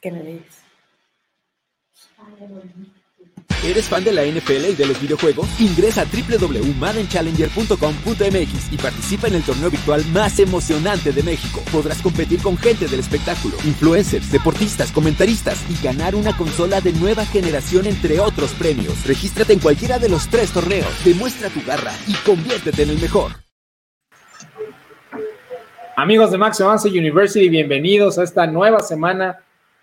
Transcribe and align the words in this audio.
¿Qué 0.00 0.12
me 0.12 0.22
ves? 0.22 0.62
¿Eres 3.64 3.88
fan 3.88 4.04
de 4.04 4.12
la 4.12 4.24
NFL 4.24 4.66
y 4.70 4.76
de 4.76 4.86
los 4.86 5.00
videojuegos? 5.00 5.48
Ingresa 5.60 6.02
a 6.02 6.04
www.maddenchallenger.com.mx 6.04 8.72
y 8.72 8.76
participa 8.76 9.26
en 9.26 9.34
el 9.34 9.42
torneo 9.42 9.68
virtual 9.68 10.04
más 10.12 10.38
emocionante 10.38 11.10
de 11.10 11.24
México. 11.24 11.60
Podrás 11.72 12.00
competir 12.00 12.40
con 12.40 12.56
gente 12.56 12.86
del 12.86 13.00
espectáculo, 13.00 13.56
influencers, 13.64 14.30
deportistas, 14.30 14.92
comentaristas 14.92 15.58
y 15.68 15.74
ganar 15.84 16.14
una 16.14 16.36
consola 16.36 16.80
de 16.80 16.92
nueva 16.92 17.26
generación 17.26 17.86
entre 17.86 18.20
otros 18.20 18.52
premios. 18.52 19.04
Regístrate 19.04 19.54
en 19.54 19.58
cualquiera 19.58 19.98
de 19.98 20.08
los 20.08 20.28
tres 20.28 20.52
torneos, 20.52 21.04
demuestra 21.04 21.48
tu 21.48 21.60
garra 21.64 21.92
y 22.06 22.14
conviértete 22.24 22.84
en 22.84 22.90
el 22.90 23.00
mejor. 23.00 23.32
Amigos 25.96 26.30
de 26.30 26.38
Max 26.38 26.60
Avance 26.60 26.88
University, 26.88 27.48
bienvenidos 27.48 28.20
a 28.20 28.22
esta 28.22 28.46
nueva 28.46 28.78
semana 28.78 29.40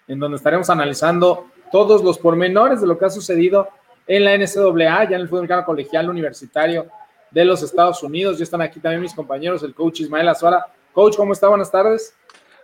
en 0.08 0.20
donde 0.20 0.38
estaremos 0.38 0.70
analizando 0.70 1.48
todos 1.72 2.04
los 2.04 2.18
pormenores 2.18 2.82
de 2.82 2.88
lo 2.88 2.98
que 2.98 3.06
ha 3.06 3.10
sucedido 3.10 3.68
en 4.08 4.24
la 4.24 4.38
NCAA, 4.38 5.10
ya 5.10 5.16
en 5.16 5.22
el 5.22 5.28
fútbol 5.28 5.40
americano 5.40 5.66
colegial 5.66 6.10
universitario 6.10 6.88
de 7.32 7.46
los 7.46 7.64
Estados 7.64 8.02
Unidos. 8.04 8.38
Ya 8.38 8.44
están 8.44 8.62
aquí 8.62 8.80
también 8.80 9.02
mis 9.02 9.14
compañeros, 9.14 9.64
el 9.64 9.74
coach 9.74 10.02
Ismael 10.02 10.30
Azuara. 10.30 10.66
Coach, 10.94 11.18
¿cómo 11.18 11.34
está? 11.34 11.48
Buenas 11.48 11.72
tardes. 11.72 12.16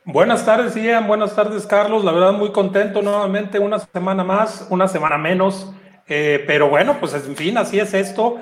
Buenas 0.04 0.46
tardes, 0.46 0.76
Ian. 0.76 1.08
Buenas 1.08 1.36
tardes, 1.36 1.68
Carlos. 1.68 2.04
La 2.04 2.12
verdad, 2.12 2.34
muy 2.34 2.52
contento 2.52 3.02
nuevamente. 3.02 3.60
Una 3.60 3.80
semana 3.80 4.24
más, 4.24 4.66
una 4.70 4.88
semana 4.88 5.18
menos. 5.18 5.72
Eh, 6.08 6.44
pero 6.48 6.70
bueno, 6.70 6.98
pues 7.00 7.14
en 7.14 7.36
fin, 7.36 7.58
así 7.58 7.80
es 7.80 7.94
esto. 7.94 8.40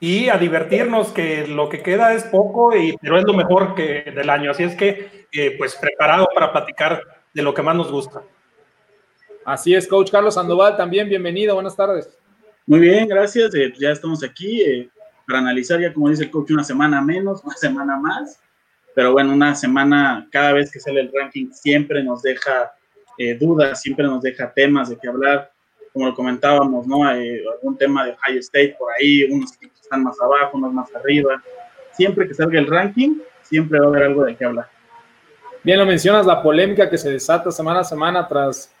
Y 0.00 0.28
a 0.28 0.36
divertirnos, 0.36 1.08
que 1.08 1.46
lo 1.46 1.68
que 1.68 1.82
queda 1.82 2.12
es 2.12 2.24
poco, 2.24 2.76
y, 2.76 2.96
pero 3.00 3.18
es 3.18 3.24
lo 3.24 3.32
mejor 3.32 3.74
que 3.74 4.12
del 4.14 4.28
año. 4.30 4.50
Así 4.50 4.64
es 4.64 4.74
que, 4.74 5.26
eh, 5.32 5.54
pues 5.56 5.76
preparado 5.76 6.28
para 6.34 6.52
platicar 6.52 7.02
de 7.32 7.42
lo 7.42 7.54
que 7.54 7.62
más 7.62 7.76
nos 7.76 7.90
gusta. 7.90 8.22
Así 9.48 9.74
es, 9.74 9.88
coach 9.88 10.10
Carlos 10.10 10.34
Sandoval, 10.34 10.76
también 10.76 11.08
bienvenido, 11.08 11.54
buenas 11.54 11.74
tardes. 11.74 12.06
Muy 12.66 12.80
bien, 12.80 13.08
gracias. 13.08 13.54
Eh, 13.54 13.72
ya 13.78 13.92
estamos 13.92 14.22
aquí 14.22 14.60
eh, 14.60 14.90
para 15.26 15.38
analizar, 15.38 15.80
ya 15.80 15.90
como 15.90 16.10
dice 16.10 16.24
el 16.24 16.30
coach, 16.30 16.50
una 16.50 16.62
semana 16.62 17.00
menos, 17.00 17.42
una 17.44 17.56
semana 17.56 17.96
más. 17.96 18.38
Pero 18.94 19.12
bueno, 19.12 19.32
una 19.32 19.54
semana, 19.54 20.28
cada 20.30 20.52
vez 20.52 20.70
que 20.70 20.78
sale 20.78 21.00
el 21.00 21.10
ranking, 21.10 21.50
siempre 21.50 22.04
nos 22.04 22.20
deja 22.20 22.72
eh, 23.16 23.38
dudas, 23.38 23.80
siempre 23.80 24.04
nos 24.04 24.20
deja 24.20 24.52
temas 24.52 24.90
de 24.90 24.98
qué 24.98 25.08
hablar. 25.08 25.50
Como 25.94 26.08
lo 26.08 26.14
comentábamos, 26.14 26.86
¿no? 26.86 27.04
algún 27.04 27.78
tema 27.78 28.04
de 28.04 28.16
High 28.16 28.36
State 28.40 28.76
por 28.78 28.92
ahí, 28.92 29.24
unos 29.30 29.54
equipos 29.54 29.80
están 29.80 30.04
más 30.04 30.20
abajo, 30.20 30.58
unos 30.58 30.74
más 30.74 30.94
arriba. 30.94 31.42
Siempre 31.92 32.28
que 32.28 32.34
salga 32.34 32.58
el 32.58 32.66
ranking, 32.66 33.20
siempre 33.40 33.80
va 33.80 33.86
a 33.86 33.88
haber 33.88 34.02
algo 34.02 34.26
de 34.26 34.36
qué 34.36 34.44
hablar. 34.44 34.68
Bien, 35.64 35.78
lo 35.78 35.86
mencionas, 35.86 36.26
la 36.26 36.42
polémica 36.42 36.90
que 36.90 36.98
se 36.98 37.10
desata 37.10 37.50
semana 37.50 37.80
a 37.80 37.84
semana 37.84 38.28
tras 38.28 38.74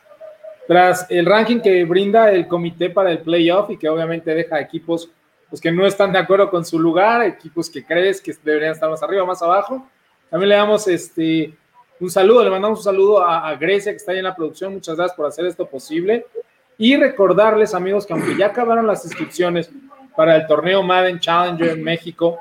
tras 0.68 1.06
el 1.08 1.24
ranking 1.24 1.60
que 1.60 1.82
brinda 1.86 2.30
el 2.30 2.46
comité 2.46 2.90
para 2.90 3.10
el 3.10 3.20
playoff 3.20 3.70
y 3.70 3.78
que 3.78 3.88
obviamente 3.88 4.34
deja 4.34 4.60
equipos 4.60 5.10
pues, 5.48 5.62
que 5.62 5.72
no 5.72 5.86
están 5.86 6.12
de 6.12 6.18
acuerdo 6.18 6.50
con 6.50 6.62
su 6.62 6.78
lugar, 6.78 7.22
equipos 7.22 7.70
que 7.70 7.82
crees 7.82 8.20
que 8.20 8.34
deberían 8.44 8.72
estar 8.72 8.90
más 8.90 9.02
arriba, 9.02 9.24
más 9.24 9.40
abajo. 9.40 9.88
También 10.28 10.50
le 10.50 10.56
damos 10.56 10.86
este, 10.86 11.54
un 11.98 12.10
saludo, 12.10 12.44
le 12.44 12.50
mandamos 12.50 12.80
un 12.80 12.84
saludo 12.84 13.24
a, 13.24 13.54
Grecia 13.56 13.92
que 13.92 13.96
está 13.96 14.12
ahí 14.12 14.18
en 14.18 14.24
la 14.24 14.36
producción. 14.36 14.74
Muchas 14.74 14.94
gracias 14.94 15.16
por 15.16 15.24
hacer 15.24 15.46
esto 15.46 15.64
posible. 15.64 16.26
Y 16.76 16.96
recordarles, 16.96 17.72
amigos, 17.72 18.04
que 18.04 18.12
aunque 18.12 18.36
ya 18.36 18.48
acabaron 18.48 18.86
las 18.86 19.06
inscripciones 19.06 19.70
para 20.14 20.36
el 20.36 20.46
torneo 20.46 20.82
Madden 20.82 21.18
Challenger 21.18 21.78
en 21.78 21.82
México, 21.82 22.40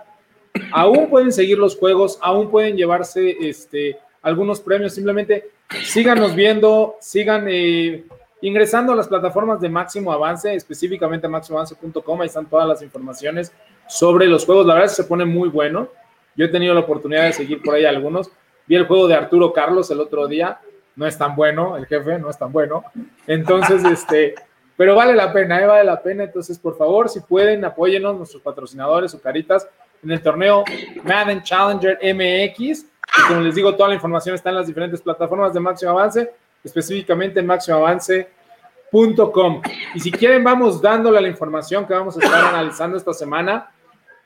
aún 0.73 1.09
pueden 1.09 1.31
seguir 1.31 1.58
los 1.58 1.78
juegos, 1.78 2.19
aún 2.22 2.52
pueden 2.52 2.75
llevarse 2.75 3.38
este, 3.39 3.97
algunos 4.22 4.59
premios. 4.59 4.94
Simplemente 4.94 5.50
síganos 5.83 6.35
viendo, 6.35 6.95
sigan 6.99 7.47
eh, 7.49 8.05
ingresando 8.41 8.93
a 8.93 8.95
las 8.95 9.07
plataformas 9.07 9.59
de 9.59 9.69
Máximo 9.69 10.11
Avance, 10.11 10.53
específicamente 10.53 11.27
máximoavance.com, 11.27 12.21
ahí 12.21 12.27
están 12.27 12.45
todas 12.45 12.67
las 12.67 12.81
informaciones 12.81 13.51
sobre 13.88 14.27
los 14.27 14.45
juegos. 14.45 14.66
La 14.66 14.73
verdad 14.73 14.89
es 14.89 14.97
que 14.97 15.03
se 15.03 15.07
pone 15.07 15.25
muy 15.25 15.50
bueno. 15.50 15.89
Yo 16.35 16.45
he 16.45 16.50
tenido 16.50 16.73
la 16.73 16.81
oportunidad 16.81 17.23
de 17.23 17.33
seguir 17.33 17.61
por 17.61 17.75
ahí 17.75 17.85
algunos. 17.85 18.29
Vi 18.67 18.75
el 18.75 18.85
juego 18.85 19.07
de 19.07 19.16
Arturo 19.16 19.53
Carlos 19.53 19.89
el 19.91 20.00
otro 20.00 20.27
día. 20.27 20.59
No 20.95 21.06
es 21.06 21.17
tan 21.17 21.35
bueno, 21.35 21.77
el 21.77 21.85
jefe 21.85 22.17
no 22.19 22.29
es 22.29 22.38
tan 22.38 22.51
bueno. 22.51 22.83
Entonces, 23.25 23.83
este, 23.91 24.35
pero 24.75 24.95
vale 24.95 25.13
la 25.16 25.33
pena, 25.33 25.61
¿eh? 25.61 25.66
vale 25.66 25.83
la 25.83 26.01
pena. 26.01 26.23
Entonces, 26.23 26.59
por 26.59 26.77
favor, 26.77 27.09
si 27.09 27.22
pueden, 27.22 27.66
apóyenos, 27.66 28.16
nuestros 28.16 28.41
patrocinadores 28.41 29.13
o 29.13 29.22
caritas, 29.22 29.67
en 30.03 30.11
el 30.11 30.22
torneo 30.22 30.63
Madden 31.03 31.41
Challenger 31.41 31.97
MX. 32.03 32.85
Y 33.16 33.28
como 33.28 33.41
les 33.41 33.56
digo, 33.56 33.75
toda 33.75 33.90
la 33.90 33.95
información 33.95 34.35
está 34.35 34.50
en 34.50 34.56
las 34.56 34.68
diferentes 34.68 35.01
plataformas 35.01 35.53
de 35.53 35.59
Máximo 35.59 35.91
Avance 35.91 36.31
específicamente 36.63 37.40
en 37.40 37.47
máximoavance.com. 37.47 39.62
Y 39.95 40.00
si 40.00 40.12
quieren, 40.12 40.44
vamos 40.44 40.81
dándole 40.81 41.22
la 41.22 41.28
información 41.28 41.85
que 41.85 41.94
vamos 41.94 42.18
a 42.18 42.23
estar 42.23 42.45
analizando 42.45 42.97
esta 42.97 43.13
semana. 43.13 43.72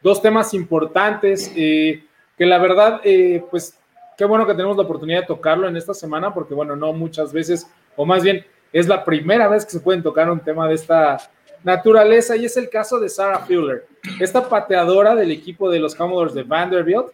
Dos 0.01 0.21
temas 0.21 0.53
importantes 0.53 1.51
eh, 1.55 2.03
que 2.37 2.45
la 2.45 2.57
verdad, 2.57 3.01
eh, 3.03 3.43
pues 3.49 3.77
qué 4.17 4.25
bueno 4.25 4.45
que 4.45 4.53
tenemos 4.53 4.77
la 4.77 4.83
oportunidad 4.83 5.21
de 5.21 5.27
tocarlo 5.27 5.67
en 5.67 5.77
esta 5.77 5.93
semana, 5.93 6.33
porque 6.33 6.53
bueno, 6.53 6.75
no 6.75 6.93
muchas 6.93 7.31
veces, 7.31 7.67
o 7.95 8.05
más 8.05 8.23
bien 8.23 8.45
es 8.73 8.87
la 8.87 9.03
primera 9.03 9.47
vez 9.47 9.65
que 9.65 9.71
se 9.71 9.79
pueden 9.79 10.01
tocar 10.01 10.29
un 10.29 10.39
tema 10.39 10.67
de 10.67 10.75
esta 10.75 11.17
naturaleza 11.63 12.35
y 12.35 12.45
es 12.45 12.57
el 12.57 12.69
caso 12.69 12.99
de 12.99 13.09
Sarah 13.09 13.39
Fuller, 13.39 13.85
esta 14.19 14.47
pateadora 14.47 15.13
del 15.13 15.31
equipo 15.31 15.69
de 15.69 15.79
los 15.79 15.93
Commodores 15.93 16.33
de 16.33 16.43
Vanderbilt, 16.43 17.07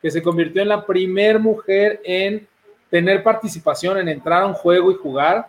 que 0.00 0.10
se 0.10 0.22
convirtió 0.22 0.62
en 0.62 0.68
la 0.68 0.86
primer 0.86 1.38
mujer 1.38 2.00
en 2.04 2.46
tener 2.90 3.22
participación 3.22 3.98
en 3.98 4.08
entrar 4.08 4.42
a 4.42 4.46
un 4.46 4.54
juego 4.54 4.90
y 4.90 4.94
jugar, 4.94 5.48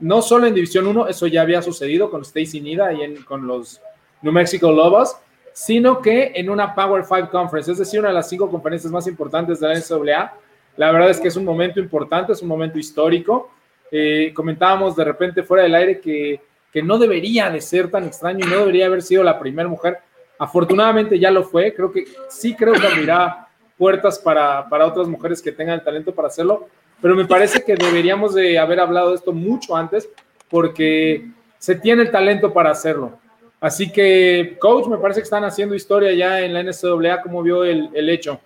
no 0.00 0.22
solo 0.22 0.46
en 0.46 0.54
División 0.54 0.86
1, 0.86 1.08
eso 1.08 1.26
ya 1.26 1.42
había 1.42 1.60
sucedido 1.60 2.10
con 2.10 2.22
Stacy 2.22 2.60
Nida 2.60 2.92
y 2.92 3.02
en, 3.02 3.22
con 3.24 3.46
los 3.46 3.80
New 4.22 4.32
Mexico 4.32 4.72
Lobos, 4.72 5.16
sino 5.52 6.00
que 6.00 6.32
en 6.34 6.50
una 6.50 6.74
Power 6.74 7.04
5 7.04 7.30
Conference, 7.30 7.72
es 7.72 7.78
decir, 7.78 8.00
una 8.00 8.08
de 8.08 8.14
las 8.14 8.28
cinco 8.28 8.48
conferencias 8.48 8.92
más 8.92 9.06
importantes 9.06 9.60
de 9.60 9.68
la 9.68 9.74
NCAA. 9.74 10.34
La 10.76 10.92
verdad 10.92 11.10
es 11.10 11.18
que 11.18 11.28
es 11.28 11.36
un 11.36 11.44
momento 11.44 11.80
importante, 11.80 12.32
es 12.32 12.42
un 12.42 12.48
momento 12.48 12.78
histórico. 12.78 13.50
Eh, 13.90 14.32
comentábamos 14.34 14.94
de 14.94 15.04
repente 15.04 15.42
fuera 15.42 15.64
del 15.64 15.74
aire 15.74 16.00
que, 16.00 16.40
que 16.72 16.82
no 16.82 16.96
debería 16.96 17.50
de 17.50 17.60
ser 17.60 17.90
tan 17.90 18.04
extraño 18.04 18.46
y 18.46 18.48
no 18.48 18.58
debería 18.58 18.86
haber 18.86 19.02
sido 19.02 19.24
la 19.24 19.38
primera 19.38 19.68
mujer. 19.68 19.98
Afortunadamente 20.38 21.18
ya 21.18 21.32
lo 21.32 21.42
fue, 21.42 21.74
creo 21.74 21.90
que 21.90 22.04
sí 22.28 22.54
creo 22.54 22.74
que 22.74 22.86
abrirá 22.86 23.47
puertas 23.78 24.18
para, 24.18 24.68
para 24.68 24.86
otras 24.86 25.06
mujeres 25.06 25.40
que 25.40 25.52
tengan 25.52 25.78
el 25.78 25.84
talento 25.84 26.14
para 26.14 26.28
hacerlo, 26.28 26.68
pero 27.00 27.14
me 27.14 27.24
parece 27.24 27.62
que 27.62 27.76
deberíamos 27.76 28.34
de 28.34 28.58
haber 28.58 28.80
hablado 28.80 29.10
de 29.10 29.16
esto 29.16 29.32
mucho 29.32 29.76
antes 29.76 30.08
porque 30.50 31.28
se 31.58 31.76
tiene 31.76 32.02
el 32.02 32.10
talento 32.10 32.52
para 32.52 32.70
hacerlo. 32.70 33.18
Así 33.60 33.90
que, 33.90 34.56
coach, 34.60 34.86
me 34.86 34.98
parece 34.98 35.20
que 35.20 35.24
están 35.24 35.44
haciendo 35.44 35.74
historia 35.74 36.12
ya 36.12 36.40
en 36.40 36.54
la 36.54 36.62
NCAA, 36.62 37.22
¿cómo 37.22 37.42
vio 37.42 37.64
el, 37.64 37.90
el 37.94 38.08
hecho? 38.08 38.40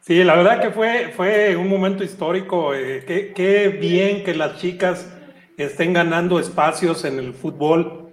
Sí, 0.00 0.22
la 0.22 0.36
verdad 0.36 0.60
que 0.60 0.70
fue, 0.70 1.12
fue 1.16 1.56
un 1.56 1.68
momento 1.68 2.04
histórico. 2.04 2.74
Eh, 2.74 3.04
qué, 3.06 3.32
qué, 3.32 3.68
bien 3.68 4.22
que 4.22 4.34
las 4.34 4.58
chicas 4.58 5.10
estén 5.56 5.92
ganando 5.92 6.38
espacios 6.38 7.04
en 7.04 7.18
el 7.18 7.32
fútbol, 7.32 8.12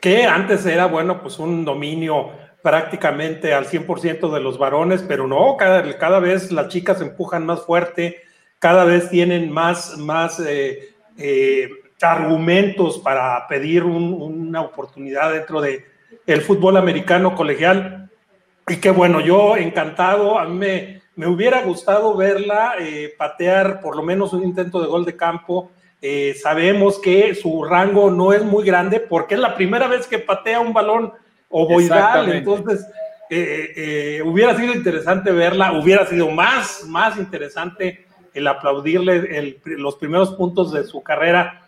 que 0.00 0.24
antes 0.24 0.66
era, 0.66 0.86
bueno, 0.86 1.22
pues 1.22 1.38
un 1.38 1.64
dominio 1.64 2.32
prácticamente 2.66 3.54
al 3.54 3.68
100% 3.68 4.28
de 4.34 4.40
los 4.40 4.58
varones, 4.58 5.04
pero 5.06 5.28
no, 5.28 5.56
cada, 5.56 5.96
cada 5.98 6.18
vez 6.18 6.50
las 6.50 6.66
chicas 6.66 7.00
empujan 7.00 7.46
más 7.46 7.62
fuerte, 7.64 8.22
cada 8.58 8.84
vez 8.84 9.08
tienen 9.08 9.52
más, 9.52 9.96
más 9.98 10.40
eh, 10.40 10.88
eh, 11.16 11.70
argumentos 12.02 12.98
para 12.98 13.46
pedir 13.46 13.84
una 13.84 14.62
oportunidad 14.62 15.32
dentro 15.32 15.60
de 15.60 15.84
el 16.26 16.40
fútbol 16.40 16.76
americano 16.76 17.36
colegial. 17.36 18.10
Y 18.66 18.78
qué 18.78 18.90
bueno, 18.90 19.20
yo 19.20 19.56
encantado, 19.56 20.36
a 20.36 20.46
mí 20.46 20.56
me, 20.56 21.02
me 21.14 21.28
hubiera 21.28 21.62
gustado 21.62 22.16
verla 22.16 22.74
eh, 22.80 23.14
patear 23.16 23.80
por 23.80 23.94
lo 23.94 24.02
menos 24.02 24.32
un 24.32 24.42
intento 24.42 24.80
de 24.80 24.88
gol 24.88 25.04
de 25.04 25.16
campo. 25.16 25.70
sabemos 26.42 26.98
que 26.98 27.32
su 27.36 27.62
rango 27.62 28.10
no 28.10 28.32
es 28.32 28.42
muy 28.42 28.64
grande 28.64 28.98
porque 28.98 29.34
es 29.36 29.40
la 29.40 29.54
primera 29.54 29.86
vez 29.86 30.08
que 30.08 30.18
patea 30.18 30.58
un 30.58 30.72
balón 30.72 31.12
ovoidal, 31.48 32.30
entonces 32.30 32.86
eh, 33.30 33.72
eh, 33.76 34.22
hubiera 34.22 34.56
sido 34.56 34.74
interesante 34.74 35.32
verla, 35.32 35.72
hubiera 35.72 36.06
sido 36.06 36.30
más, 36.30 36.84
más 36.84 37.16
interesante 37.16 38.06
el 38.34 38.46
aplaudirle 38.46 39.60
los 39.64 39.96
primeros 39.96 40.34
puntos 40.34 40.72
de 40.72 40.84
su 40.84 41.02
carrera, 41.02 41.66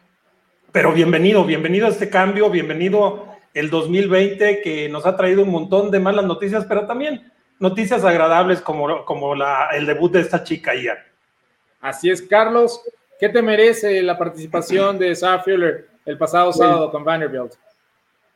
pero 0.71 0.93
bienvenido, 0.93 1.45
bienvenido 1.45 1.87
a 1.87 1.91
este 1.91 2.11
cambio, 2.11 2.51
bienvenido 2.51 3.27
el 3.55 3.71
2020 3.71 4.61
que 4.63 4.89
nos 4.89 5.07
ha 5.07 5.17
traído 5.17 5.43
un 5.43 5.51
montón 5.51 5.91
de 5.91 5.99
malas 5.99 6.27
noticias, 6.27 6.67
pero 6.67 6.87
también 6.87 7.33
noticias 7.59 8.05
agradables 8.05 8.61
como, 8.61 9.05
como 9.05 9.35
la, 9.35 9.71
el 9.73 9.87
debut 9.87 10.13
de 10.13 10.21
esta 10.21 10.45
chica 10.45 10.75
Ian. 10.75 10.99
Así 11.81 12.11
es, 12.11 12.23
Carlos. 12.23 12.81
¿Qué 13.19 13.29
te 13.29 13.43
merece 13.43 14.01
la 14.03 14.17
participación 14.17 14.99
de 14.99 15.15
Sarah 15.17 15.43
Fuller 15.43 15.89
el 16.05 16.17
pasado 16.19 16.53
sábado 16.53 16.91
con 16.91 17.03
Vanderbilt? 17.03 17.55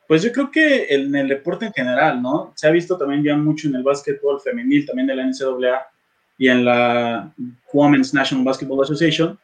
Pues 0.07 0.21
yo 0.21 0.31
creo 0.31 0.51
que 0.51 0.93
en 0.93 1.15
el 1.15 1.27
deporte 1.27 1.65
en 1.65 1.73
general, 1.73 2.21
¿no? 2.21 2.51
Se 2.55 2.67
ha 2.67 2.71
visto 2.71 2.97
también 2.97 3.23
ya 3.23 3.35
mucho 3.35 3.67
en 3.67 3.75
el 3.75 3.83
básquetbol 3.83 4.41
femenil, 4.41 4.85
también 4.85 5.07
de 5.07 5.15
la 5.15 5.23
NCAA 5.23 5.87
y 6.37 6.49
en 6.49 6.65
la 6.65 7.33
Women's 7.71 8.13
National 8.13 8.43
Basketball 8.43 8.83
Association, 8.83 9.39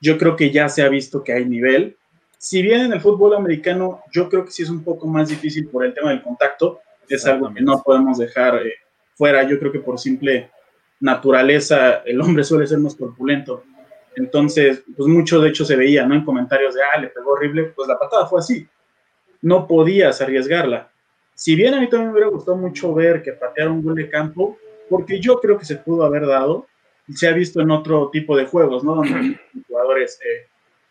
yo 0.00 0.18
creo 0.18 0.36
que 0.36 0.50
ya 0.50 0.68
se 0.68 0.82
ha 0.82 0.88
visto 0.88 1.22
que 1.22 1.32
hay 1.32 1.44
nivel. 1.44 1.96
Si 2.36 2.60
bien 2.60 2.82
en 2.82 2.92
el 2.92 3.00
fútbol 3.00 3.34
americano 3.36 4.02
yo 4.12 4.28
creo 4.28 4.44
que 4.44 4.50
sí 4.50 4.62
es 4.62 4.68
un 4.68 4.82
poco 4.82 5.06
más 5.06 5.28
difícil 5.28 5.68
por 5.68 5.84
el 5.84 5.94
tema 5.94 6.10
del 6.10 6.22
contacto, 6.22 6.80
es 7.08 7.24
algo 7.26 7.52
que 7.52 7.60
no 7.60 7.80
podemos 7.82 8.18
dejar 8.18 8.66
eh, 8.66 8.74
fuera. 9.14 9.42
Yo 9.44 9.58
creo 9.58 9.72
que 9.72 9.78
por 9.78 9.98
simple 9.98 10.50
naturaleza 11.00 12.02
el 12.04 12.20
hombre 12.20 12.44
suele 12.44 12.66
ser 12.66 12.78
más 12.78 12.94
corpulento. 12.94 13.64
Entonces, 14.16 14.82
pues 14.96 15.08
mucho 15.08 15.40
de 15.40 15.48
hecho 15.48 15.64
se 15.64 15.76
veía, 15.76 16.06
¿no? 16.06 16.14
En 16.14 16.24
comentarios 16.24 16.74
de, 16.74 16.80
ah, 16.82 17.00
le 17.00 17.08
pegó 17.08 17.32
horrible, 17.32 17.72
pues 17.74 17.88
la 17.88 17.98
patada 17.98 18.26
fue 18.26 18.40
así. 18.40 18.66
No 19.42 19.66
podías 19.66 20.20
arriesgarla. 20.20 20.90
Si 21.34 21.56
bien 21.56 21.74
a 21.74 21.80
mí 21.80 21.88
también 21.88 22.08
me 22.08 22.14
hubiera 22.14 22.30
gustado 22.30 22.56
mucho 22.56 22.94
ver 22.94 23.22
que 23.22 23.32
pateara 23.32 23.70
un 23.70 23.82
gol 23.82 23.96
de 23.96 24.08
campo, 24.08 24.56
porque 24.88 25.20
yo 25.20 25.40
creo 25.40 25.58
que 25.58 25.64
se 25.64 25.76
pudo 25.76 26.04
haber 26.04 26.26
dado, 26.26 26.66
se 27.14 27.28
ha 27.28 27.32
visto 27.32 27.60
en 27.60 27.70
otro 27.70 28.10
tipo 28.10 28.36
de 28.36 28.46
juegos, 28.46 28.84
¿no? 28.84 28.94
Donde 28.94 29.14
hay 29.14 29.38
jugadores 29.66 30.18
eh, 30.24 30.46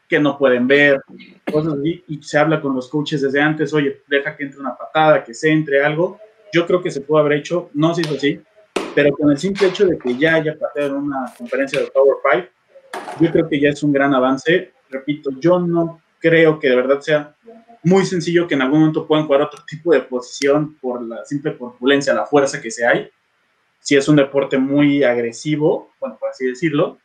que 0.08 0.20
no 0.20 0.38
pueden 0.38 0.68
ver, 0.68 1.02
cosas 1.52 1.76
así, 1.80 2.04
y 2.08 2.22
se 2.22 2.38
habla 2.38 2.62
con 2.62 2.76
los 2.76 2.90
coaches 2.90 3.22
desde 3.22 3.42
antes, 3.42 3.74
oye, 3.74 4.02
deja 4.08 4.36
que 4.36 4.44
entre 4.44 4.60
una 4.60 4.76
patada, 4.76 5.24
que 5.24 5.34
se 5.34 5.50
entre 5.50 5.84
algo. 5.84 6.20
Yo 6.52 6.68
creo 6.68 6.82
que 6.82 6.92
se 6.92 7.02
pudo 7.02 7.20
haber 7.20 7.34
hecho, 7.40 7.70
no 7.74 7.96
se 7.96 8.02
hizo 8.02 8.16
así, 8.16 8.42
pero 8.94 9.16
con 9.16 9.32
el 9.32 9.38
simple 9.38 9.68
hecho 9.68 9.86
de 9.86 9.98
que 9.98 10.18
ya 10.18 10.36
haya 10.36 10.58
pateado 10.60 10.98
en 10.98 11.04
una 11.04 11.34
conferencia 11.38 11.80
de 11.80 11.88
Power 11.88 12.18
Five, 12.22 12.50
yo 13.22 13.32
creo 13.32 13.48
que 13.48 13.60
ya 13.60 13.70
es 13.70 13.82
un 13.84 13.94
gran 13.94 14.14
avance. 14.14 14.74
Repito, 14.90 15.30
yo 15.40 15.60
no 15.60 16.02
creo 16.20 16.60
que 16.60 16.70
de 16.70 16.76
verdad 16.76 17.00
sea 17.00 17.36
muy 17.84 18.06
sencillo 18.06 18.48
que 18.48 18.56
en 18.56 18.62
algún 18.62 18.80
momento 18.80 19.08
puedan 19.08 19.26
jugar 19.26 19.42
otro 19.42 19.64
tipo 19.68 19.94
de 19.94 20.02
posición 20.02 20.76
por 20.76 21.02
la 21.02 21.26
simple 21.26 21.58
corpulencia, 21.58 22.14
la 22.14 22.26
fuerza 22.26 22.62
que 22.62 22.72
se 22.72 22.86
hay 22.86 23.10
si 23.82 23.96
es 23.96 24.08
un 24.08 24.16
deporte 24.16 24.58
muy 24.58 25.04
agresivo, 25.04 25.92
bueno, 26.00 26.18
por 26.20 26.30
así 26.30 26.46
decirlo, 26.46 27.00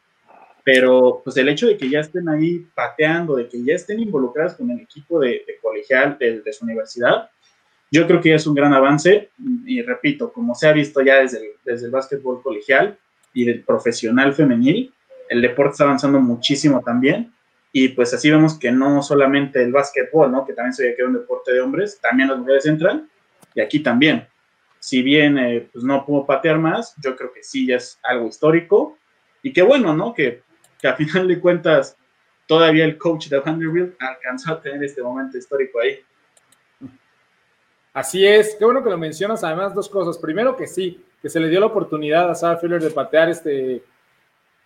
pero 0.62 1.23
pues 1.25 1.37
el 1.37 1.49
hecho 1.49 1.67
de 1.67 1.76
que 1.76 1.88
ya 1.88 2.00
estén 2.00 2.28
ahí 2.28 2.67
pateando, 2.75 3.37
de 3.37 3.49
que 3.49 3.62
ya 3.64 3.75
estén 3.75 4.00
involucrados 4.00 4.55
con 4.55 4.70
el 4.70 4.81
equipo 4.81 5.19
de, 5.20 5.43
colegial 5.62 6.19
de, 6.19 6.52
su 6.52 6.64
universidad, 6.64 7.31
yo 7.90 8.06
creo 8.06 8.20
que 8.20 8.34
es 8.34 8.46
un 8.46 8.55
gran 8.55 8.75
avance. 8.75 9.31
Y 9.64 9.81
repito, 9.82 10.32
como 10.32 10.55
se 10.55 10.67
ha 10.67 10.73
visto 10.73 11.00
ya 11.02 11.20
desde 11.20 11.38
el, 11.38 11.46
desde 11.64 11.87
el 11.87 11.93
básquetbol 11.93 12.43
colegial 12.43 12.99
y 13.32 13.44
del 13.44 13.62
profesional 13.62 14.34
femenil, 14.34 14.93
el 15.28 15.40
deporte 15.40 15.73
está 15.73 15.84
avanzando 15.84 16.20
muchísimo 16.20 16.82
también 16.84 17.32
y 17.78 17.88
pues 17.88 18.14
así 18.14 18.31
vemos 18.31 18.58
que 18.58 18.70
no 18.73 19.02
solamente 19.02 19.62
el 19.62 19.73
básquetbol, 19.73 20.31
¿no? 20.32 20.46
que 20.46 20.52
también 20.52 20.73
se 20.73 20.84
veía 20.84 20.96
que 20.96 21.02
era 21.02 21.11
un 21.11 21.17
deporte 21.17 21.52
de 21.52 21.61
hombres, 21.61 22.00
también 22.00 22.28
las 22.28 22.38
mujeres 22.38 22.64
entran 22.67 23.08
y 23.55 23.61
aquí 23.61 23.81
también 23.81 24.26
si 24.87 25.02
bien 25.02 25.37
eh, 25.37 25.69
pues 25.73 25.84
no 25.84 26.06
pudo 26.06 26.25
patear 26.25 26.58
más, 26.58 26.94
yo 27.02 27.17
creo 27.17 27.32
que 27.32 27.43
sí 27.43 27.67
ya 27.67 27.75
es 27.75 27.99
algo 28.05 28.28
histórico. 28.28 28.96
Y 29.43 29.52
qué 29.52 29.62
bueno, 29.62 29.93
¿no? 29.96 30.14
Que, 30.14 30.43
que 30.81 30.87
a 30.87 30.94
final 30.94 31.26
de 31.26 31.40
cuentas 31.40 31.96
todavía 32.46 32.84
el 32.84 32.96
coach 32.96 33.26
de 33.26 33.40
Vanderbilt 33.40 34.00
alcanzó 34.00 34.52
a 34.52 34.61
tener 34.61 34.84
este 34.84 35.02
momento 35.02 35.38
histórico 35.38 35.81
ahí. 35.81 35.99
Así 37.93 38.25
es, 38.25 38.55
qué 38.56 38.64
bueno 38.64 38.84
que 38.84 38.90
lo 38.90 38.96
mencionas. 38.96 39.43
Además, 39.43 39.75
dos 39.75 39.88
cosas. 39.88 40.19
Primero, 40.19 40.56
que 40.56 40.69
sí, 40.69 41.02
que 41.20 41.28
se 41.28 41.40
le 41.40 41.49
dio 41.49 41.58
la 41.58 41.67
oportunidad 41.67 42.31
a 42.31 42.37
Sarah 42.37 42.58
Filler 42.58 42.81
de 42.81 42.90
patear 42.90 43.28
este, 43.28 43.82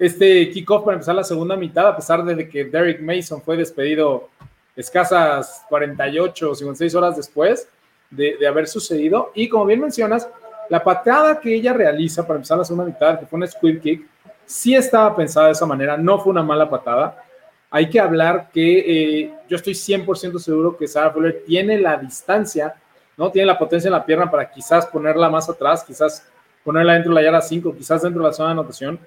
este 0.01 0.51
kickoff 0.51 0.83
para 0.83 0.95
empezar 0.95 1.15
la 1.15 1.23
segunda 1.23 1.57
mitad, 1.57 1.87
a 1.87 1.95
pesar 1.95 2.25
de 2.25 2.49
que 2.49 2.65
Derek 2.65 3.03
Mason 3.03 3.43
fue 3.43 3.59
despedido 3.59 4.31
escasas 4.75 5.67
48 5.69 6.51
o 6.51 6.55
56 6.55 6.95
horas 6.95 7.17
después 7.19 7.69
de, 8.11 8.47
haber 8.47 8.67
sucedido. 8.67 9.31
Y 9.35 9.47
como 9.47 9.67
bien 9.67 9.79
mencionas, 9.79 10.27
la 10.71 10.83
patada 10.83 11.39
que 11.39 11.55
ella 11.55 11.75
realiza 11.75 12.27
para 12.27 12.37
empezar 12.37 12.57
la 12.57 12.65
segunda 12.65 12.87
mitad, 12.87 13.21
que 13.21 13.27
fue 13.27 13.39
un 13.39 13.47
squid 13.47 13.79
kick, 13.79 14.07
sí 14.47 14.75
estaba 14.75 15.15
pensada 15.15 15.47
de 15.47 15.53
esa 15.53 15.67
manera, 15.67 15.99
no 15.99 16.19
fue 16.19 16.31
una 16.31 16.43
mala 16.43 16.71
patada. 16.71 17.23
Hay 17.71 17.91
que 17.91 18.01
hablar 18.01 18.49
que 18.51 18.79
eh, 18.79 19.35
yo 19.51 19.57
estoy 19.57 19.75
100% 19.75 20.39
seguro 20.39 20.79
que 20.79 20.89
Sarah 20.89 21.11
Fuller 21.11 21.43
tiene 21.47 21.79
la 21.79 21.99
distancia, 21.99 22.75
¿no? 23.19 23.31
Tiene 23.31 23.45
la 23.45 23.59
potencia 23.59 23.89
en 23.89 23.93
la 23.93 24.07
pierna 24.07 24.31
para 24.31 24.51
quizás 24.51 24.87
ponerla 24.87 25.29
más 25.29 25.47
atrás, 25.51 25.85
quizás 25.85 26.27
ponerla 26.65 26.95
dentro 26.95 27.11
de 27.11 27.17
la 27.17 27.23
yarda 27.23 27.43
5, 27.43 27.77
quizás 27.77 28.01
dentro 28.01 28.23
de 28.23 28.29
la 28.29 28.33
zona 28.33 28.49
de 28.49 28.53
anotación. 28.53 28.99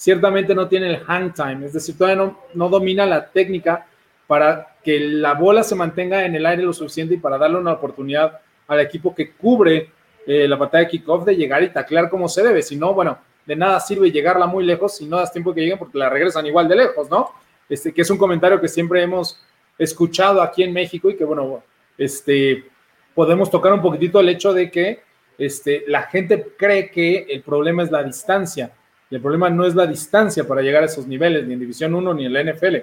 Ciertamente 0.00 0.54
no 0.54 0.66
tiene 0.66 0.88
el 0.88 1.04
hang 1.04 1.34
time, 1.34 1.66
es 1.66 1.74
decir, 1.74 1.94
todavía 1.94 2.24
no, 2.24 2.38
no 2.54 2.70
domina 2.70 3.04
la 3.04 3.28
técnica 3.28 3.86
para 4.26 4.76
que 4.82 4.98
la 4.98 5.34
bola 5.34 5.62
se 5.62 5.74
mantenga 5.74 6.24
en 6.24 6.34
el 6.34 6.46
aire 6.46 6.62
lo 6.62 6.72
suficiente 6.72 7.16
y 7.16 7.18
para 7.18 7.36
darle 7.36 7.58
una 7.58 7.74
oportunidad 7.74 8.40
al 8.66 8.80
equipo 8.80 9.14
que 9.14 9.32
cubre 9.32 9.90
eh, 10.26 10.48
la 10.48 10.56
batalla 10.56 10.84
de 10.84 10.90
kickoff 10.90 11.26
de 11.26 11.36
llegar 11.36 11.62
y 11.62 11.68
taclear 11.68 12.08
como 12.08 12.30
se 12.30 12.42
debe. 12.42 12.62
Si 12.62 12.76
no, 12.76 12.94
bueno, 12.94 13.18
de 13.44 13.54
nada 13.54 13.78
sirve 13.78 14.10
llegarla 14.10 14.46
muy 14.46 14.64
lejos 14.64 14.96
si 14.96 15.04
no 15.04 15.18
das 15.18 15.34
tiempo 15.34 15.52
que 15.52 15.60
lleguen 15.60 15.78
porque 15.78 15.98
la 15.98 16.08
regresan 16.08 16.46
igual 16.46 16.66
de 16.66 16.76
lejos, 16.76 17.10
¿no? 17.10 17.32
Este, 17.68 17.92
que 17.92 18.00
es 18.00 18.08
un 18.08 18.16
comentario 18.16 18.58
que 18.58 18.68
siempre 18.68 19.02
hemos 19.02 19.38
escuchado 19.76 20.40
aquí 20.40 20.62
en 20.62 20.72
México 20.72 21.10
y 21.10 21.16
que, 21.18 21.26
bueno, 21.26 21.62
este, 21.98 22.64
podemos 23.14 23.50
tocar 23.50 23.74
un 23.74 23.82
poquitito 23.82 24.18
el 24.18 24.30
hecho 24.30 24.54
de 24.54 24.70
que 24.70 25.02
este, 25.36 25.84
la 25.88 26.04
gente 26.04 26.54
cree 26.56 26.90
que 26.90 27.26
el 27.28 27.42
problema 27.42 27.82
es 27.82 27.90
la 27.90 28.02
distancia. 28.02 28.72
Y 29.10 29.16
el 29.16 29.20
problema 29.20 29.50
no 29.50 29.66
es 29.66 29.74
la 29.74 29.86
distancia 29.86 30.46
para 30.46 30.62
llegar 30.62 30.84
a 30.84 30.86
esos 30.86 31.06
niveles, 31.06 31.46
ni 31.46 31.54
en 31.54 31.60
División 31.60 31.94
1 31.94 32.14
ni 32.14 32.26
en 32.26 32.32
la 32.32 32.44
NFL. 32.44 32.76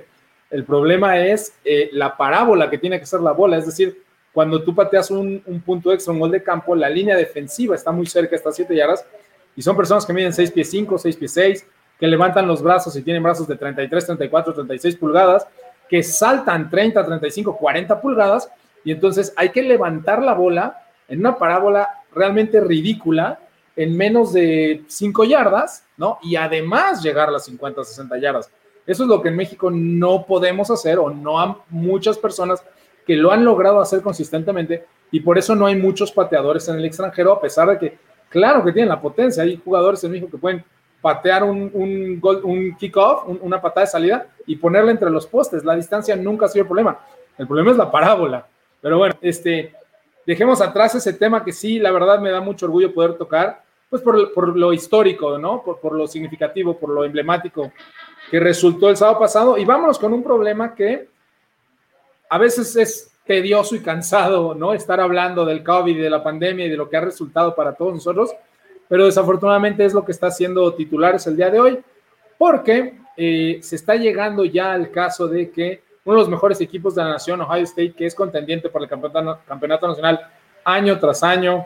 El 0.50 0.63
problema 0.65 1.18
es 1.25 1.53
eh, 1.63 1.89
la 1.94 2.15
parábola 2.18 2.69
que 2.69 2.77
tiene 2.77 3.00
que 3.00 3.06
ser 3.06 3.21
la 3.21 3.31
bola, 3.31 3.57
es 3.57 3.65
decir, 3.65 4.01
cuando 4.33 4.62
tú 4.62 4.75
pateas 4.75 5.09
un, 5.09 5.41
punto 5.65 5.91
extra, 5.91 6.13
un 6.13 6.19
gol 6.19 6.31
de 6.31 6.44
campo, 6.44 6.75
la 6.75 6.89
línea 6.89 7.15
defensiva 7.15 7.75
está 7.75 7.91
muy 7.91 8.06
cerca, 8.06 8.35
está 8.35 8.50
a 8.50 8.53
7 8.53 8.75
yardas, 8.75 9.06
y 9.56 9.62
son 9.62 9.75
personas 9.75 10.06
que 10.06 10.13
miden 10.13 10.31
6 10.31 10.51
pies 10.51 10.69
5, 10.69 10.97
6 10.97 11.15
pies 11.15 11.31
6, 11.31 11.68
que 12.00 12.07
levantan 12.07 12.45
los 12.45 12.62
brazos 12.62 12.95
y 12.95 13.01
tienen 13.01 13.23
brazos 13.23 13.47
de 13.47 13.56
33, 13.56 14.06
34, 14.06 14.53
36 14.53 14.95
pulgadas, 14.97 15.47
que 15.89 16.03
saltan 16.03 16.69
30, 16.69 17.03
35, 17.03 17.57
40 17.57 18.00
pulgadas, 18.00 18.50
y 18.83 18.91
entonces 18.91 19.33
hay 19.35 19.50
que 19.50 19.63
levantar 19.63 20.21
la 20.21 20.33
bola 20.33 20.85
en 21.07 21.19
una 21.19 21.38
parábola 21.38 21.89
realmente 22.13 22.59
ridícula 22.62 23.39
en 23.77 23.95
menos 23.95 24.33
de 24.33 24.83
5 24.88 25.24
yardas, 25.24 25.85
¿no? 25.95 26.18
Y 26.24 26.35
además 26.35 27.01
llegar 27.01 27.29
a 27.29 27.31
las 27.31 27.45
50, 27.45 27.83
60 27.83 28.18
yardas. 28.18 28.50
Eso 28.85 29.03
es 29.03 29.09
lo 29.09 29.21
que 29.21 29.29
en 29.29 29.35
México 29.35 29.69
no 29.69 30.25
podemos 30.25 30.71
hacer 30.71 30.97
o 30.97 31.09
no 31.09 31.39
hay 31.39 31.53
muchas 31.69 32.18
personas 32.18 32.63
que 33.06 33.15
lo 33.15 33.31
han 33.31 33.45
logrado 33.45 33.79
hacer 33.79 34.01
consistentemente 34.01 34.85
y 35.12 35.19
por 35.19 35.38
eso 35.38 35.56
no 35.56 35.68
hay 35.68 35.75
muchos 35.75 36.12
pateadores 36.12 36.68
en 36.68 36.77
el 36.77 36.85
extranjero, 36.85 37.31
a 37.31 37.39
pesar 37.39 37.69
de 37.69 37.77
que, 37.77 37.97
claro 38.29 38.63
que 38.65 38.71
tienen 38.71 38.89
la 38.89 39.00
potencia. 39.00 39.44
Hay 39.44 39.62
jugadores 39.63 40.03
en 40.03 40.12
México 40.12 40.31
que 40.31 40.38
pueden 40.38 40.63
patear 41.00 41.44
un, 41.44 41.69
un, 41.73 42.19
un 42.44 42.75
kickoff, 42.77 43.27
una 43.41 43.62
patada 43.62 43.85
de 43.85 43.91
salida 43.91 44.27
y 44.47 44.56
ponerla 44.56 44.91
entre 44.91 45.12
los 45.12 45.27
postes. 45.27 45.63
La 45.63 45.75
distancia 45.75 46.15
nunca 46.15 46.47
ha 46.47 46.50
sido 46.50 46.63
el 46.63 46.68
problema. 46.68 47.00
El 47.38 47.45
problema 47.45 47.71
es 47.71 47.78
la 47.78 47.92
parábola. 47.92 48.47
Pero 48.81 48.97
bueno, 48.97 49.16
este, 49.21 49.73
dejemos 50.25 50.61
atrás 50.61 50.95
ese 50.95 51.13
tema 51.13 51.44
que 51.44 51.54
sí, 51.54 51.78
la 51.78 51.92
verdad 51.92 52.19
me 52.19 52.31
da 52.31 52.42
mucho 52.42 52.66
orgullo 52.66 52.94
poder 52.94 53.13
tocar, 53.13 53.63
pues 53.89 54.01
por, 54.01 54.33
por 54.33 54.57
lo 54.57 54.73
histórico, 54.73 55.37
¿no? 55.37 55.63
Por, 55.63 55.79
por, 55.79 55.94
lo 55.94 56.07
significativo, 56.07 56.77
por 56.77 56.89
lo 56.89 57.06
emblemático 57.06 57.71
que 58.29 58.39
resultó 58.39 58.89
el 58.89 58.97
sábado 58.97 59.19
pasado. 59.19 59.57
Y 59.57 59.65
vámonos 59.65 59.97
con 59.97 60.13
un 60.13 60.23
problema 60.23 60.75
que 60.75 61.07
a 62.29 62.37
veces 62.37 62.75
es 62.75 63.11
tedioso 63.25 63.75
y 63.75 63.81
cansado, 63.81 64.56
¿no? 64.56 64.73
Estar 64.73 64.99
hablando 64.99 65.45
del 65.45 65.63
COVID, 65.63 66.01
de 66.01 66.09
la 66.09 66.23
pandemia 66.23 66.65
y 66.65 66.69
de 66.69 66.77
lo 66.77 66.89
que 66.89 66.97
ha 66.97 67.01
resultado 67.01 67.53
para 67.53 67.73
todos 67.73 67.94
nosotros, 67.94 68.33
pero 68.87 69.06
desafortunadamente 69.06 69.85
es 69.85 69.94
lo 69.94 70.03
que 70.06 70.13
está 70.13 70.27
haciendo 70.27 70.73
titulares 70.73 71.27
el 71.27 71.35
día 71.35 71.49
de 71.49 71.59
hoy, 71.59 71.79
porque 72.37 72.99
eh, 73.17 73.59
se 73.61 73.75
está 73.75 73.95
llegando 73.95 74.45
ya 74.45 74.71
al 74.71 74.91
caso 74.91 75.27
de 75.27 75.51
que 75.51 75.83
uno 76.06 76.15
de 76.15 76.21
los 76.21 76.29
mejores 76.29 76.61
equipos 76.61 76.95
de 76.95 77.03
la 77.03 77.09
nación, 77.09 77.41
Ohio 77.41 77.65
State, 77.65 77.94
que 77.94 78.06
es 78.06 78.15
contendiente 78.15 78.69
por 78.69 78.81
el 78.81 78.87
campeonato, 78.87 79.41
campeonato 79.45 79.87
nacional 79.89 80.21
año 80.63 80.97
tras 80.97 81.21
año, 81.21 81.65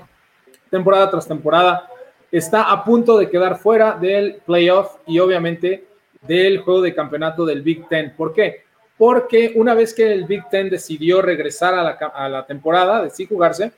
temporada 0.72 1.12
tras 1.12 1.28
temporada, 1.28 1.88
está 2.32 2.72
a 2.72 2.84
punto 2.84 3.18
de 3.18 3.30
quedar 3.30 3.58
fuera 3.58 3.98
del 4.00 4.36
playoff 4.46 4.96
y 5.06 5.20
obviamente 5.20 5.86
del 6.22 6.60
juego 6.60 6.82
de 6.82 6.94
campeonato 6.94 7.46
del 7.46 7.62
Big 7.62 7.88
Ten. 7.90 8.14
¿Por 8.16 8.34
qué? 8.34 8.64
Porque 8.98 9.54
una 9.56 9.74
vez 9.74 9.94
que 9.94 10.14
el 10.14 10.26
Big 10.26 10.48
Ten 10.50 10.70
decidió 10.70 11.22
regresar 11.22 11.74
a 11.74 12.30
la, 12.30 12.46
temporada, 12.46 13.04
de 13.04 13.26
jugarse, 13.26 13.72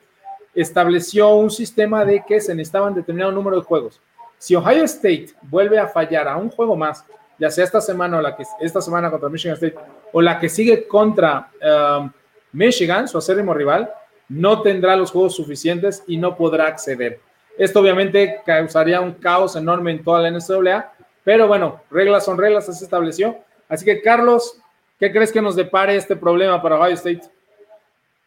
estableció 0.53 1.29
un 1.35 1.49
sistema 1.49 2.05
de 2.05 2.23
que 2.27 2.41
se 2.41 2.53
necesitaban 2.53 2.93
determinado 2.93 3.31
número 3.31 3.57
de 3.57 3.63
juegos. 3.63 4.01
Si 4.37 4.55
Ohio 4.55 4.83
State 4.83 5.27
vuelve 5.43 5.79
a 5.79 5.87
fallar 5.87 6.27
a 6.27 6.35
un 6.35 6.49
juego 6.49 6.75
más, 6.75 7.05
ya 7.39 7.49
sea 7.49 7.63
esta 7.63 7.81
semana 7.81 8.17
o 8.17 8.21
la 8.21 8.35
que 8.35 8.43
esta 8.59 8.81
semana 8.81 9.09
contra 9.09 9.29
Michigan 9.29 9.55
State 9.55 9.75
o 10.11 10.21
la 10.21 10.37
que 10.37 10.49
sigue 10.49 10.87
contra 10.87 11.49
um, 11.97 12.11
Michigan, 12.51 13.07
su 13.07 13.17
acérrimo 13.17 13.53
rival, 13.53 13.91
no 14.29 14.61
tendrá 14.61 14.95
los 14.95 15.11
juegos 15.11 15.35
suficientes 15.35 16.03
y 16.07 16.17
no 16.17 16.35
podrá 16.35 16.67
acceder. 16.67 17.19
Esto 17.57 17.79
obviamente 17.79 18.41
causaría 18.45 19.01
un 19.01 19.13
caos 19.13 19.55
enorme 19.55 19.91
en 19.91 20.03
toda 20.03 20.21
la 20.21 20.31
NCAA 20.31 20.93
pero 21.23 21.47
bueno, 21.47 21.81
reglas 21.89 22.25
son 22.25 22.37
reglas, 22.37 22.65
se 22.65 22.83
estableció. 22.83 23.37
Así 23.69 23.85
que, 23.85 24.01
Carlos, 24.01 24.59
¿qué 24.99 25.11
crees 25.11 25.31
que 25.31 25.41
nos 25.41 25.55
depare 25.55 25.95
este 25.95 26.15
problema 26.15 26.61
para 26.61 26.79
Ohio 26.79 26.95
State? 26.95 27.21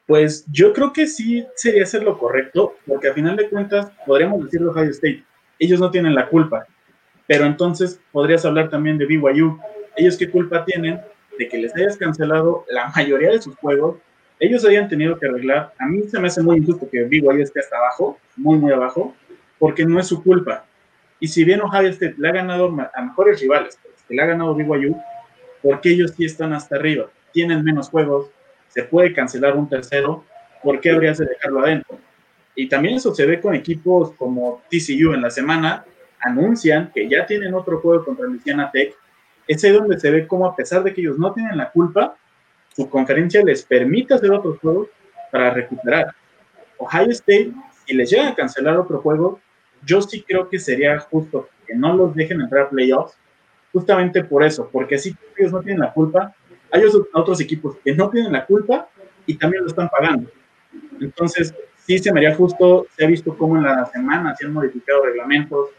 Pues 0.06 0.47
yo 0.50 0.73
creo 0.73 0.92
que 0.92 1.06
sí 1.06 1.47
sería 1.56 1.83
hacer 1.83 2.02
lo 2.02 2.18
correcto, 2.18 2.76
porque 2.87 3.09
a 3.09 3.14
final 3.14 3.37
de 3.37 3.49
cuentas 3.49 3.90
podríamos 4.06 4.45
decirlo 4.45 4.71
Ohio 4.71 4.90
State. 4.90 5.25
Ellos 5.59 5.80
no 5.80 5.90
tienen 5.90 6.14
la 6.14 6.28
culpa, 6.28 6.66
pero 7.26 7.45
entonces 7.45 8.00
podrías 8.12 8.45
hablar 8.45 8.71
también 8.71 8.99
de 8.99 9.06
BYU. 9.06 9.59
Ellos 9.97 10.16
qué 10.16 10.30
culpa 10.30 10.64
tienen 10.64 11.00
de 11.38 11.49
que 11.49 11.59
les 11.59 11.75
hayas 11.76 11.97
cancelado 11.97 12.64
la 12.71 12.90
mayoría 12.95 13.30
de 13.30 13.42
sus 13.42 13.56
juegos, 13.56 13.97
ellos 14.38 14.64
habían 14.64 14.88
tenido 14.88 15.19
que 15.19 15.26
arreglar. 15.26 15.73
A 15.78 15.87
mí 15.87 16.02
se 16.09 16.19
me 16.19 16.28
hace 16.28 16.43
muy 16.43 16.59
injusto 16.59 16.88
que 16.90 17.05
BYU 17.05 17.31
esté 17.40 17.61
hasta 17.61 17.76
abajo, 17.76 18.19
muy, 18.37 18.59
muy 18.59 18.73
abajo, 18.73 19.14
porque 19.59 19.85
no 19.85 19.99
es 19.99 20.07
su 20.07 20.23
culpa. 20.23 20.64
Y 21.19 21.28
si 21.28 21.45
bien 21.45 21.62
Ohio 21.62 21.88
State 21.88 22.16
le 22.19 22.28
ha 22.28 22.33
ganado 22.33 22.75
a 22.95 23.02
mejores 23.02 23.40
rivales, 23.40 23.78
que 24.07 24.14
le 24.14 24.23
ha 24.23 24.26
ganado 24.26 24.55
BYU, 24.55 24.97
porque 25.62 25.90
ellos 25.90 26.12
sí 26.16 26.25
están 26.25 26.52
hasta 26.52 26.76
arriba, 26.76 27.07
tienen 27.33 27.64
menos 27.64 27.88
juegos, 27.88 28.31
se 28.69 28.83
puede 28.83 29.12
cancelar 29.14 29.57
un 29.57 29.69
tercero, 29.69 30.25
¿por 30.62 30.81
qué 30.81 30.90
habrías 30.90 31.19
de 31.19 31.26
dejarlo 31.26 31.61
adentro? 31.61 31.99
Y 32.55 32.69
también 32.69 32.97
eso 32.97 33.14
se 33.14 33.26
ve 33.26 33.40
con 33.40 33.55
equipos 33.55 34.12
como 34.12 34.62
TCU 34.71 35.14
en 35.14 35.23
la 35.23 35.31
semana, 35.31 35.85
anuncian 36.21 36.90
que 36.95 37.09
ya 37.09 37.26
tienen 37.26 37.55
otro 37.55 37.81
juego 37.81 38.05
contra 38.05 38.26
Louisiana 38.26 38.71
Tech. 38.71 38.95
Es 39.47 39.62
ahí 39.64 39.73
donde 39.73 39.99
se 39.99 40.11
ve 40.11 40.26
cómo 40.26 40.47
a 40.47 40.57
pesar 40.57 40.83
de 40.83 40.93
que 40.93 41.00
ellos 41.00 41.19
no 41.19 41.33
tienen 41.33 41.57
la 41.57 41.71
culpa, 41.71 42.16
su 42.76 42.88
conferencia 42.90 43.42
les 43.42 43.64
permite 43.64 44.14
hacer 44.14 44.30
otros 44.30 44.59
juegos 44.59 44.88
para 45.33 45.50
recuperar. 45.50 46.14
Ohio 46.76 47.11
State, 47.11 47.52
si 47.87 47.95
les 47.95 48.11
llega 48.11 48.28
a 48.28 48.35
cancelar 48.35 48.76
otro 48.76 49.00
juego, 49.00 49.40
yo 49.83 50.02
sí 50.02 50.23
creo 50.23 50.49
que 50.49 50.59
sería 50.59 50.99
justo 50.99 51.49
que 51.66 51.75
no 51.75 51.97
los 51.97 52.14
dejen 52.14 52.40
entrar 52.42 52.66
a 52.66 52.71
playoffs, 52.71 53.16
justamente 53.73 54.23
por 54.23 54.42
eso, 54.42 54.68
porque 54.71 54.99
si 54.99 55.16
ellos 55.38 55.52
no 55.52 55.61
tienen 55.61 55.80
la 55.80 55.92
culpa, 55.92 56.35
hay 56.71 56.83
otros 57.14 57.40
equipos 57.40 57.76
que 57.83 57.95
no 57.95 58.11
tienen 58.11 58.33
la 58.33 58.45
culpa 58.45 58.88
y 59.25 59.35
también 59.37 59.62
lo 59.62 59.68
están 59.68 59.88
pagando. 59.88 60.30
Entonces, 61.00 61.54
sí 61.76 61.99
se 61.99 62.12
me 62.12 62.21
haría 62.21 62.35
justo, 62.35 62.87
se 62.97 63.04
ha 63.04 63.09
visto 63.09 63.37
cómo 63.37 63.56
en 63.56 63.62
la 63.62 63.87
semana 63.87 64.35
se 64.37 64.45
han 64.45 64.52
modificado 64.52 65.04
reglamentos, 65.04 65.71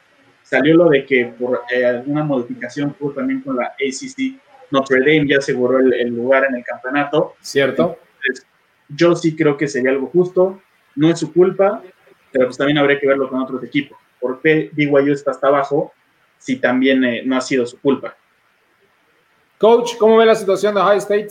salió 0.41 0.75
lo 0.75 0.89
de 0.89 1.05
que 1.05 1.25
por 1.39 1.61
eh, 1.71 1.85
alguna 1.85 2.23
modificación 2.23 2.95
fue 2.95 3.13
también 3.13 3.41
con 3.41 3.57
la 3.57 3.65
ACC, 3.65 4.39
Notre 4.71 4.99
Dame 4.99 5.27
ya 5.27 5.37
aseguró 5.37 5.79
el, 5.79 6.09
lugar 6.09 6.45
en 6.45 6.55
el 6.55 6.63
campeonato. 6.63 7.35
Cierto. 7.41 7.97
yo 8.89 9.15
sí 9.15 9.35
creo 9.35 9.57
que 9.57 9.67
sería 9.67 9.91
algo 9.91 10.07
justo, 10.07 10.61
no 10.95 11.09
es 11.09 11.19
su 11.19 11.33
culpa, 11.33 11.81
pero 12.31 12.45
pues 12.45 12.57
también 12.57 12.77
habría 12.77 12.99
que 12.99 13.07
verlo 13.07 13.29
con 13.29 13.41
otros 13.41 13.63
equipos. 13.63 13.97
¿Por 14.19 14.41
qué 14.41 14.69
BYU 14.73 15.13
está 15.13 15.31
hasta 15.31 15.47
abajo 15.47 15.93
si 16.37 16.57
también 16.57 17.03
eh, 17.03 17.23
no 17.25 17.37
ha 17.37 17.41
sido 17.41 17.65
su 17.65 17.79
culpa? 17.79 18.15
Coach, 19.57 19.97
¿cómo 19.97 20.17
ve 20.17 20.25
la 20.25 20.35
situación 20.35 20.75
de 20.75 20.81
High 20.81 20.97
State? 20.97 21.29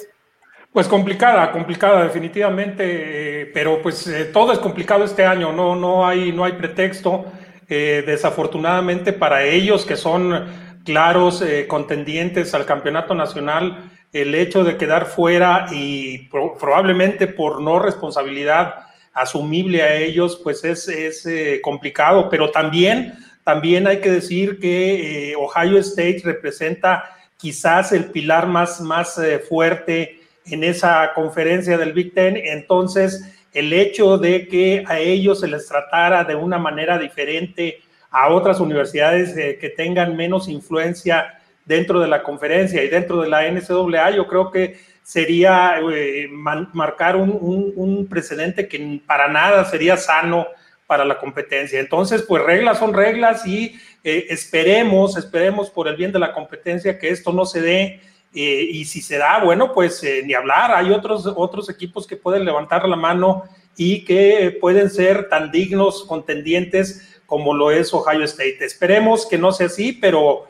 Pues 0.73 0.89
complicada, 0.89 1.53
complicada 1.53 2.05
definitivamente, 2.05 3.43
eh, 3.43 3.51
pero 3.55 3.81
pues 3.81 4.07
eh, 4.09 4.27
todo 4.27 4.53
es 4.53 4.59
complicado 4.59 5.05
este 5.05 5.25
año, 5.25 5.53
no, 5.53 5.75
no, 5.75 6.07
hay, 6.07 6.33
no 6.33 6.45
hay 6.45 6.53
pretexto. 6.53 7.25
Eh, 7.69 8.05
desafortunadamente 8.07 9.13
para 9.13 9.43
ellos 9.43 9.85
que 9.85 9.97
son 9.97 10.47
claros 10.87 11.45
contendientes 11.69 12.55
al 12.55 12.65
campeonato 12.65 13.15
nacional, 13.15 13.91
el 14.13 14.35
hecho 14.35 14.65
de 14.65 14.79
quedar 14.79 15.05
fuera 15.05 15.67
y 15.71 16.29
probablemente 16.59 17.27
por 17.27 17.61
no 17.61 17.79
responsabilidad 17.79 18.77
asumible 19.13 19.83
a 19.83 19.97
ellos, 19.97 20.41
pues 20.43 20.65
es, 20.65 20.89
es 20.89 21.29
complicado, 21.61 22.31
pero 22.31 22.51
también, 22.51 23.15
también 23.45 23.87
hay 23.87 24.01
que 24.01 24.11
decir 24.11 24.59
que 24.59 25.35
Ohio 25.37 25.79
State 25.79 26.23
representa 26.25 27.05
quizás 27.37 27.93
el 27.93 28.07
pilar 28.07 28.47
más, 28.47 28.81
más 28.81 29.21
fuerte 29.49 30.21
en 30.47 30.65
esa 30.65 31.13
conferencia 31.15 31.77
del 31.77 31.93
Big 31.93 32.15
Ten. 32.15 32.37
Entonces, 32.37 33.33
el 33.53 33.73
hecho 33.73 34.19
de 34.19 34.49
que 34.49 34.85
a 34.87 34.99
ellos 34.99 35.41
se 35.41 35.49
les 35.49 35.67
tratara 35.67 36.25
de 36.25 36.35
una 36.35 36.59
manera 36.59 36.99
diferente 36.99 37.81
a 38.11 38.29
otras 38.29 38.61
universidades 38.61 39.37
eh, 39.37 39.59
que 39.61 39.71
tengan 39.71 40.17
menos 40.17 40.49
influencia 40.49 41.39
dentro 41.65 42.01
de 42.01 42.09
la 42.09 42.23
conferencia 42.23 42.83
y 42.83 42.89
dentro 42.89 43.21
de 43.21 43.29
la 43.29 43.51
NCAA, 43.51 44.11
yo 44.13 44.27
creo 44.27 44.51
que 44.51 44.79
sería 45.03 45.79
eh, 45.93 46.29
marcar 46.31 47.17
un, 47.17 48.07
precedente 48.09 48.69
que 48.69 49.01
para 49.07 49.29
nada 49.29 49.65
sería 49.65 49.97
sano 49.97 50.47
para 50.87 51.05
la 51.05 51.19
competencia. 51.19 51.81
Entonces, 51.81 52.23
pues 52.23 52.43
reglas 52.43 52.79
son 52.79 52.95
reglas 52.95 53.47
y 53.47 53.79
eh, 54.05 54.27
esperemos, 54.31 55.17
esperemos 55.17 55.71
por 55.71 55.89
el 55.89 55.97
bien 55.97 56.13
de 56.13 56.21
la 56.21 56.33
competencia 56.33 56.99
que 56.99 57.11
esto 57.11 57.33
no 57.33 57.45
se 57.45 57.61
dé 57.61 58.01
y 58.33 58.85
si 58.85 59.01
se 59.01 59.17
da, 59.17 59.43
bueno, 59.43 59.73
pues 59.73 60.05
ni 60.25 60.35
hablar. 60.35 60.71
Hay 60.75 60.91
otros, 60.91 61.25
otros 61.37 61.71
equipos 61.71 62.07
que 62.07 62.19
pueden 62.19 62.45
levantar 62.45 62.87
la 62.87 62.97
mano 62.97 63.45
y 63.79 64.05
que 64.05 64.59
pueden 64.61 64.91
ser 64.91 65.31
tan 65.31 65.51
dignos 65.51 66.05
contendientes 66.05 67.16
como 67.27 67.55
lo 67.55 67.71
es 67.71 67.93
Ohio 67.93 68.25
State. 68.25 68.59
Esperemos 68.61 69.27
que 69.27 69.39
no 69.39 69.53
sea 69.53 69.67
así, 69.67 69.93
pero 69.93 70.47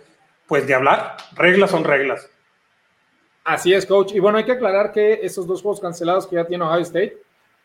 pues 0.47 0.67
de 0.67 0.75
hablar. 0.75 1.17
Reglas 1.35 1.71
son 1.71 1.85
reglas. 1.85 2.31
Así 3.45 3.73
es, 3.73 3.87
coach. 3.87 4.13
Y 4.13 4.19
bueno, 4.19 4.39
hay 4.39 4.45
que 4.45 4.53
aclarar 4.53 4.93
que 4.93 5.21
esos 5.23 5.47
dos 5.47 5.63
juegos 5.63 5.81
cancelados 5.81 6.27
que 6.27 6.37
ya 6.37 6.45
tiene 6.45 6.65
Ohio 6.65 6.83
State, 6.83 7.17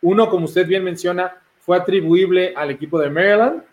uno, 0.01 0.29
como 0.29 0.45
usted 0.45 0.67
bien 0.67 0.83
menciona, 0.83 1.41
fue 1.59 1.77
atribuible 1.77 2.53
al 2.55 2.71
equipo 2.71 2.99
de 2.99 3.09
Maryland, 3.09 3.63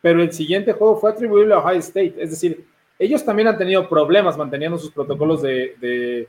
pero 0.00 0.22
el 0.22 0.32
siguiente 0.32 0.72
juego 0.72 0.98
fue 0.98 1.10
atribuible 1.10 1.54
a 1.54 1.58
Ohio 1.58 1.78
State. 1.78 2.14
Es 2.18 2.30
decir, 2.30 2.64
ellos 2.98 3.24
también 3.24 3.48
han 3.48 3.58
tenido 3.58 3.88
problemas 3.88 4.36
manteniendo 4.36 4.78
sus 4.78 4.90
protocolos 4.90 5.42
de, 5.42 6.28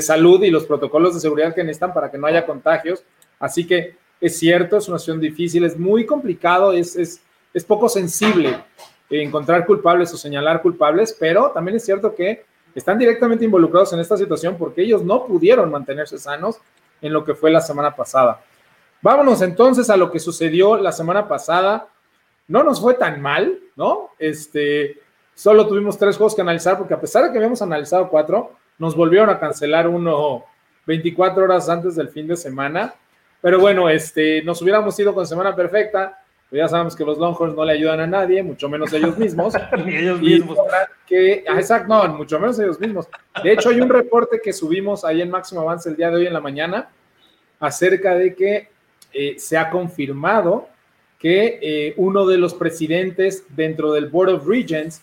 salud 0.00 0.42
y 0.42 0.50
los 0.50 0.64
protocolos 0.64 1.14
de 1.14 1.20
seguridad 1.20 1.54
que 1.54 1.64
necesitan 1.64 1.92
para 1.92 2.10
que 2.10 2.18
no 2.18 2.26
haya 2.26 2.46
contagios. 2.46 3.04
Así 3.38 3.66
que 3.66 3.96
es 4.20 4.38
cierto, 4.38 4.76
es 4.76 4.88
una 4.88 4.98
situación 4.98 5.20
difícil, 5.20 5.64
es 5.64 5.78
muy 5.78 6.06
complicado, 6.06 6.72
es, 6.72 7.22
poco 7.64 7.88
sensible 7.88 8.64
encontrar 9.10 9.66
culpables 9.66 10.12
o 10.14 10.16
señalar 10.16 10.62
culpables, 10.62 11.14
pero 11.18 11.50
también 11.50 11.76
es 11.76 11.84
cierto 11.84 12.14
que 12.14 12.44
están 12.74 12.98
directamente 12.98 13.44
involucrados 13.44 13.92
en 13.92 14.00
esta 14.00 14.16
situación 14.16 14.56
porque 14.56 14.82
ellos 14.82 15.04
no 15.04 15.26
pudieron 15.26 15.70
mantenerse 15.70 16.18
sanos 16.18 16.58
en 17.02 17.12
lo 17.12 17.24
que 17.24 17.34
fue 17.34 17.50
la 17.50 17.60
semana 17.60 17.94
pasada. 17.94 18.40
Vámonos 19.02 19.42
entonces 19.42 19.90
a 19.90 19.96
lo 19.96 20.10
que 20.10 20.18
sucedió 20.18 20.78
la 20.78 20.92
semana 20.92 21.28
pasada. 21.28 21.88
No 22.48 22.62
nos 22.62 22.80
fue 22.80 22.94
tan 22.94 23.20
mal, 23.20 23.58
¿no? 23.76 24.10
Este, 24.18 25.02
Solo 25.34 25.66
tuvimos 25.66 25.98
tres 25.98 26.16
juegos 26.16 26.34
que 26.34 26.42
analizar 26.42 26.76
porque 26.76 26.94
a 26.94 27.00
pesar 27.00 27.24
de 27.24 27.32
que 27.32 27.38
habíamos 27.38 27.62
analizado 27.62 28.08
cuatro, 28.08 28.52
nos 28.78 28.94
volvieron 28.94 29.30
a 29.30 29.38
cancelar 29.38 29.88
uno 29.88 30.44
24 30.86 31.44
horas 31.44 31.68
antes 31.68 31.96
del 31.96 32.10
fin 32.10 32.26
de 32.26 32.36
semana. 32.36 32.94
Pero 33.40 33.58
bueno, 33.58 33.88
este, 33.88 34.42
nos 34.42 34.60
hubiéramos 34.62 34.98
ido 34.98 35.14
con 35.14 35.26
semana 35.26 35.56
perfecta. 35.56 36.21
Pero 36.52 36.64
ya 36.64 36.68
sabemos 36.68 36.94
que 36.94 37.02
los 37.02 37.16
Longhorns 37.16 37.56
no 37.56 37.64
le 37.64 37.72
ayudan 37.72 38.00
a 38.00 38.06
nadie, 38.06 38.42
mucho 38.42 38.68
menos 38.68 38.92
ellos 38.92 39.16
mismos. 39.16 39.54
Ni 39.86 39.96
ellos 39.96 40.20
mismos. 40.20 40.58
Que, 41.06 41.46
ah, 41.48 41.54
exacto, 41.54 41.88
no, 41.88 42.06
mucho 42.14 42.38
menos 42.38 42.58
ellos 42.58 42.78
mismos. 42.78 43.08
De 43.42 43.54
hecho, 43.54 43.70
hay 43.70 43.80
un 43.80 43.88
reporte 43.88 44.38
que 44.38 44.52
subimos 44.52 45.02
ahí 45.02 45.22
en 45.22 45.30
Máximo 45.30 45.62
Avance 45.62 45.88
el 45.88 45.96
día 45.96 46.10
de 46.10 46.16
hoy 46.16 46.26
en 46.26 46.34
la 46.34 46.42
mañana 46.42 46.90
acerca 47.58 48.16
de 48.16 48.34
que 48.34 48.68
eh, 49.14 49.36
se 49.38 49.56
ha 49.56 49.70
confirmado 49.70 50.68
que 51.18 51.58
eh, 51.62 51.94
uno 51.96 52.26
de 52.26 52.36
los 52.36 52.52
presidentes 52.52 53.46
dentro 53.48 53.90
del 53.92 54.10
Board 54.10 54.34
of 54.34 54.46
Regents 54.46 55.00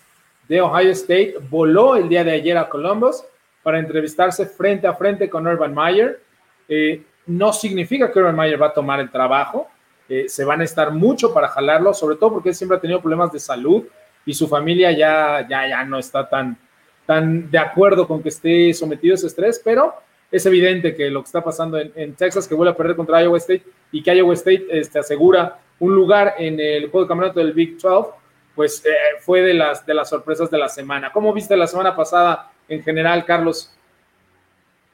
de 0.47 0.61
Ohio 0.61 0.91
State 0.91 1.33
voló 1.49 1.95
el 1.95 2.09
día 2.09 2.23
de 2.23 2.33
ayer 2.33 2.57
a 2.59 2.69
Columbus 2.69 3.23
para 3.63 3.79
entrevistarse 3.79 4.45
frente 4.45 4.85
a 4.85 4.93
frente 4.93 5.27
con 5.27 5.47
Urban 5.47 5.73
Meyer. 5.73 6.21
Eh, 6.67 7.01
no 7.25 7.53
significa 7.53 8.11
que 8.11 8.19
Urban 8.19 8.35
Meyer 8.35 8.61
va 8.61 8.67
a 8.67 8.73
tomar 8.73 8.99
el 8.99 9.09
trabajo, 9.09 9.67
eh, 10.09 10.25
se 10.27 10.43
van 10.43 10.61
a 10.61 10.63
estar 10.63 10.91
mucho 10.91 11.33
para 11.33 11.47
jalarlo, 11.47 11.93
sobre 11.93 12.15
todo 12.15 12.33
porque 12.33 12.49
él 12.49 12.55
siempre 12.55 12.77
ha 12.77 12.81
tenido 12.81 12.99
problemas 12.99 13.31
de 13.31 13.39
salud 13.39 13.83
y 14.25 14.33
su 14.33 14.47
familia 14.47 14.91
ya, 14.91 15.47
ya, 15.47 15.67
ya 15.67 15.83
no 15.85 15.99
está 15.99 16.27
tan, 16.27 16.57
tan 17.05 17.49
de 17.49 17.57
acuerdo 17.57 18.07
con 18.07 18.21
que 18.21 18.29
esté 18.29 18.73
sometido 18.73 19.13
a 19.13 19.15
ese 19.15 19.27
estrés, 19.27 19.61
pero 19.63 19.93
es 20.31 20.45
evidente 20.45 20.95
que 20.95 21.09
lo 21.09 21.21
que 21.21 21.27
está 21.27 21.43
pasando 21.43 21.79
en, 21.79 22.13
Texas, 22.15 22.47
que 22.47 22.55
vuelve 22.55 22.71
a 22.71 22.77
perder 22.77 22.95
contra 22.95 23.21
Iowa 23.21 23.37
State 23.37 23.63
y 23.91 24.03
que 24.03 24.15
Iowa 24.15 24.33
State 24.33 24.67
este, 24.69 24.99
asegura 24.99 25.59
un 25.79 25.95
lugar 25.95 26.35
en 26.37 26.59
el 26.59 26.89
juego 26.89 27.05
de 27.05 27.07
campeonato 27.07 27.39
del 27.39 27.53
Big 27.53 27.77
12, 27.77 28.09
pues 28.55 28.83
eh, 28.85 28.89
fue 29.21 29.41
de 29.41 29.53
las, 29.53 29.85
de 29.85 29.93
las 29.93 30.09
sorpresas 30.09 30.51
de 30.51 30.57
la 30.57 30.69
semana. 30.69 31.11
¿Cómo 31.11 31.33
viste 31.33 31.55
la 31.55 31.67
semana 31.67 31.95
pasada 31.95 32.51
en 32.67 32.83
general, 32.83 33.25
Carlos? 33.25 33.73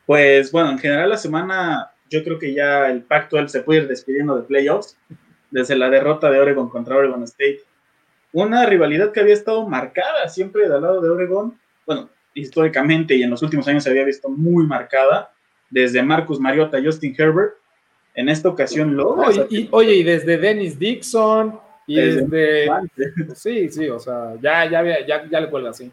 Pues 0.06 0.52
bueno, 0.52 0.72
en 0.72 0.80
general 0.80 1.10
la 1.10 1.18
semana 1.18 1.92
yo 2.10 2.24
creo 2.24 2.40
que 2.40 2.54
ya 2.54 2.90
el 2.90 3.04
Pacto 3.04 3.48
se 3.48 3.62
puede 3.62 3.82
ir 3.82 3.88
despidiendo 3.88 4.36
de 4.36 4.44
playoffs 4.44 4.98
desde 5.52 5.76
la 5.76 5.90
derrota 5.90 6.30
de 6.30 6.40
Oregon 6.40 6.70
contra 6.70 6.98
Oregon 6.98 7.24
State. 7.24 7.62
Una 8.34 8.66
rivalidad 8.66 9.12
que 9.12 9.22
había 9.22 9.34
estado 9.34 9.68
marcada 9.68 10.28
siempre 10.28 10.68
del 10.68 10.82
lado 10.82 11.02
de 11.02 11.10
Oregon, 11.10 11.58
bueno, 11.86 12.10
históricamente 12.34 13.16
y 13.16 13.24
en 13.24 13.30
los 13.30 13.42
últimos 13.42 13.68
años 13.68 13.84
se 13.84 13.90
había 13.90 14.04
visto 14.04 14.30
muy 14.30 14.66
marcada, 14.66 15.32
desde 15.70 16.04
Marcus 16.04 16.40
Mariota 16.40 16.80
Justin 16.84 17.16
Herbert. 17.18 17.54
En 18.14 18.30
esta 18.30 18.48
ocasión 18.48 18.96
lo. 18.96 19.10
Oye, 19.10 19.46
y, 19.50 19.68
oye, 19.72 19.96
y 19.96 20.04
desde 20.04 20.38
Dennis 20.38 20.80
Dixon, 20.80 21.60
y 21.88 21.96
desde, 21.96 22.68
sí, 23.36 23.70
sí, 23.70 23.90
o 23.90 24.00
sea, 24.00 24.36
ya, 24.42 24.70
ya, 24.70 25.06
ya, 25.06 25.30
ya 25.30 25.40
le 25.40 25.50
cuelga 25.50 25.72
así. 25.72 25.92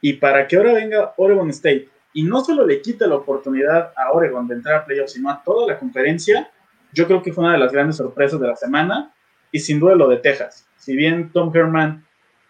Y 0.00 0.14
para 0.14 0.46
que 0.46 0.56
ahora 0.56 0.74
venga 0.74 1.14
Oregon 1.16 1.50
State 1.50 1.88
y 2.12 2.22
no 2.22 2.42
solo 2.44 2.66
le 2.66 2.80
quite 2.80 3.06
la 3.06 3.16
oportunidad 3.16 3.92
a 3.96 4.12
Oregon 4.12 4.46
de 4.46 4.54
entrar 4.54 4.76
a 4.76 4.84
playoffs, 4.84 5.12
sino 5.12 5.30
a 5.30 5.42
toda 5.42 5.66
la 5.66 5.78
conferencia, 5.78 6.50
yo 6.92 7.06
creo 7.06 7.22
que 7.22 7.32
fue 7.32 7.44
una 7.44 7.52
de 7.52 7.58
las 7.58 7.72
grandes 7.72 7.96
sorpresas 7.96 8.40
de 8.40 8.48
la 8.48 8.56
semana 8.56 9.12
y 9.52 9.60
sin 9.60 9.78
duda 9.78 9.94
lo 9.94 10.08
de 10.08 10.18
Texas. 10.18 10.66
Si 10.76 10.96
bien 10.96 11.30
Tom 11.32 11.54
Herman 11.54 12.04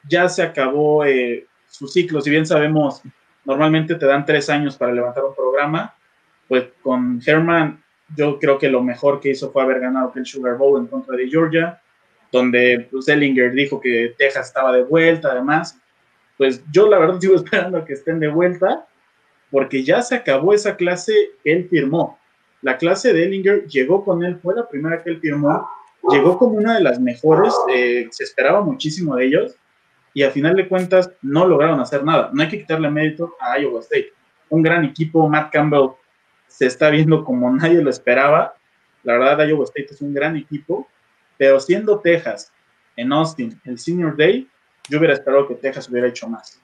ya 0.09 0.29
se 0.29 0.43
acabó 0.43 1.05
eh, 1.05 1.47
su 1.67 1.89
ciclo, 1.89 2.21
si 2.21 2.31
bien 2.31 2.47
sabemos, 2.47 3.03
normalmente 3.45 3.95
te 3.97 4.07
dan 4.07 4.25
tres 4.25 4.49
años 4.49 4.77
para 4.77 4.93
levantar 4.93 5.25
un 5.25 5.35
programa, 5.35 5.95
pues 6.47 6.67
con 6.83 7.21
Herman, 7.25 7.83
yo 8.17 8.39
creo 8.39 8.59
que 8.59 8.69
lo 8.69 8.83
mejor 8.83 9.21
que 9.21 9.31
hizo 9.31 9.51
fue 9.51 9.63
haber 9.63 9.81
ganado 9.81 10.13
el 10.15 10.25
Sugar 10.25 10.57
Bowl 10.57 10.81
en 10.81 10.87
contra 10.87 11.17
de 11.17 11.29
Georgia, 11.29 11.81
donde 12.33 12.89
pues, 12.91 13.09
Ellinger 13.09 13.53
dijo 13.53 13.81
que 13.81 14.15
Texas 14.17 14.49
estaba 14.49 14.73
de 14.73 14.83
vuelta, 14.83 15.33
además. 15.33 15.79
Pues 16.37 16.63
yo 16.71 16.89
la 16.89 16.99
verdad 16.99 17.21
sigo 17.21 17.35
esperando 17.37 17.79
a 17.79 17.85
que 17.85 17.95
estén 17.95 18.21
de 18.21 18.29
vuelta, 18.29 18.87
porque 19.51 19.83
ya 19.83 20.03
se 20.03 20.15
acabó 20.15 20.53
esa 20.53 20.77
clase 20.77 21.13
él 21.45 21.69
firmó. 21.69 22.19
La 22.63 22.77
clase 22.77 23.13
de 23.13 23.25
Ellinger 23.25 23.67
llegó 23.67 24.05
con 24.05 24.25
él, 24.25 24.39
fue 24.43 24.55
la 24.55 24.69
primera 24.69 25.03
que 25.03 25.11
él 25.11 25.21
firmó, 25.21 25.69
llegó 26.11 26.39
como 26.39 26.55
una 26.55 26.75
de 26.75 26.83
las 26.83 27.01
mejores, 27.01 27.55
eh, 27.73 28.09
se 28.11 28.25
esperaba 28.25 28.61
muchísimo 28.61 29.17
de 29.17 29.27
ellos, 29.27 29.57
y 30.13 30.23
al 30.23 30.33
final 30.33 30.57
de 30.57 30.69
cuentas 30.69 31.13
no 31.23 31.47
lograron 31.47 31.81
hacer 31.81 32.05
nada. 32.05 32.31
No 32.33 32.43
hay 32.43 32.49
que 32.49 32.59
quitarle 32.59 32.91
mérito 32.91 33.35
a 33.41 33.59
Iowa 33.59 33.81
State. 33.81 34.13
Un 34.49 34.63
gran 34.63 34.85
equipo, 34.85 35.29
Matt 35.29 35.53
Campbell 35.53 35.91
se 36.49 36.67
está 36.67 36.91
viendo 36.91 37.25
como 37.25 37.51
nadie 37.55 37.81
lo 37.81 37.91
esperaba. 37.91 38.55
La 39.05 39.17
verdad, 39.17 39.47
Iowa 39.47 39.65
State 39.65 39.89
es 39.93 40.01
un 40.01 40.13
gran 40.13 40.37
equipo, 40.37 40.89
pero 41.37 41.61
siendo 41.61 42.01
Texas 42.01 42.53
en 42.97 43.13
Austin 43.13 43.61
el 43.65 43.79
Senior 43.79 44.17
Day, 44.17 44.49
yo 44.89 44.99
hubiera 44.99 45.15
esperado 45.15 45.47
que 45.47 45.55
Texas 45.55 45.89
hubiera 45.89 46.09
hecho 46.09 46.29
más. 46.29 46.61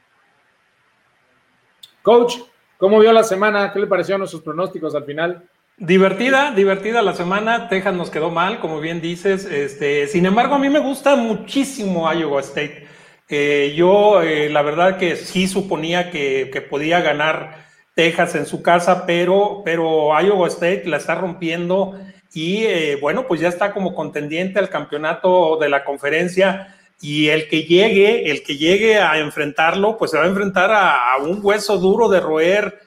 Coach, 2.02 2.38
¿cómo 2.84 2.98
vio 2.98 3.14
la 3.14 3.24
semana? 3.24 3.72
¿Qué 3.72 3.78
le 3.78 3.86
parecieron 3.86 4.18
nuestros 4.18 4.42
pronósticos 4.42 4.94
al 4.94 5.06
final? 5.06 5.42
Divertida, 5.78 6.50
divertida 6.50 7.00
la 7.00 7.14
semana. 7.14 7.70
Texas 7.70 7.94
nos 7.94 8.10
quedó 8.10 8.28
mal, 8.28 8.60
como 8.60 8.78
bien 8.78 9.00
dices. 9.00 9.46
Este, 9.46 10.06
sin 10.06 10.26
embargo, 10.26 10.56
a 10.56 10.58
mí 10.58 10.68
me 10.68 10.80
gusta 10.80 11.16
muchísimo 11.16 12.12
Iowa 12.12 12.42
State. 12.42 12.86
Eh, 13.30 13.72
yo, 13.74 14.20
eh, 14.20 14.50
la 14.50 14.60
verdad 14.60 14.98
que 14.98 15.16
sí 15.16 15.48
suponía 15.48 16.10
que, 16.10 16.50
que, 16.52 16.60
podía 16.60 17.00
ganar 17.00 17.64
Texas 17.94 18.34
en 18.34 18.44
su 18.44 18.62
casa, 18.62 19.06
pero, 19.06 19.62
pero 19.64 20.10
Iowa 20.20 20.48
State 20.48 20.82
la 20.84 20.98
está 20.98 21.14
rompiendo 21.14 21.98
y 22.34 22.64
eh, 22.64 22.98
bueno, 23.00 23.26
pues 23.26 23.40
ya 23.40 23.48
está 23.48 23.72
como 23.72 23.94
contendiente 23.94 24.58
al 24.58 24.68
campeonato 24.68 25.56
de 25.56 25.70
la 25.70 25.84
conferencia 25.84 26.73
y 27.00 27.28
el 27.28 27.48
que 27.48 27.64
llegue, 27.64 28.30
el 28.30 28.42
que 28.42 28.56
llegue 28.56 28.98
a 28.98 29.18
enfrentarlo, 29.18 29.96
pues 29.98 30.10
se 30.10 30.18
va 30.18 30.24
a 30.24 30.28
enfrentar 30.28 30.70
a, 30.72 31.16
un 31.22 31.40
hueso 31.42 31.78
duro 31.78 32.08
de 32.08 32.20
roer. 32.20 32.80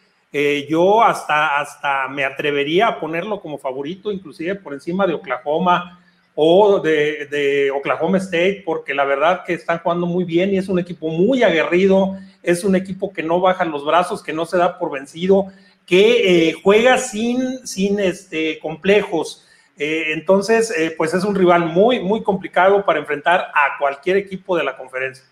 yo 0.70 1.04
hasta, 1.04 1.60
hasta 1.60 2.08
me 2.08 2.26
atrevería 2.26 2.88
a 2.88 3.00
ponerlo 3.00 3.40
como 3.40 3.58
favorito, 3.58 4.12
inclusive 4.12 4.56
por 4.56 4.74
encima 4.74 5.06
de 5.06 5.14
Oklahoma 5.14 6.00
o 6.40 6.80
de, 6.80 7.72
Oklahoma 7.76 8.20
State, 8.20 8.62
porque 8.64 8.94
la 8.94 9.06
verdad 9.06 9.44
que 9.44 9.54
están 9.54 9.80
jugando 9.80 10.06
muy 10.06 10.24
bien 10.24 10.54
y 10.54 10.60
es 10.60 10.70
un 10.70 10.78
equipo 10.78 11.10
muy 11.10 11.42
aguerrido, 11.42 12.16
es 12.44 12.64
un 12.64 12.76
equipo 12.76 13.12
que 13.12 13.24
no 13.24 13.40
baja 13.40 13.66
los 13.66 13.84
brazos, 13.84 14.22
que 14.22 14.34
no 14.34 14.46
se 14.46 14.56
da 14.58 14.78
por 14.78 14.92
vencido, 14.92 15.48
que 15.88 16.50
eh, 16.50 16.54
juega 16.64 17.00
sin, 17.00 17.66
sin 17.66 18.00
este, 18.00 18.60
complejos. 18.60 19.47
Eh, 19.78 20.14
entonces, 20.14 20.72
eh, 20.78 20.94
pues 20.98 21.14
es 21.14 21.24
un 21.24 21.36
rival 21.36 21.66
muy, 21.66 22.00
muy 22.00 22.24
complicado 22.24 22.84
para 22.84 23.00
enfrentar 23.00 23.52
a 23.54 23.78
cualquier 23.80 24.18
equipo 24.18 24.58
de 24.58 24.64
la 24.64 24.76
conferencia. 24.76 25.26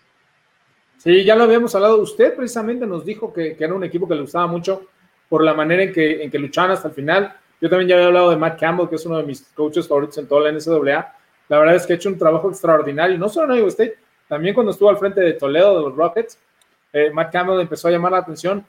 Sí, 0.98 1.24
ya 1.24 1.34
lo 1.34 1.44
habíamos 1.44 1.74
hablado. 1.74 1.98
Usted 1.98 2.34
precisamente 2.34 2.86
nos 2.86 3.04
dijo 3.04 3.32
que, 3.32 3.56
era 3.58 3.74
un 3.74 3.84
equipo 3.84 4.08
que 4.08 4.14
le 4.14 4.22
gustaba 4.22 4.46
mucho 4.46 4.86
por 5.28 5.42
la 5.42 5.54
manera 5.54 5.82
en 5.82 5.92
que, 5.92 6.22
en 6.22 6.30
luchaban 6.40 6.70
hasta 6.70 6.88
el 6.88 6.94
final 6.94 7.34
yo 7.60 7.70
también 7.70 7.88
ya 7.88 7.94
había 7.94 8.08
hablado 8.08 8.30
de 8.30 8.36
Matt 8.36 8.60
Campbell, 8.60 8.88
que 8.88 8.96
es 8.96 9.06
uno 9.06 9.16
de 9.16 9.24
mis 9.24 9.42
coaches 9.54 9.88
favoritos 9.88 10.18
en 10.18 10.26
toda 10.26 10.50
la 10.50 10.52
NCAA. 10.52 11.14
La 11.48 11.58
verdad 11.58 11.76
es 11.76 11.86
que 11.86 11.94
ha 11.94 11.96
hecho 11.96 12.08
un 12.08 12.18
trabajo 12.18 12.50
extraordinario, 12.50 13.16
no 13.18 13.28
solo 13.28 13.52
en 13.52 13.60
Iowa 13.60 13.68
State, 13.68 13.96
también 14.28 14.54
cuando 14.54 14.72
estuvo 14.72 14.90
al 14.90 14.98
frente 14.98 15.20
de 15.20 15.34
Toledo, 15.34 15.76
de 15.76 15.82
los 15.88 15.96
Rockets, 15.96 16.38
eh, 16.92 17.10
Matt 17.10 17.32
Campbell 17.32 17.60
empezó 17.60 17.88
a 17.88 17.92
llamar 17.92 18.12
la 18.12 18.18
atención. 18.18 18.64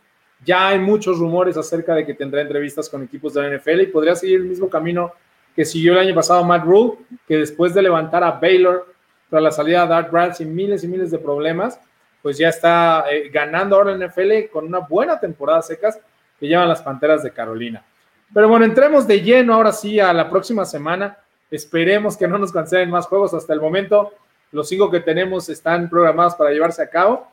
Ya 0.46 0.70
hay 0.70 0.80
muchos 0.80 1.18
rumores 1.18 1.58
acerca 1.58 1.96
de 1.96 2.06
que 2.06 2.14
tendrá 2.14 2.42
entrevistas 2.42 2.88
con 2.90 3.04
equipos 3.04 3.34
de 3.34 3.42
la 3.42 3.58
NFL 3.58 3.82
y 3.82 3.88
podría 3.88 4.16
seguir 4.16 4.42
el 4.42 4.46
mismo 4.46 4.70
camino 4.70 5.12
que 5.58 5.66
siguió 5.66 5.94
el 5.94 5.98
año 5.98 6.14
pasado 6.14 6.44
Matt 6.44 6.66
Rule, 6.66 7.00
que 7.28 7.38
después 7.38 7.74
de 7.74 7.82
levantar 7.82 8.24
a 8.24 8.34
Baylor 8.34 8.94
tras 9.28 9.42
la 9.42 9.50
salida 9.50 9.82
de 9.82 9.88
Dart 9.88 10.12
Brad 10.12 10.34
sin 10.36 10.54
miles 10.54 10.84
y 10.84 10.88
miles 10.88 11.10
de 11.10 11.18
problemas, 11.18 11.80
pues 12.22 12.38
ya 12.38 12.50
está 12.50 13.06
eh, 13.10 13.30
ganando 13.34 13.76
ahora 13.76 13.94
en 13.94 14.06
NFL 14.06 14.52
con 14.54 14.68
una 14.68 14.80
buena 14.82 15.20
temporada 15.20 15.64
secas 15.64 16.00
que 16.40 16.48
llevan 16.48 16.70
las 16.70 16.84
Panteras 16.84 17.24
de 17.24 17.32
Carolina. 17.32 17.84
Pero 18.32 18.48
bueno, 18.48 18.66
entremos 18.66 19.08
de 19.08 19.20
lleno 19.20 19.56
ahora 19.56 19.72
sí 19.72 20.00
a 20.00 20.14
la 20.14 20.30
próxima 20.30 20.64
semana. 20.64 21.18
Esperemos 21.50 22.16
que 22.16 22.28
no 22.28 22.38
nos 22.38 22.52
cancelen 22.52 22.92
más 22.92 23.08
juegos 23.08 23.34
hasta 23.34 23.52
el 23.52 23.60
momento. 23.60 24.14
Los 24.52 24.70
cinco 24.70 24.92
que 24.92 25.00
tenemos 25.00 25.50
están 25.50 25.90
programados 25.90 26.36
para 26.36 26.52
llevarse 26.52 26.84
a 26.84 26.90
cabo. 26.90 27.32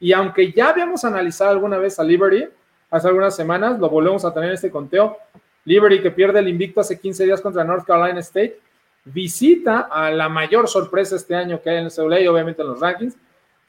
Y 0.00 0.14
aunque 0.14 0.52
ya 0.52 0.70
habíamos 0.70 1.04
analizado 1.04 1.50
alguna 1.50 1.76
vez 1.76 1.98
a 1.98 2.02
Liberty 2.02 2.48
hace 2.90 3.08
algunas 3.08 3.36
semanas, 3.36 3.78
lo 3.78 3.90
volvemos 3.90 4.24
a 4.24 4.32
tener 4.32 4.48
en 4.48 4.54
este 4.54 4.70
conteo. 4.70 5.18
Liberty 5.68 6.00
que 6.00 6.10
pierde 6.10 6.40
el 6.40 6.48
invicto 6.48 6.80
hace 6.80 6.98
15 6.98 7.26
días 7.26 7.42
contra 7.42 7.62
North 7.62 7.86
Carolina 7.86 8.20
State, 8.20 8.58
visita 9.04 9.88
a 9.90 10.10
la 10.10 10.30
mayor 10.30 10.66
sorpresa 10.66 11.16
este 11.16 11.34
año 11.34 11.60
que 11.60 11.68
hay 11.68 11.76
en 11.76 11.84
el 11.84 11.92
CWA 11.92 12.20
y 12.20 12.26
obviamente 12.26 12.62
en 12.62 12.68
los 12.68 12.80
rankings, 12.80 13.14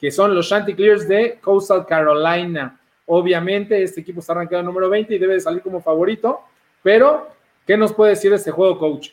que 0.00 0.10
son 0.10 0.34
los 0.34 0.48
Chanticleers 0.48 1.06
de 1.06 1.38
Coastal 1.42 1.84
Carolina. 1.84 2.80
Obviamente 3.04 3.82
este 3.82 4.00
equipo 4.00 4.20
está 4.20 4.32
arrancado 4.32 4.62
número 4.62 4.88
20 4.88 5.14
y 5.14 5.18
debe 5.18 5.34
de 5.34 5.40
salir 5.40 5.60
como 5.60 5.82
favorito. 5.82 6.40
Pero, 6.82 7.28
¿qué 7.66 7.76
nos 7.76 7.92
puede 7.92 8.12
decir 8.12 8.32
este 8.32 8.50
juego, 8.50 8.78
coach? 8.78 9.10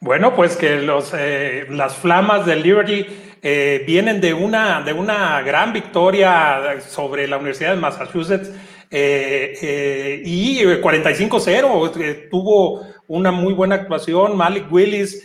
Bueno, 0.00 0.34
pues 0.34 0.56
que 0.56 0.80
los, 0.80 1.12
eh, 1.14 1.66
las 1.68 1.94
flamas 1.94 2.46
del 2.46 2.62
Liberty 2.62 3.06
eh, 3.42 3.84
vienen 3.86 4.22
de 4.22 4.32
una, 4.32 4.80
de 4.80 4.94
una 4.94 5.42
gran 5.42 5.74
victoria 5.74 6.80
sobre 6.88 7.28
la 7.28 7.36
Universidad 7.36 7.74
de 7.74 7.80
Massachusetts 7.80 8.50
eh, 8.96 10.22
y 10.24 10.62
45-0. 10.62 12.28
tuvo 12.30 12.86
una 13.08 13.32
muy 13.32 13.52
buena 13.52 13.74
actuación. 13.74 14.36
Malik 14.36 14.70
Willis, 14.70 15.22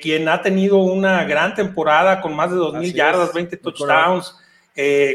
quien 0.00 0.28
ha 0.28 0.42
tenido 0.42 0.78
una 0.78 1.24
gran 1.24 1.54
temporada 1.54 2.20
con 2.20 2.34
más 2.34 2.50
de 2.50 2.56
2.000 2.56 2.92
yardas, 2.92 3.32
20 3.32 3.56
touchdowns. 3.58 4.36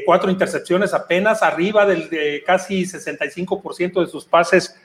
cuatro 0.06 0.30
intercepciones 0.30 0.94
apenas, 0.94 1.42
arriba 1.42 1.86
del 1.86 2.10
de 2.10 2.44
casi 2.46 2.84
65% 2.84 4.02
de 4.02 4.08
sus 4.08 4.26
pases 4.26 4.76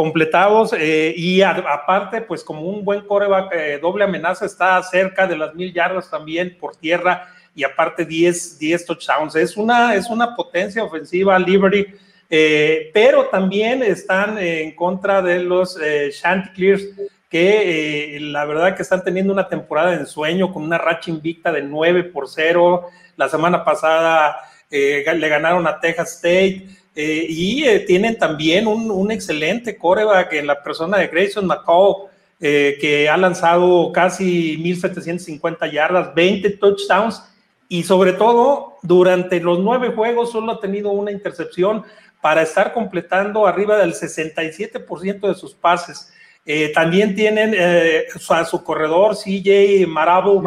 completados 0.00 0.72
eh, 0.72 1.12
y 1.14 1.42
aparte, 1.42 2.22
pues 2.22 2.42
como 2.42 2.62
un 2.62 2.84
buen 2.84 3.02
coreback, 3.02 3.52
eh, 3.52 3.78
doble 3.82 4.04
amenaza, 4.04 4.46
está 4.46 4.82
cerca 4.82 5.26
de 5.26 5.36
las 5.36 5.54
mil 5.54 5.74
yardas 5.74 6.10
también 6.10 6.56
por 6.58 6.76
tierra 6.76 7.28
y 7.54 7.64
aparte 7.64 8.06
10, 8.06 8.58
10 8.58 8.86
touchdowns. 8.86 9.36
Es 9.36 9.58
una, 9.58 9.94
es 9.94 10.08
una 10.08 10.34
potencia 10.34 10.82
ofensiva 10.82 11.38
Liberty, 11.38 11.84
eh, 12.30 12.90
pero 12.94 13.26
también 13.26 13.82
están 13.82 14.38
en 14.38 14.74
contra 14.74 15.20
de 15.20 15.40
los 15.40 15.76
Chanticleers 16.20 16.86
que 17.28 18.18
la 18.20 18.44
verdad 18.44 18.74
que 18.74 18.82
están 18.82 19.04
teniendo 19.04 19.32
una 19.32 19.48
temporada 19.48 19.90
de 19.90 19.98
ensueño 19.98 20.52
con 20.52 20.62
una 20.62 20.78
racha 20.78 21.10
invicta 21.10 21.52
de 21.52 21.62
9 21.62 22.04
por 22.04 22.28
0. 22.28 22.86
La 23.16 23.28
semana 23.28 23.64
pasada 23.64 24.36
le 24.70 25.28
ganaron 25.28 25.66
a 25.66 25.78
Texas 25.78 26.14
State. 26.16 26.66
Eh, 26.94 27.26
y 27.28 27.64
eh, 27.64 27.80
tienen 27.80 28.18
también 28.18 28.66
un, 28.66 29.10
excelente 29.10 29.76
coreback 29.78 30.32
en 30.32 30.46
la 30.46 30.62
persona 30.62 30.98
de 30.98 31.06
Grayson 31.06 31.46
McCall, 31.46 32.08
eh, 32.40 32.78
que 32.80 33.08
ha 33.08 33.16
lanzado 33.16 33.92
casi 33.92 34.56
1.750 34.58 35.70
yardas, 35.70 36.14
20 36.14 36.50
touchdowns 36.50 37.22
y 37.68 37.84
sobre 37.84 38.14
todo 38.14 38.78
durante 38.82 39.40
los 39.40 39.60
nueve 39.60 39.92
juegos 39.94 40.32
solo 40.32 40.52
ha 40.52 40.60
tenido 40.60 40.90
una 40.90 41.12
intercepción 41.12 41.84
para 42.20 42.42
estar 42.42 42.72
completando 42.72 43.46
arriba 43.46 43.78
del 43.78 43.94
67% 43.94 45.28
de 45.28 45.34
sus 45.34 45.54
pases. 45.54 46.12
Eh, 46.46 46.72
también 46.72 47.14
tienen 47.14 47.54
eh, 47.56 48.06
a 48.30 48.44
su 48.44 48.64
corredor 48.64 49.14
CJ 49.14 49.86
Marabo, 49.86 50.42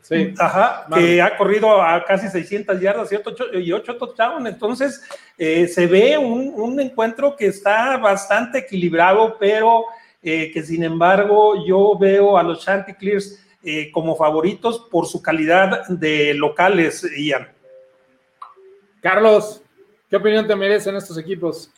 sí. 0.00 0.34
que 0.94 1.22
ha 1.22 1.36
corrido 1.36 1.82
a 1.82 2.02
casi 2.04 2.28
600 2.28 2.80
yardas 2.80 3.12
y 3.12 3.72
8, 3.72 3.96
touchdowns. 3.96 4.48
Entonces, 4.48 5.02
eh, 5.36 5.68
se 5.68 5.86
ve 5.86 6.16
un, 6.16 6.80
encuentro 6.80 7.36
que 7.36 7.46
está 7.46 7.98
bastante 7.98 8.58
equilibrado, 8.58 9.36
pero 9.38 9.84
que 10.22 10.62
sin 10.64 10.82
embargo 10.82 11.66
yo 11.66 11.98
veo 11.98 12.38
a 12.38 12.42
los 12.42 12.64
Chanticleers 12.64 13.44
como 13.92 14.16
favoritos 14.16 14.88
por 14.90 15.06
su 15.06 15.20
calidad 15.20 15.86
de 15.88 16.32
locales, 16.32 17.06
Ian. 17.14 17.46
Carlos, 19.02 19.63
¿qué 20.14 20.18
opinión 20.18 20.46
te 20.46 20.54
merecen 20.54 20.94
estos 20.94 21.18
equipos? 21.18 21.72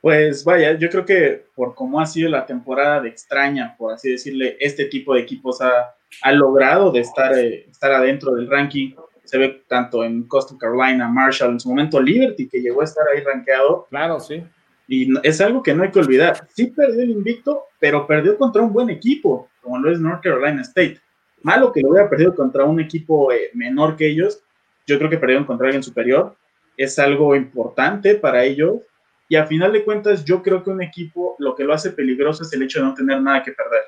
Pues 0.00 0.42
vaya, 0.42 0.72
yo 0.72 0.90
creo 0.90 1.04
que 1.04 1.44
por 1.54 1.76
cómo 1.76 2.00
ha 2.00 2.06
sido 2.06 2.28
la 2.28 2.44
temporada 2.44 3.00
de 3.00 3.10
extraña, 3.10 3.76
por 3.78 3.92
así 3.92 4.10
decirle, 4.10 4.56
este 4.58 4.86
tipo 4.86 5.14
de 5.14 5.20
equipos 5.20 5.60
ha, 5.60 5.94
ha 6.22 6.32
logrado 6.32 6.90
de 6.90 6.98
estar, 6.98 7.32
eh, 7.38 7.68
estar 7.70 7.92
adentro 7.92 8.34
del 8.34 8.50
ranking. 8.50 8.96
Se 9.22 9.38
ve 9.38 9.62
tanto 9.68 10.02
en 10.02 10.24
Coastal 10.24 10.58
Carolina, 10.58 11.06
Marshall, 11.06 11.52
en 11.52 11.60
su 11.60 11.68
momento 11.68 12.02
Liberty, 12.02 12.48
que 12.48 12.60
llegó 12.60 12.80
a 12.80 12.84
estar 12.86 13.04
ahí 13.06 13.22
rankeado. 13.22 13.86
Claro, 13.88 14.18
sí. 14.18 14.42
Y 14.88 15.08
es 15.22 15.40
algo 15.40 15.62
que 15.62 15.72
no 15.72 15.84
hay 15.84 15.92
que 15.92 16.00
olvidar. 16.00 16.48
Sí 16.52 16.72
perdió 16.72 17.02
el 17.02 17.10
invicto, 17.10 17.66
pero 17.78 18.04
perdió 18.04 18.36
contra 18.36 18.62
un 18.62 18.72
buen 18.72 18.90
equipo, 18.90 19.48
como 19.62 19.78
lo 19.78 19.92
es 19.92 20.00
North 20.00 20.24
Carolina 20.24 20.62
State. 20.62 20.98
Malo 21.42 21.70
que 21.70 21.82
lo 21.82 21.90
hubiera 21.90 22.10
perdido 22.10 22.34
contra 22.34 22.64
un 22.64 22.80
equipo 22.80 23.30
eh, 23.30 23.50
menor 23.54 23.96
que 23.96 24.08
ellos. 24.08 24.42
Yo 24.88 24.98
creo 24.98 25.08
que 25.08 25.18
perdieron 25.18 25.44
contra 25.44 25.68
alguien 25.68 25.84
superior. 25.84 26.34
Es 26.82 26.98
algo 26.98 27.36
importante 27.36 28.14
para 28.14 28.42
ellos 28.42 28.80
Y 29.28 29.36
a 29.36 29.46
final 29.46 29.72
de 29.72 29.84
cuentas, 29.84 30.24
yo 30.24 30.42
creo 30.42 30.64
que 30.64 30.70
un 30.70 30.82
equipo 30.82 31.36
lo 31.38 31.54
que 31.54 31.62
lo 31.62 31.74
hace 31.74 31.90
peligroso 31.90 32.42
es 32.42 32.52
el 32.54 32.62
hecho 32.62 32.80
de 32.80 32.86
no 32.86 32.94
tener 32.94 33.20
nada 33.20 33.42
que 33.42 33.52
perder. 33.52 33.82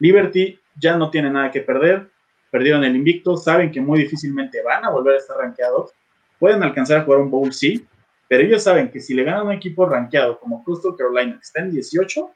Liberty 0.00 0.58
ya 0.76 0.96
no 0.96 1.08
tiene 1.08 1.30
nada 1.30 1.50
que 1.52 1.60
perder, 1.60 2.08
perdieron 2.50 2.82
el 2.82 2.96
invicto, 2.96 3.36
saben 3.36 3.70
que 3.70 3.80
muy 3.80 4.00
difícilmente 4.00 4.60
van 4.62 4.84
a 4.84 4.90
volver 4.90 5.14
a 5.14 5.18
estar 5.18 5.36
rankeados, 5.38 5.92
pueden 6.38 6.62
alcanzar 6.62 6.98
a 6.98 7.04
jugar 7.04 7.20
un 7.20 7.30
bowl, 7.30 7.52
sí, 7.52 7.86
pero 8.28 8.42
ellos 8.42 8.62
saben 8.64 8.90
que 8.90 8.98
si 8.98 9.14
le 9.14 9.24
ganan 9.24 9.42
a 9.42 9.44
un 9.44 9.52
equipo 9.52 9.86
rankeado 9.86 10.40
como 10.40 10.64
Coastal 10.64 10.96
Carolina, 10.98 11.34
que 11.34 11.42
está 11.42 11.60
en 11.60 11.70
18, 11.70 12.30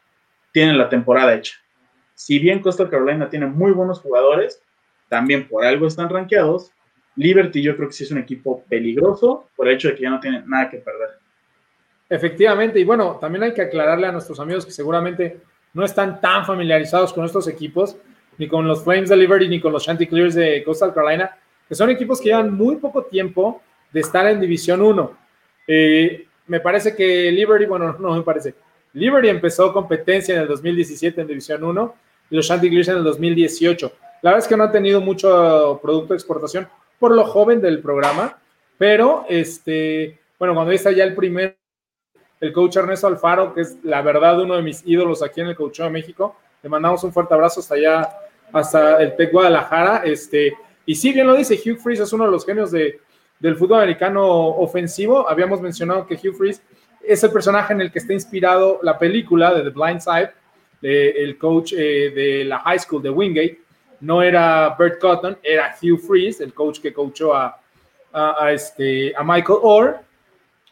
tienen 0.52 0.78
la 0.78 0.88
temporada 0.88 1.34
hecha. 1.34 1.56
Si 2.14 2.38
bien 2.38 2.60
Coastal 2.60 2.88
Carolina 2.88 3.28
tiene 3.28 3.46
muy 3.46 3.72
buenos 3.72 4.00
jugadores, 4.00 4.62
también 5.08 5.48
por 5.48 5.64
algo 5.64 5.86
están 5.86 6.08
rankeados. 6.08 6.72
Liberty 7.16 7.62
yo 7.62 7.76
creo 7.76 7.88
que 7.88 7.94
sí 7.94 8.04
es 8.04 8.10
un 8.10 8.18
equipo 8.18 8.62
peligroso 8.68 9.48
por 9.56 9.68
el 9.68 9.74
hecho 9.74 9.88
de 9.88 9.94
que 9.94 10.02
ya 10.02 10.10
no 10.10 10.20
tiene 10.20 10.42
nada 10.46 10.70
que 10.70 10.78
perder. 10.78 11.10
Efectivamente, 12.08 12.78
y 12.78 12.84
bueno, 12.84 13.18
también 13.20 13.44
hay 13.44 13.54
que 13.54 13.62
aclararle 13.62 14.06
a 14.06 14.12
nuestros 14.12 14.38
amigos 14.38 14.64
que 14.64 14.70
seguramente 14.70 15.40
no 15.74 15.84
están 15.84 16.20
tan 16.20 16.44
familiarizados 16.44 17.12
con 17.12 17.24
estos 17.24 17.48
equipos, 17.48 17.96
ni 18.38 18.46
con 18.46 18.66
los 18.66 18.84
Flames 18.84 19.08
de 19.08 19.16
Liberty, 19.16 19.48
ni 19.48 19.60
con 19.60 19.72
los 19.72 19.84
Chanticleers 19.84 20.34
de 20.34 20.62
Coastal 20.62 20.94
Carolina, 20.94 21.36
que 21.68 21.74
son 21.74 21.90
equipos 21.90 22.20
que 22.20 22.28
llevan 22.28 22.54
muy 22.54 22.76
poco 22.76 23.04
tiempo 23.04 23.62
de 23.92 24.00
estar 24.00 24.26
en 24.26 24.40
División 24.40 24.82
1. 24.82 25.18
Eh, 25.66 26.26
me 26.46 26.60
parece 26.60 26.94
que 26.94 27.32
Liberty, 27.32 27.66
bueno, 27.66 27.96
no 27.98 28.14
me 28.14 28.22
parece, 28.22 28.54
Liberty 28.92 29.28
empezó 29.28 29.72
competencia 29.72 30.34
en 30.36 30.42
el 30.42 30.48
2017 30.48 31.20
en 31.20 31.26
División 31.26 31.64
1 31.64 31.94
y 32.30 32.36
los 32.36 32.46
Chanticleers 32.46 32.88
en 32.88 32.98
el 32.98 33.04
2018. 33.04 33.92
La 34.22 34.30
verdad 34.30 34.44
es 34.44 34.48
que 34.48 34.56
no 34.56 34.64
han 34.64 34.72
tenido 34.72 35.00
mucho 35.00 35.78
producto 35.82 36.14
de 36.14 36.18
exportación 36.18 36.68
por 36.98 37.12
lo 37.12 37.24
joven 37.24 37.60
del 37.60 37.80
programa, 37.80 38.38
pero 38.78 39.24
este, 39.28 40.18
bueno, 40.38 40.54
cuando 40.54 40.72
está 40.72 40.92
ya 40.92 41.04
el 41.04 41.14
primer, 41.14 41.56
el 42.40 42.52
coach 42.52 42.76
Ernesto 42.76 43.06
Alfaro, 43.06 43.54
que 43.54 43.62
es 43.62 43.78
la 43.82 44.02
verdad 44.02 44.40
uno 44.40 44.56
de 44.56 44.62
mis 44.62 44.82
ídolos 44.86 45.22
aquí 45.22 45.40
en 45.40 45.48
el 45.48 45.56
Coach 45.56 45.80
de 45.80 45.90
México, 45.90 46.36
le 46.62 46.68
mandamos 46.68 47.02
un 47.04 47.12
fuerte 47.12 47.34
abrazo 47.34 47.60
hasta 47.60 47.74
allá, 47.74 48.08
hasta 48.52 49.02
el 49.02 49.16
TEC 49.16 49.32
Guadalajara, 49.32 50.02
este, 50.04 50.54
y 50.86 50.94
sí, 50.94 51.12
bien 51.12 51.26
lo 51.26 51.34
dice, 51.34 51.54
Hugh 51.54 51.78
Freeze 51.78 52.04
es 52.04 52.12
uno 52.12 52.24
de 52.26 52.30
los 52.30 52.46
genios 52.46 52.70
de, 52.70 53.00
del 53.40 53.56
fútbol 53.56 53.78
americano 53.78 54.24
ofensivo. 54.24 55.28
Habíamos 55.28 55.60
mencionado 55.60 56.06
que 56.06 56.14
Hugh 56.14 56.34
Freeze 56.34 56.62
es 57.02 57.22
el 57.24 57.32
personaje 57.32 57.72
en 57.72 57.80
el 57.80 57.92
que 57.92 57.98
está 57.98 58.12
inspirado 58.12 58.78
la 58.82 58.98
película 58.98 59.52
de 59.52 59.62
The 59.62 59.70
Blind 59.70 60.00
Side, 60.00 60.30
el 60.82 61.36
coach 61.38 61.72
eh, 61.72 62.12
de 62.14 62.44
la 62.44 62.60
high 62.60 62.78
school 62.78 63.02
de 63.02 63.10
Wingate. 63.10 63.60
No 64.00 64.22
era 64.22 64.74
Bert 64.78 65.00
Cotton, 65.00 65.38
era 65.42 65.74
Hugh 65.80 65.98
Freeze, 65.98 66.42
el 66.42 66.52
coach 66.52 66.80
que 66.80 66.92
coachó 66.92 67.34
a, 67.34 67.60
este, 68.50 69.14
a 69.16 69.22
Michael 69.22 69.58
Orr 69.62 70.00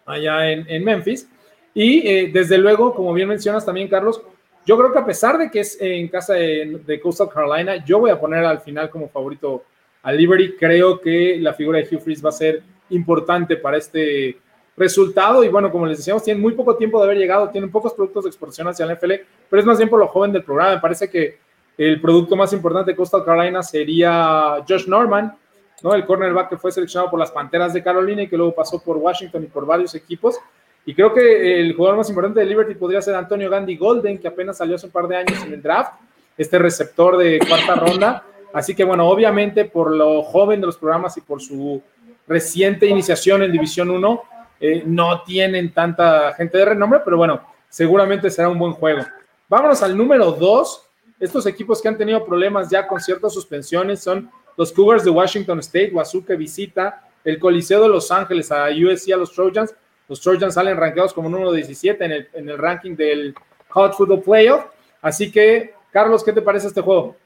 allá 0.07 0.51
en, 0.51 0.85
Memphis. 0.85 1.29
Y 1.75 2.07
eh, 2.07 2.31
desde 2.33 2.59
luego, 2.59 2.95
como 2.95 3.13
bien 3.13 3.29
mencionas 3.29 3.65
también, 3.65 3.89
Carlos, 3.89 4.23
yo 4.67 4.79
creo 4.79 4.93
que 4.93 4.99
a 4.99 5.05
pesar 5.05 5.37
de 5.39 5.51
que 5.51 5.61
es 5.61 5.81
en 5.81 6.09
casa 6.09 6.35
de, 6.35 6.81
de 6.87 7.01
Coastal 7.01 7.29
Carolina, 7.29 7.85
yo 7.85 7.99
voy 7.99 8.11
a 8.11 8.21
poner 8.21 8.45
al 8.45 8.61
final 8.61 8.89
como 8.89 9.09
favorito 9.09 9.65
a 10.03 10.13
Liberty. 10.13 10.57
Creo 10.57 11.01
que 11.01 11.37
la 11.41 11.53
figura 11.53 11.79
de 11.79 11.85
Hugh 11.85 12.01
Freeze 12.01 12.23
va 12.23 12.29
a 12.31 12.33
ser 12.33 12.63
importante 12.91 13.57
para 13.57 13.77
este 13.77 14.39
resultado. 14.77 15.45
Y 15.45 15.49
bueno, 15.49 15.71
como 15.71 15.87
les 15.87 15.99
decíamos, 15.99 16.23
tienen 16.23 16.43
muy 16.43 16.53
poco 16.53 16.77
tiempo 16.77 16.99
de 16.99 17.05
haber 17.05 17.19
llegado, 17.19 17.51
tienen 17.51 17.71
pocos 17.71 17.93
productos 17.93 18.25
de 18.25 18.31
exportación 18.31 18.69
hacia 18.69 18.87
la 18.87 18.95
NFL, 18.95 19.13
pero 19.51 19.61
es 19.61 19.67
más 19.67 19.79
bien 19.79 19.89
por 19.89 19.99
lo 19.99 20.09
joven 20.09 20.33
del 20.33 20.45
programa. 20.45 20.77
Me 20.77 20.81
parece 20.81 21.09
que 21.09 21.39
el 21.77 22.01
producto 22.01 22.37
más 22.37 22.53
importante 22.53 22.93
de 22.93 22.97
Coastal 22.97 23.25
Carolina 23.25 23.63
sería 23.63 24.63
Josh 24.69 24.87
Norman, 24.87 25.37
¿no? 25.83 25.95
el 25.95 26.07
cornerback 26.07 26.51
que 26.51 26.57
fue 26.57 26.71
seleccionado 26.71 27.11
por 27.11 27.19
las 27.19 27.31
Panteras 27.31 27.73
de 27.73 27.83
Carolina 27.83 28.23
y 28.23 28.29
que 28.29 28.37
luego 28.37 28.55
pasó 28.55 28.81
por 28.81 28.97
Washington 28.97 29.45
y 29.45 29.47
por 29.47 29.67
varios 29.67 29.95
equipos. 29.95 30.39
Y 30.87 30.95
creo 30.95 31.13
que 31.13 31.61
el 31.61 31.75
jugador 31.75 31.99
más 31.99 32.09
importante 32.09 32.41
de 32.41 32.47
Liberty 32.47 32.75
podría 32.75 33.01
ser 33.01 33.15
Antonio 33.15 33.51
Gandhi 33.51 33.77
Golden, 33.77 34.19
que 34.19 34.29
apenas 34.29 34.59
salió 34.59 34.77
hace 34.77 34.87
un 34.87 34.93
par 34.93 35.09
de 35.09 35.17
años 35.17 35.43
en 35.43 35.53
el 35.53 35.63
draft, 35.63 35.93
este 36.37 36.59
receptor 36.59 37.17
de 37.17 37.39
cuarta 37.39 37.75
ronda. 37.75 38.25
Así 38.53 38.75
que 38.75 38.85
bueno, 38.85 39.09
obviamente 39.09 39.65
por 39.65 39.91
lo 39.91 40.23
joven 40.23 40.61
de 40.61 40.67
los 40.67 40.77
programas 40.77 41.17
y 41.17 41.23
por 41.23 41.41
su 41.41 41.83
reciente 42.27 42.87
iniciación 42.87 43.43
en 43.43 43.53
División 43.53 43.91
1, 43.91 44.23
eh, 44.61 44.83
no 44.87 45.23
tienen 45.23 45.73
tanta 45.73 46.33
gente 46.35 46.59
de 46.59 46.65
renombre, 46.65 47.01
pero 47.05 47.17
bueno, 47.17 47.41
seguramente 47.69 48.31
será 48.31 48.49
un 48.49 48.59
buen 48.59 48.73
juego. 48.73 49.03
Vámonos 49.49 49.83
al 49.83 49.97
número 49.97 50.33
2. 50.33 50.83
Estos 51.19 51.47
equipos 51.47 51.81
que 51.81 51.89
han 51.89 51.97
tenido 51.97 52.25
problemas 52.25 52.69
ya 52.69 52.87
con 52.87 53.01
ciertas 53.01 53.33
suspensiones 53.33 54.03
son 54.03 54.31
los 54.57 54.73
Cougars 54.73 55.05
de 55.05 55.11
Washington 55.11 55.59
State, 55.61 55.91
Wazuka 55.93 56.35
visita 56.35 57.03
el 57.25 57.39
Coliseo 57.39 57.83
de 57.83 57.89
Los 57.89 58.11
Ángeles 58.11 58.53
a 58.53 58.67
USC 58.69 59.13
a 59.13 59.17
los 59.17 59.33
Trojans. 59.33 59.75
Los 60.09 60.21
Trojans 60.21 60.55
salen 60.55 60.77
rankeados 60.77 61.13
como 61.13 61.29
número 61.29 61.53
17 61.53 62.29
en 62.35 62.49
el, 62.49 62.59
ranking 62.59 62.95
del 62.95 63.35
Hot 63.71 63.95
Football 63.95 64.23
Playoff. 64.23 64.67
Así 65.01 65.33
que, 65.33 65.75
Carlos, 65.91 66.23
¿qué 66.23 66.33
te 66.33 66.43
parece 66.43 66.69
este 66.69 66.83
juego? 66.83 67.17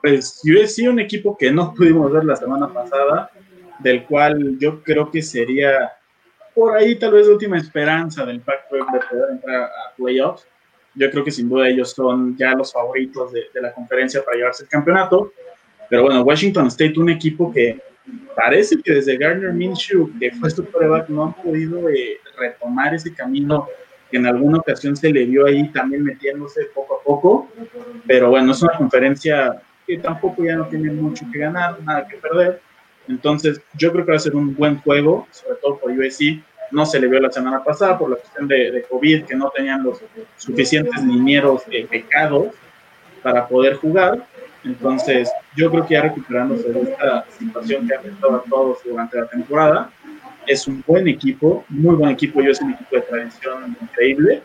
Pues 0.00 0.40
USC, 0.44 0.88
un 0.88 0.98
equipo 0.98 1.36
que 1.36 1.52
no 1.52 1.74
pudimos 1.76 2.10
ver 2.10 2.24
la 2.24 2.36
semana 2.36 2.72
pasada, 2.72 3.30
del 3.78 4.04
cual 4.04 4.58
yo 4.58 4.82
creo 4.82 5.10
que 5.10 5.22
sería 5.22 5.92
por 6.54 6.76
ahí 6.76 6.98
tal 6.98 7.12
vez 7.12 7.26
la 7.26 7.34
última 7.34 7.58
esperanza 7.58 8.26
del 8.26 8.40
Pac-12 8.40 8.92
de 8.92 9.00
poder 9.10 9.30
entrar 9.30 9.62
a 9.62 9.94
playoffs. 9.96 10.46
Yo 10.94 11.10
creo 11.10 11.24
que 11.24 11.30
sin 11.30 11.48
duda 11.48 11.68
ellos 11.68 11.92
son 11.92 12.36
ya 12.36 12.52
los 12.52 12.72
favoritos 12.72 13.32
de, 13.32 13.48
la 13.60 13.72
conferencia 13.72 14.22
para 14.24 14.36
llevarse 14.36 14.64
el 14.64 14.68
campeonato. 14.68 15.32
Pero 15.88 16.02
bueno, 16.02 16.22
Washington 16.22 16.66
State, 16.68 16.98
un 16.98 17.10
equipo 17.10 17.52
que 17.52 17.80
parece 18.36 18.76
que 18.82 18.92
desde 18.92 19.16
Gardner 19.16 19.52
Minshew, 19.52 20.10
que 20.18 20.32
fue 20.32 20.50
su 20.50 20.64
prueba, 20.64 21.04
no 21.08 21.24
han 21.24 21.32
podido 21.34 21.88
eh, 21.88 22.18
retomar 22.38 22.94
ese 22.94 23.14
camino 23.14 23.66
que 24.10 24.18
en 24.18 24.26
alguna 24.26 24.58
ocasión 24.58 24.94
se 24.94 25.10
le 25.10 25.24
vio 25.24 25.46
ahí 25.46 25.70
también 25.72 26.04
metiéndose 26.04 26.66
poco 26.74 26.96
a 26.96 27.02
poco. 27.02 27.48
Pero 28.06 28.30
bueno, 28.30 28.52
es 28.52 28.62
una 28.62 28.76
conferencia 28.76 29.62
que 29.86 29.98
tampoco 29.98 30.44
ya 30.44 30.56
no 30.56 30.66
tiene 30.68 30.92
mucho 30.92 31.24
que 31.32 31.38
ganar, 31.38 31.80
nada 31.82 32.06
que 32.06 32.16
perder 32.16 32.60
entonces, 33.08 33.60
yo 33.76 33.92
creo 33.92 34.04
que 34.04 34.12
va 34.12 34.16
a 34.16 34.20
ser 34.20 34.36
un 34.36 34.54
buen 34.54 34.78
juego, 34.80 35.26
sobre 35.30 35.56
todo 35.60 35.78
por 35.78 35.90
USC. 35.90 36.42
No 36.72 36.86
se 36.86 36.98
le 36.98 37.06
vio 37.06 37.20
la 37.20 37.30
semana 37.30 37.62
pasada 37.62 37.98
por 37.98 38.10
la 38.10 38.16
cuestión 38.16 38.48
de, 38.48 38.84
COVID, 38.88 39.24
que 39.24 39.36
no 39.36 39.50
tenían 39.50 39.84
los 39.84 40.00
suficientes 40.36 41.02
linieros 41.02 41.64
de 41.66 41.86
pecados 41.88 42.48
para 43.22 43.46
poder 43.46 43.76
jugar. 43.76 44.26
Entonces, 44.64 45.30
yo 45.56 45.70
creo 45.70 45.86
que 45.86 45.94
ya 45.94 46.02
recuperándose 46.02 46.72
de 46.72 46.82
esta 46.82 47.24
situación 47.38 47.86
que 47.86 47.94
ha 47.94 47.98
afectado 47.98 48.36
a 48.36 48.42
todos 48.48 48.78
durante 48.84 49.18
la 49.18 49.26
temporada, 49.26 49.90
es 50.46 50.66
un 50.66 50.82
buen 50.86 51.06
equipo, 51.06 51.64
muy 51.68 51.94
buen 51.94 52.10
equipo. 52.10 52.40
Yo 52.42 52.50
es 52.50 52.60
un 52.60 52.72
equipo 52.72 52.96
de 52.96 53.02
tradición 53.02 53.76
increíble, 53.80 54.42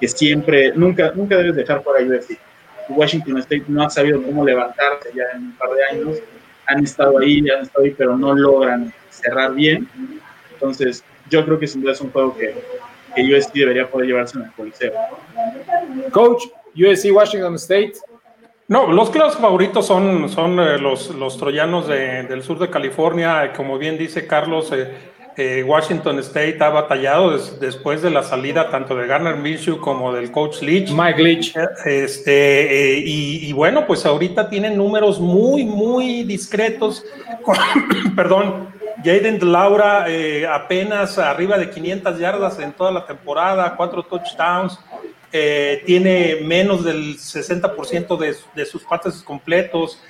que 0.00 0.08
siempre, 0.08 0.72
nunca, 0.74 1.12
nunca 1.14 1.36
debes 1.36 1.56
dejar 1.56 1.82
fuera 1.82 2.04
a 2.04 2.18
USC. 2.18 2.38
Washington 2.88 3.38
State 3.38 3.64
no 3.68 3.82
ha 3.82 3.90
sabido 3.90 4.22
cómo 4.22 4.44
levantarse 4.44 5.10
ya 5.14 5.24
en 5.34 5.46
un 5.46 5.52
par 5.52 5.70
de 5.70 5.84
años 5.84 6.22
han 6.66 6.84
estado 6.84 7.18
ahí, 7.18 7.48
han 7.48 7.62
estado 7.62 7.84
ahí, 7.84 7.94
pero 7.96 8.16
no 8.16 8.34
logran 8.34 8.92
cerrar 9.10 9.54
bien. 9.54 9.88
Entonces, 10.52 11.04
yo 11.30 11.44
creo 11.44 11.58
que 11.58 11.66
sin 11.66 11.82
duda 11.82 11.92
es 11.92 12.00
un 12.00 12.10
juego 12.10 12.36
que, 12.36 12.54
que 13.14 13.34
USC 13.34 13.52
debería 13.52 13.88
poder 13.90 14.08
llevarse 14.08 14.38
en 14.38 14.44
el 14.44 14.52
Coliseo. 14.52 14.92
Coach, 16.10 16.44
USC 16.74 17.12
Washington 17.12 17.54
State. 17.56 17.94
No, 18.68 18.92
los 18.92 19.10
claros 19.10 19.36
favoritos 19.36 19.86
son, 19.86 20.28
son 20.28 20.58
eh, 20.58 20.78
los, 20.78 21.14
los 21.14 21.36
troyanos 21.38 21.86
de, 21.86 22.24
del 22.24 22.42
sur 22.42 22.58
de 22.58 22.68
California. 22.68 23.52
Como 23.54 23.78
bien 23.78 23.96
dice 23.96 24.26
Carlos, 24.26 24.72
eh, 24.72 24.92
eh, 25.38 25.62
Washington 25.62 26.18
State 26.20 26.56
ha 26.60 26.70
batallado 26.70 27.36
después 27.60 28.00
de 28.00 28.08
la 28.08 28.22
salida 28.22 28.70
tanto 28.70 28.96
de 28.96 29.06
Garner 29.06 29.36
Minshew 29.36 29.78
como 29.80 30.10
del 30.10 30.30
coach 30.32 30.62
Leach. 30.62 30.90
Mike 30.92 31.22
Leach. 31.22 31.54
Este, 31.84 32.94
eh, 32.94 33.02
y, 33.04 33.52
bueno, 33.52 33.86
pues 33.86 34.06
ahorita 34.06 34.48
tienen 34.48 34.78
números 34.78 35.20
muy, 35.20 35.66
muy 35.66 36.22
discretos. 36.24 37.04
perdón, 38.16 38.68
Jaden 39.04 39.38
Laura 39.52 40.06
eh, 40.08 40.46
apenas 40.46 41.18
arriba 41.18 41.58
de 41.58 41.70
500 41.70 42.18
yardas 42.18 42.58
en 42.58 42.72
toda 42.72 42.90
la 42.90 43.06
temporada, 43.06 43.74
cuatro 43.76 44.02
touchdowns. 44.02 44.78
tiene 45.84 46.38
menos 46.42 46.84
del 46.84 47.16
60% 47.16 48.16
de, 48.54 48.64
sus 48.64 48.82
pases 48.84 49.22
completos. 49.22 50.00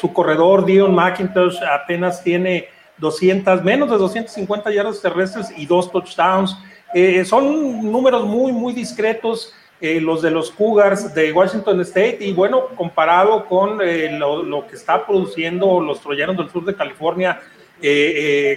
su 0.00 0.12
corredor, 0.12 0.64
Dion 0.64 0.94
McIntosh, 0.94 1.62
apenas 1.62 2.22
tiene 2.22 2.68
200, 2.98 3.62
menos 3.62 3.90
de 3.90 3.98
250 3.98 4.70
yardas 4.70 5.00
terrestres 5.00 5.52
y 5.56 5.66
dos 5.66 5.90
touchdowns. 5.90 6.56
Eh, 6.94 7.24
son 7.24 7.90
números 7.90 8.24
muy, 8.24 8.52
muy 8.52 8.72
discretos 8.72 9.52
eh, 9.80 10.00
los 10.00 10.22
de 10.22 10.30
los 10.30 10.50
Cougars 10.52 11.12
de 11.12 11.32
Washington 11.32 11.80
State 11.80 12.18
y 12.20 12.32
bueno, 12.32 12.68
comparado 12.76 13.44
con 13.46 13.80
eh, 13.82 14.16
lo, 14.16 14.66
que 14.66 14.76
está 14.76 15.04
produciendo 15.04 15.80
los 15.80 16.00
Troyanos 16.00 16.36
del 16.36 16.48
sur 16.48 16.64
de 16.64 16.74
California 16.74 17.40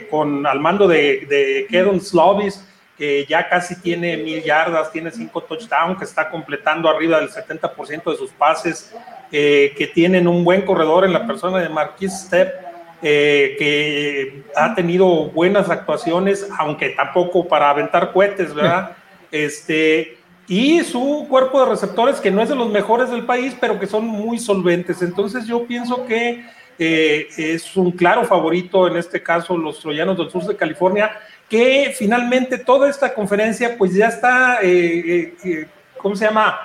con 0.10 0.46
al 0.46 0.60
mando 0.60 0.88
de, 0.88 1.26
de 1.28 1.68
Kedon 1.70 2.02
Slovis, 2.02 2.64
que 2.98 3.26
ya 3.26 3.48
casi 3.48 3.80
tiene 3.82 4.18
mil 4.18 4.42
yardas, 4.44 4.92
tiene 4.92 5.12
cinco 5.12 5.42
touchdowns, 5.44 5.98
que 5.98 6.06
está 6.06 6.30
completando 6.30 6.90
arriba 6.90 7.20
del 7.20 7.30
70% 7.30 8.12
de 8.12 8.18
sus 8.18 8.32
pases, 8.32 8.94
que 9.30 9.92
tienen 9.94 10.28
un 10.28 10.44
buen 10.44 10.64
corredor 10.64 11.06
en 11.06 11.14
la 11.14 11.28
persona 11.28 11.60
de 11.60 11.70
Marquis 11.70 12.12
Step, 12.12 12.68
eh, 13.04 13.56
que 13.60 14.44
ha 14.56 14.74
tenido 14.74 15.30
buenas 15.30 15.70
actuaciones, 15.70 16.48
aunque 16.58 16.90
tampoco 16.90 17.48
para 17.48 17.70
aventar 17.70 18.12
cohetes, 18.12 18.54
¿verdad? 18.54 18.92
Este, 19.30 20.18
y 20.48 20.86
su 20.86 21.28
cuerpo 21.30 21.60
de 21.60 21.72
receptores, 21.72 22.22
que 22.22 22.32
no 22.32 22.42
es 22.42 22.48
de 22.48 22.56
los 22.56 22.70
mejores 22.70 23.12
del 23.12 23.26
país, 23.26 23.54
pero 23.60 23.78
que 23.78 23.86
son 23.86 24.06
muy 24.06 24.40
solventes. 24.40 25.02
Entonces 25.02 25.46
yo 25.46 25.68
pienso 25.68 26.06
que 26.06 26.46
eh, 26.80 27.28
es 27.38 27.76
un 27.76 27.92
claro 27.92 28.24
favorito, 28.24 28.88
en 28.88 28.98
este 28.98 29.24
caso, 29.24 29.58
los 29.58 29.80
troyanos 29.80 30.18
del 30.18 30.30
sur 30.30 30.44
de 30.46 30.56
California, 30.56 31.12
que 31.50 31.94
finalmente 31.98 32.58
toda 32.58 32.90
esta 32.90 33.14
conferencia 33.14 33.76
pues 33.78 33.94
ya 33.94 34.08
está, 34.08 34.60
eh, 34.62 35.34
eh, 35.44 35.68
¿cómo 35.98 36.16
se 36.16 36.26
llama? 36.26 36.60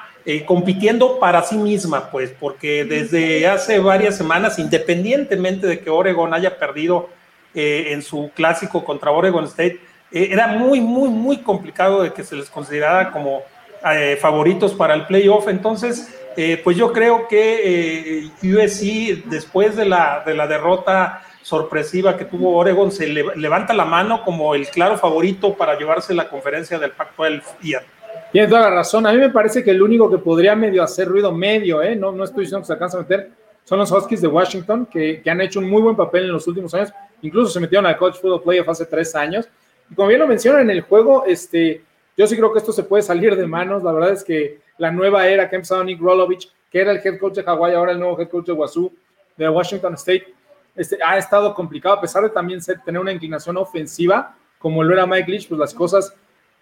compitiendo 0.47 1.19
para 1.19 1.43
sí 1.43 1.57
misma, 1.57 2.09
pues, 2.09 2.33
porque 2.39 2.85
desde 2.85 3.45
hace 3.45 3.81
varias 3.81 4.17
semanas, 4.17 4.57
independientemente 4.61 5.67
de 5.67 5.81
que 5.81 5.91
Oregon 5.91 6.33
haya 6.33 6.61
perdido 6.61 7.11
en 7.55 8.03
su 8.03 8.31
clásico 8.33 8.85
contra 8.85 9.11
Oregon 9.11 9.47
State, 9.47 9.81
era 10.13 10.47
muy, 10.47 10.81
muy, 10.81 11.09
muy 11.09 11.39
complicado 11.39 12.05
de 12.05 12.13
que 12.13 12.23
se 12.23 12.37
les 12.37 12.49
considerara 12.49 13.11
como 13.11 13.43
favoritos 14.21 14.75
para 14.75 14.95
el 14.95 15.07
playoff. 15.07 15.49
Entonces, 15.49 16.22
eh, 16.37 16.61
pues 16.63 16.77
yo 16.77 16.93
creo 16.93 17.29
que 17.29 18.25
eh, 18.25 18.31
USC, 18.43 19.25
después 19.29 19.77
de 19.77 19.85
la, 19.85 20.23
de 20.25 20.35
la 20.35 20.47
derrota 20.47 21.23
sorpresiva 21.43 22.17
que 22.17 22.25
tuvo 22.25 22.57
Oregon, 22.57 22.91
se 22.91 23.07
levanta 23.07 23.75
la 23.75 23.85
mano 23.85 24.25
como 24.25 24.55
el 24.55 24.69
claro 24.69 24.97
favorito 24.97 25.55
para 25.55 25.79
llevarse 25.79 26.15
la 26.15 26.29
conferencia 26.29 26.79
del 26.79 26.93
Pac-12 26.93 27.83
Tienes 28.31 28.49
toda 28.49 28.63
la 28.63 28.71
razón. 28.71 29.07
A 29.07 29.13
mí 29.13 29.19
me 29.19 29.31
parece 29.31 29.63
que 29.63 29.71
el 29.71 29.83
único 29.83 30.11
que 30.11 30.19
podría 30.19 30.57
medio 30.57 30.83
hacer 30.83 31.09
ruido 31.09 31.33
medio, 31.33 31.83
¿eh? 31.83 31.97
no, 31.97 32.13
no 32.13 32.25
estoy 32.25 32.45
diciendo 32.45 32.63
que 32.63 32.67
se 32.67 32.73
alcanza 32.73 32.99
a 32.99 33.01
meter, 33.03 33.31
son 33.65 33.79
los 33.79 33.93
Huskies 33.93 34.23
de 34.23 34.29
Washington, 34.29 34.87
que, 34.87 35.21
que, 35.23 35.31
han 35.31 35.41
hecho 35.41 35.61
un 35.61 35.69
muy 35.69 35.83
buen 35.83 35.97
papel 35.97 36.25
en 36.25 36.33
los 36.33 36.47
últimos 36.47 36.73
años. 36.75 36.93
Incluso 37.21 37.53
se 37.53 37.61
metieron 37.61 37.87
al 37.87 37.97
College 37.97 38.19
Football 38.21 38.43
Playoff 38.43 38.69
hace 38.71 38.87
tres 38.87 39.15
años. 39.15 39.49
Y 39.91 39.95
como 39.95 40.09
bien 40.09 40.21
lo 40.21 40.27
mencionan 40.27 40.63
en 40.63 40.71
el 40.71 40.81
juego, 40.81 41.25
este, 41.27 41.83
yo 42.17 42.27
sí 42.27 42.37
creo 42.37 42.53
que 42.53 42.59
esto 42.59 42.73
se 42.73 42.83
puede 42.83 43.03
salir 43.03 43.37
de 43.37 43.47
manos. 43.47 43.83
La 43.83 43.93
verdad 43.93 44.13
es 44.13 44.23
que 44.23 44.61
la 44.79 44.91
nueva 44.91 45.27
era 45.27 45.49
que 45.49 45.57
ha 45.57 45.59
empezado 45.59 45.85
Nick 45.85 46.01
Rolovich, 46.01 46.51
que 46.71 46.81
era 46.81 46.93
el 46.93 47.01
head 47.03 47.19
coach 47.19 47.35
de 47.35 47.45
Hawaii, 47.47 47.75
ahora 47.75 47.93
el 47.93 48.01
nuevo 48.01 48.21
head 48.21 48.29
coach 48.29 48.47
de 48.47 48.53
Wazoo, 48.53 48.93
de 49.37 49.49
Washington 49.49 49.95
State, 49.95 50.27
este, 50.75 50.99
ha 51.05 51.19
estado 51.19 51.55
complicado, 51.55 51.97
a 51.97 52.01
pesar 52.01 52.23
de 52.23 52.31
también 52.31 52.61
tener 52.85 53.01
una 53.01 53.13
inclinación 53.13 53.57
ofensiva, 53.57 54.35
como 54.59 54.83
lo 54.83 54.93
era 54.93 55.07
Mike 55.07 55.31
Leach, 55.31 55.49
pues 55.49 55.59
las 55.59 55.75
cosas 55.75 56.15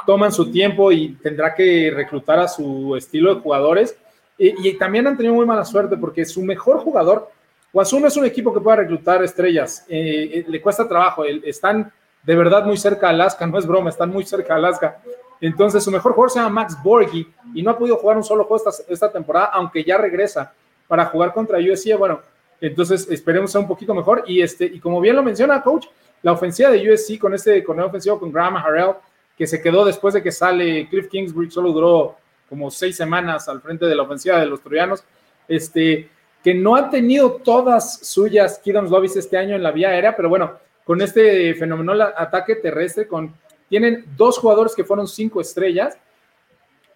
toman 0.07 0.33
su 0.33 0.51
tiempo 0.51 0.91
y 0.91 1.11
tendrá 1.23 1.55
que 1.55 1.93
reclutar 1.95 2.39
a 2.39 2.49
su 2.49 2.97
estilo 2.97 3.35
de 3.35 3.41
jugadores. 3.41 3.97
Y, 4.39 4.73
también 4.79 5.07
han 5.07 5.19
tenido 5.19 5.35
muy 5.35 5.45
mala 5.45 5.67
suerte 5.67 5.99
porque 5.99 6.25
su 6.25 6.43
mejor 6.43 6.79
jugador, 6.79 7.29
Wazoo 7.75 8.01
no 8.01 8.09
es 8.09 8.17
un 8.17 8.25
equipo 8.25 8.55
que 8.55 8.61
pueda 8.61 8.77
reclutar 8.77 9.23
estrellas, 9.23 9.85
eh, 9.87 10.31
eh, 10.33 10.45
le 10.49 10.63
cuesta 10.63 10.89
trabajo, 10.89 11.25
están 11.25 11.93
de 12.23 12.35
verdad 12.35 12.65
muy 12.65 12.79
cerca 12.79 13.09
de 13.09 13.15
Alaska, 13.15 13.47
no 13.47 13.59
es 13.59 13.67
broma, 13.67 13.91
están 13.91 14.09
muy 14.09 14.25
cerca 14.25 14.55
de 14.55 14.61
Alaska. 14.61 15.03
Entonces, 15.41 15.83
su 15.83 15.91
mejor 15.91 16.13
jugador 16.13 16.31
se 16.31 16.39
llama 16.39 16.63
Max 16.63 16.77
Borghi 16.83 17.27
y 17.55 17.63
no 17.63 17.71
ha 17.71 17.79
podido 17.79 17.97
jugar 17.97 18.17
un 18.17 18.25
solo 18.25 18.45
juego 18.45 18.71
esta, 18.89 19.11
temporada, 19.11 19.47
aunque 19.53 19.83
ya 19.83 19.97
regresa 19.97 20.53
para 20.87 21.07
jugar 21.07 21.33
contra 21.33 21.59
USC. 21.59 21.97
Bueno, 21.97 22.21
entonces 22.61 23.09
esperemos 23.11 23.51
sea 23.51 23.61
un 23.61 23.69
poquito 23.69 23.95
mejor. 23.95 24.25
Y, 24.27 24.43
este, 24.43 24.67
y 24.67 24.79
como 24.81 25.01
bien 25.01 25.17
lo 25.17 25.23
menciona, 25.23 25.63
coach, 25.63 25.87
la 26.23 26.33
ofensiva 26.33 26.71
de 26.71 26.93
USC 26.93 27.19
con 27.19 27.35
este 27.35 27.65
con 27.65 27.79
el 27.79 27.87
ofensivo 27.87 28.19
con 28.19 28.31
Graham 28.31 28.57
Harrell, 28.57 28.97
que 29.37 29.47
se 29.47 29.63
quedó 29.63 29.85
después 29.85 30.13
de 30.15 30.23
que 30.23 30.31
sale 30.31 30.87
Cliff 30.89 31.09
Kingsbury, 31.09 31.51
solo 31.51 31.73
duró 31.73 32.17
como 32.49 32.71
seis 32.71 32.97
semanas 32.97 33.49
al 33.49 33.63
frente 33.63 33.87
de 33.87 33.95
la 33.95 34.03
ofensiva 34.03 34.39
de 34.39 34.47
los 34.47 34.61
troyanos, 34.61 35.05
este, 35.49 36.11
que 36.43 36.53
no 36.53 36.77
han 36.77 36.91
tenido 36.91 37.33
todas 37.33 38.01
suyas 38.07 38.59
Kidons 38.59 38.91
Lobbies 38.91 39.17
este 39.17 39.39
año 39.39 39.55
en 39.57 39.63
la 39.63 39.71
vía 39.71 39.89
aérea, 39.89 40.17
pero 40.17 40.29
bueno, 40.29 40.53
con 40.85 41.01
este 41.01 41.55
fenomenal 41.55 42.13
ataque 42.17 42.57
terrestre, 42.57 43.07
con 43.07 43.33
tienen 43.71 44.05
dos 44.17 44.37
jugadores 44.37 44.75
que 44.75 44.83
fueron 44.83 45.07
cinco 45.07 45.41
estrellas. 45.41 45.97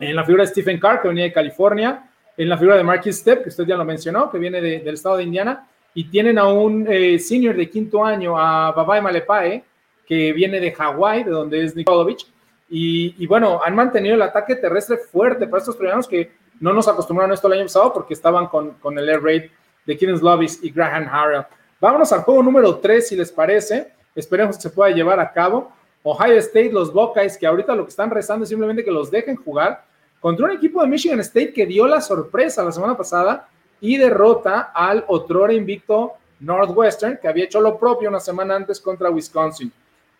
En 0.00 0.16
la 0.16 0.24
figura 0.24 0.42
de 0.42 0.50
Stephen 0.50 0.80
Carr, 0.80 1.00
que 1.00 1.08
venía 1.08 1.22
de 1.22 1.32
California. 1.32 2.10
En 2.36 2.48
la 2.48 2.58
figura 2.58 2.76
de 2.76 2.82
Marquis 2.82 3.18
Step, 3.18 3.44
que 3.44 3.48
usted 3.48 3.64
ya 3.64 3.76
lo 3.76 3.84
mencionó, 3.84 4.28
que 4.28 4.38
viene 4.38 4.60
del 4.60 4.92
estado 4.94 5.16
de 5.16 5.22
Indiana. 5.22 5.68
Y 5.94 6.10
tienen 6.10 6.36
a 6.36 6.48
un 6.48 6.84
eh, 6.90 7.20
senior 7.20 7.56
de 7.56 7.70
quinto 7.70 8.04
año, 8.04 8.36
a 8.36 8.72
Babai 8.72 9.00
Malepae, 9.00 9.62
que 10.04 10.32
viene 10.32 10.58
de 10.58 10.72
Hawái, 10.72 11.22
de 11.22 11.30
donde 11.30 11.62
es 11.62 11.76
Nikolovich. 11.76 12.26
Y, 12.68 13.14
y, 13.22 13.26
bueno, 13.28 13.60
han 13.64 13.76
mantenido 13.76 14.16
el 14.16 14.22
ataque 14.22 14.56
terrestre 14.56 14.96
fuerte 14.96 15.46
para 15.46 15.60
estos 15.60 15.78
troyanos 15.78 16.08
que 16.08 16.32
no 16.58 16.72
nos 16.72 16.88
acostumbraron 16.88 17.30
a 17.30 17.34
esto 17.34 17.46
el 17.46 17.52
año 17.52 17.66
pasado 17.66 17.92
porque 17.92 18.14
estaban 18.14 18.48
con, 18.48 18.72
con 18.74 18.98
el 18.98 19.08
air 19.08 19.22
raid 19.22 19.44
de 19.86 19.96
Kenneth 19.96 20.22
Lovis 20.22 20.58
y 20.60 20.70
Graham 20.70 21.08
Harrell. 21.08 21.46
Vámonos 21.80 22.12
al 22.12 22.22
juego 22.22 22.42
número 22.42 22.78
3, 22.78 23.06
si 23.06 23.14
les 23.14 23.30
parece. 23.30 23.92
Esperemos 24.16 24.56
que 24.56 24.62
se 24.62 24.70
pueda 24.70 24.90
llevar 24.90 25.20
a 25.20 25.32
cabo. 25.32 25.70
Ohio 26.04 26.36
State, 26.36 26.70
los 26.70 26.92
Buckeyes, 26.92 27.38
que 27.38 27.46
ahorita 27.46 27.74
lo 27.74 27.84
que 27.84 27.90
están 27.90 28.10
rezando 28.10 28.44
es 28.44 28.50
simplemente 28.50 28.84
que 28.84 28.90
los 28.90 29.10
dejen 29.10 29.36
jugar 29.36 29.84
contra 30.20 30.44
un 30.44 30.52
equipo 30.52 30.82
de 30.82 30.86
Michigan 30.88 31.18
State 31.20 31.52
que 31.52 31.66
dio 31.66 31.86
la 31.86 32.00
sorpresa 32.00 32.62
la 32.62 32.72
semana 32.72 32.96
pasada 32.96 33.48
y 33.80 33.96
derrota 33.96 34.72
al 34.74 35.04
otrora 35.08 35.54
invicto 35.54 36.12
Northwestern, 36.40 37.18
que 37.20 37.26
había 37.26 37.44
hecho 37.44 37.60
lo 37.60 37.78
propio 37.78 38.10
una 38.10 38.20
semana 38.20 38.54
antes 38.54 38.80
contra 38.80 39.10
Wisconsin. 39.10 39.72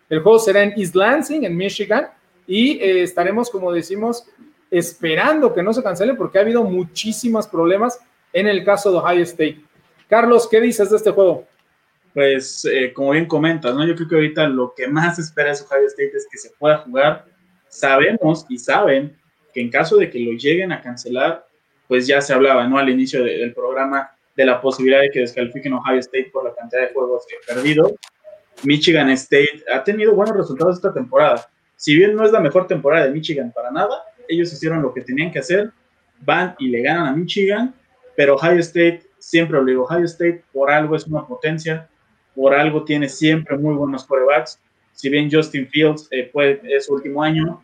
El 0.08 0.20
juego 0.20 0.38
será 0.38 0.62
en 0.62 0.72
East 0.76 0.94
Lansing, 0.94 1.44
en 1.44 1.56
Michigan, 1.56 2.08
y 2.46 2.78
eh, 2.78 3.02
estaremos, 3.02 3.50
como 3.50 3.70
decimos, 3.70 4.26
esperando 4.70 5.52
que 5.52 5.62
no 5.62 5.72
se 5.72 5.82
cancele 5.82 6.14
porque 6.14 6.38
ha 6.38 6.42
habido 6.42 6.64
muchísimos 6.64 7.46
problemas 7.46 8.00
en 8.32 8.46
el 8.46 8.64
caso 8.64 8.90
de 8.90 8.98
Ohio 8.98 9.22
State. 9.22 9.60
Carlos, 10.08 10.48
¿qué 10.50 10.60
dices 10.60 10.90
de 10.90 10.96
este 10.96 11.10
juego? 11.10 11.44
Pues 12.14 12.64
eh, 12.64 12.92
como 12.92 13.10
bien 13.10 13.26
comentas, 13.26 13.74
¿no? 13.74 13.84
Yo 13.84 13.96
creo 13.96 14.08
que 14.08 14.14
ahorita 14.14 14.48
lo 14.48 14.72
que 14.74 14.86
más 14.86 15.18
espera 15.18 15.50
es 15.50 15.60
Ohio 15.62 15.86
State 15.88 16.12
es 16.16 16.28
que 16.30 16.38
se 16.38 16.50
pueda 16.58 16.78
jugar. 16.78 17.26
Sabemos 17.68 18.46
y 18.48 18.56
saben 18.56 19.16
que 19.52 19.60
en 19.60 19.68
caso 19.68 19.96
de 19.96 20.08
que 20.08 20.20
lo 20.20 20.32
lleguen 20.32 20.70
a 20.70 20.80
cancelar, 20.80 21.44
pues 21.88 22.06
ya 22.06 22.20
se 22.20 22.32
hablaba, 22.32 22.66
¿no? 22.68 22.78
Al 22.78 22.88
inicio 22.88 23.24
del 23.24 23.52
programa 23.52 24.10
de 24.36 24.46
la 24.46 24.60
posibilidad 24.60 25.00
de 25.00 25.10
que 25.10 25.20
descalifiquen 25.20 25.72
Ohio 25.72 25.98
State 25.98 26.30
por 26.32 26.44
la 26.44 26.54
cantidad 26.54 26.82
de 26.82 26.92
juegos 26.92 27.24
que 27.28 27.36
ha 27.36 27.54
perdido. 27.54 27.92
Michigan 28.62 29.10
State 29.10 29.64
ha 29.72 29.82
tenido 29.82 30.14
buenos 30.14 30.36
resultados 30.36 30.76
esta 30.76 30.92
temporada. 30.92 31.48
Si 31.76 31.96
bien 31.96 32.14
no 32.14 32.24
es 32.24 32.30
la 32.30 32.40
mejor 32.40 32.68
temporada 32.68 33.06
de 33.06 33.12
Michigan 33.12 33.52
para 33.52 33.70
nada, 33.72 34.02
ellos 34.28 34.52
hicieron 34.52 34.82
lo 34.82 34.94
que 34.94 35.02
tenían 35.02 35.32
que 35.32 35.40
hacer, 35.40 35.70
van 36.20 36.54
y 36.58 36.68
le 36.68 36.80
ganan 36.80 37.06
a 37.06 37.12
Michigan, 37.12 37.74
pero 38.16 38.36
Ohio 38.36 38.60
State, 38.60 39.02
siempre 39.18 39.58
digo, 39.64 39.82
Ohio 39.82 40.04
State 40.04 40.44
por 40.52 40.70
algo 40.70 40.94
es 40.94 41.06
una 41.06 41.26
potencia, 41.26 41.88
por 42.34 42.54
algo 42.54 42.84
tiene 42.84 43.08
siempre 43.08 43.56
muy 43.56 43.74
buenos 43.74 44.04
corebacks. 44.04 44.60
Si 44.92 45.08
bien 45.08 45.28
Justin 45.30 45.66
Fields 45.68 46.08
eh, 46.10 46.30
es 46.64 46.86
su 46.86 46.94
último 46.94 47.22
año, 47.22 47.62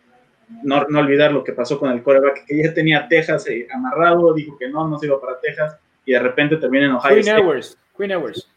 no, 0.63 0.85
no, 0.89 0.99
olvidar 0.99 1.31
lo 1.31 1.43
que 1.43 1.53
pasó 1.53 1.79
con 1.79 1.91
el 1.91 2.03
coreback, 2.03 2.45
que 2.45 2.63
ya 2.63 2.73
tenía 2.73 3.07
Texas 3.07 3.47
eh, 3.47 3.67
amarrado, 3.73 4.33
dijo 4.33 4.57
que 4.57 4.69
no, 4.69 4.87
no 4.87 4.99
se 4.99 5.07
iba 5.07 5.19
para 5.19 5.39
Texas, 5.39 5.77
y 6.05 6.11
de 6.11 6.19
repente 6.19 6.57
termina 6.57 6.85
en 6.85 6.91
Ohio 6.91 7.15
Queen 7.15 7.27
State. 7.27 7.77
Queen 7.97 8.11
Ewers. 8.11 8.47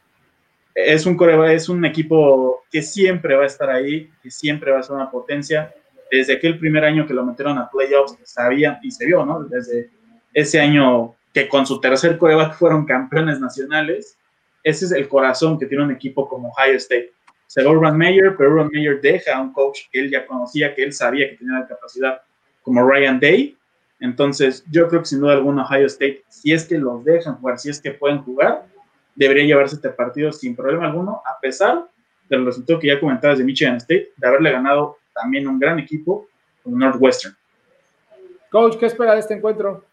Es 0.75 1.07
un 1.07 1.17
coreback, 1.17 1.51
es 1.51 1.69
un 1.69 1.85
equipo 1.85 2.65
que 2.71 2.83
siempre 2.83 3.37
va 3.37 3.45
a 3.45 3.47
estar 3.47 3.71
ahí, 3.71 4.11
que 4.23 4.31
siempre 4.31 4.73
va 4.73 4.81
a 4.81 4.83
ser 4.83 4.97
una 4.97 5.11
potencia. 5.11 5.73
Desde 6.11 6.35
aquel 6.35 6.59
primer 6.59 6.85
año 6.85 7.07
que 7.07 7.15
lo 7.15 7.25
metieron 7.25 7.59
a 7.59 7.71
playoffs, 7.71 8.17
sabían 8.25 8.79
y 8.83 8.91
se 8.91 9.07
vio, 9.07 9.25
¿no? 9.25 9.45
Desde 9.45 9.91
ese 10.33 10.61
año 10.61 11.15
que 11.33 11.49
con 11.49 11.67
su 11.67 11.81
tercer 11.81 12.19
coreback 12.19 12.55
fueron 12.55 12.87
campeones 12.87 13.41
nacionales, 13.41 14.19
ese 14.65 14.87
es 14.87 14.93
el 14.93 15.09
corazón 15.09 15.59
que 15.59 15.67
tiene 15.67 15.85
un 15.85 15.91
equipo 15.93 16.27
como 16.27 16.49
Ohio 16.49 16.77
State. 16.77 17.13
Se 17.47 17.63
va 17.63 17.71
Urban 17.71 17.97
Meyer, 17.97 18.35
pero 18.37 18.51
Urban 18.51 18.71
Meyer 18.73 19.01
deja 19.01 19.37
a 19.37 19.41
un 19.41 19.53
coach 19.53 19.83
que 19.93 20.01
él 20.01 20.11
ya 20.11 20.27
conocía, 20.27 20.75
que 20.75 20.83
él 20.83 20.93
sabía 20.93 21.29
que 21.29 21.37
tenía 21.37 21.61
la 21.61 21.69
capacidad, 21.69 22.23
como 22.63 22.89
Ryan 22.89 23.21
Day. 23.21 23.57
Entonces, 24.01 24.65
yo 24.71 24.89
creo 24.89 25.03
que 25.03 25.07
sin 25.07 25.21
duda 25.21 25.35
alguna 25.35 25.65
Ohio 25.65 25.87
State, 25.87 26.25
si 26.29 26.53
es 26.53 26.65
que 26.65 26.79
los 26.79 27.05
dejan 27.05 27.37
jugar, 27.37 27.59
si 27.59 27.69
es 27.71 27.81
que 27.81 27.93
pueden 27.93 28.23
jugar, 28.23 28.65
debería 29.15 29.45
llevarse 29.45 29.77
este 29.77 29.91
partido 29.91 30.33
sin 30.33 30.57
problema 30.57 30.87
alguno, 30.87 31.23
a 31.25 31.39
pesar 31.41 31.87
del 32.29 32.45
resultado 32.47 32.81
que 32.81 32.89
ya 32.89 32.99
comentabas 32.99 33.39
de 33.39 33.45
Michigan 33.45 33.77
State, 33.77 34.13
de 34.17 34.27
haberle 34.27 34.51
ganado 34.51 34.97
también 35.15 35.47
un 35.47 35.59
gran 35.59 35.79
equipo 35.79 36.27
como 36.63 36.79
Northwestern. 36.79 37.37
Coach, 38.51 38.77
¿qué 38.79 38.87
espera 38.87 39.13
de 39.15 39.21
este 39.21 39.35
encuentro? 39.35 39.85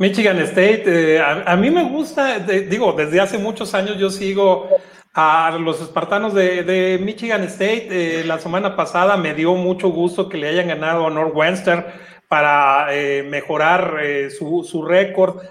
Michigan 0.00 0.38
State, 0.38 0.84
eh, 0.86 1.20
a, 1.20 1.54
mí 1.56 1.70
me 1.70 1.84
gusta, 1.84 2.38
digo, 2.38 2.94
desde 2.94 3.20
hace 3.20 3.36
muchos 3.36 3.74
años 3.74 3.98
yo 3.98 4.08
sigo 4.08 4.66
a 5.12 5.58
los 5.60 5.82
espartanos 5.82 6.32
de, 6.32 6.98
Michigan 7.02 7.42
State. 7.42 7.88
Eh, 7.90 8.24
la 8.24 8.38
semana 8.38 8.76
pasada 8.76 9.18
me 9.18 9.34
dio 9.34 9.54
mucho 9.56 9.90
gusto 9.90 10.26
que 10.26 10.38
le 10.38 10.48
hayan 10.48 10.68
ganado 10.68 11.06
a 11.06 11.10
Northwestern 11.10 11.84
para 12.28 12.86
eh, 12.96 13.24
mejorar 13.24 14.00
su, 14.30 14.64
su 14.64 14.82
récord. 14.86 15.42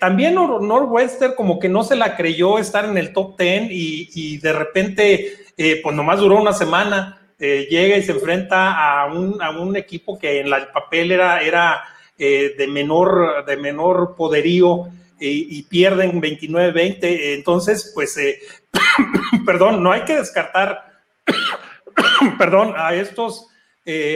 también 0.00 0.36
Northwestern 0.36 1.34
como 1.34 1.58
que 1.58 1.68
no 1.68 1.84
se 1.84 1.94
la 1.94 2.16
creyó 2.16 2.58
estar 2.58 2.86
en 2.86 2.96
el 2.96 3.12
top 3.12 3.38
10 3.38 3.64
y, 3.70 4.08
y 4.14 4.38
de 4.38 4.54
repente, 4.54 5.34
pues 5.82 5.94
nomás 5.94 6.18
duró 6.18 6.40
una 6.40 6.54
semana. 6.54 7.20
llega 7.38 7.98
y 7.98 8.02
se 8.02 8.12
enfrenta 8.12 8.72
a 8.72 9.12
un, 9.12 9.42
a 9.42 9.50
un 9.50 9.76
equipo 9.76 10.18
que 10.18 10.40
en 10.40 10.46
el 10.46 10.68
papel 10.68 11.12
era, 11.12 11.42
era 11.42 11.84
eh, 12.24 12.54
de, 12.56 12.68
menor, 12.68 13.44
de 13.44 13.56
menor 13.56 14.14
poderío 14.14 14.86
y, 15.18 15.60
pierden 15.64 16.22
29-20. 16.22 16.98
Entonces, 17.34 17.90
pues, 17.92 18.16
eh, 18.16 18.38
perdón, 19.44 19.82
no 19.82 19.90
hay 19.90 20.02
que 20.02 20.18
descartar, 20.18 21.00
perdón, 22.38 22.74
a 22.76 22.94
estos 22.94 23.48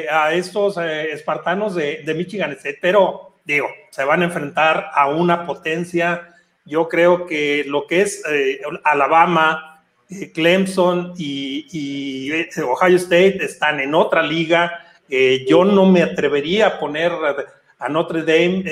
a 0.09 0.33
estos 0.33 0.77
espartanos 0.77 1.75
de, 1.75 2.15
Michigan 2.17 2.57
pero 2.81 3.35
digo, 3.45 3.67
se 3.91 4.05
van 4.05 4.23
a 4.23 4.27
enfrentar 4.27 4.91
a 4.95 5.09
una 5.09 5.45
potencia. 5.45 6.33
Yo 6.65 6.89
creo 6.89 7.27
que 7.27 7.65
lo 7.67 7.89
que 7.89 8.03
es 8.03 8.23
Alabama, 8.85 9.83
Clemson 10.33 11.13
y, 11.19 12.31
Ohio 12.63 12.97
State 12.99 13.45
están 13.45 13.81
en 13.81 13.97
otra 13.97 14.23
liga. 14.23 14.87
yo 15.49 15.65
no 15.65 15.87
me 15.87 16.05
atrevería 16.05 16.69
a 16.69 16.79
poner 16.79 17.11
a 17.79 17.89
Notre 17.89 18.23
Dame 18.23 18.65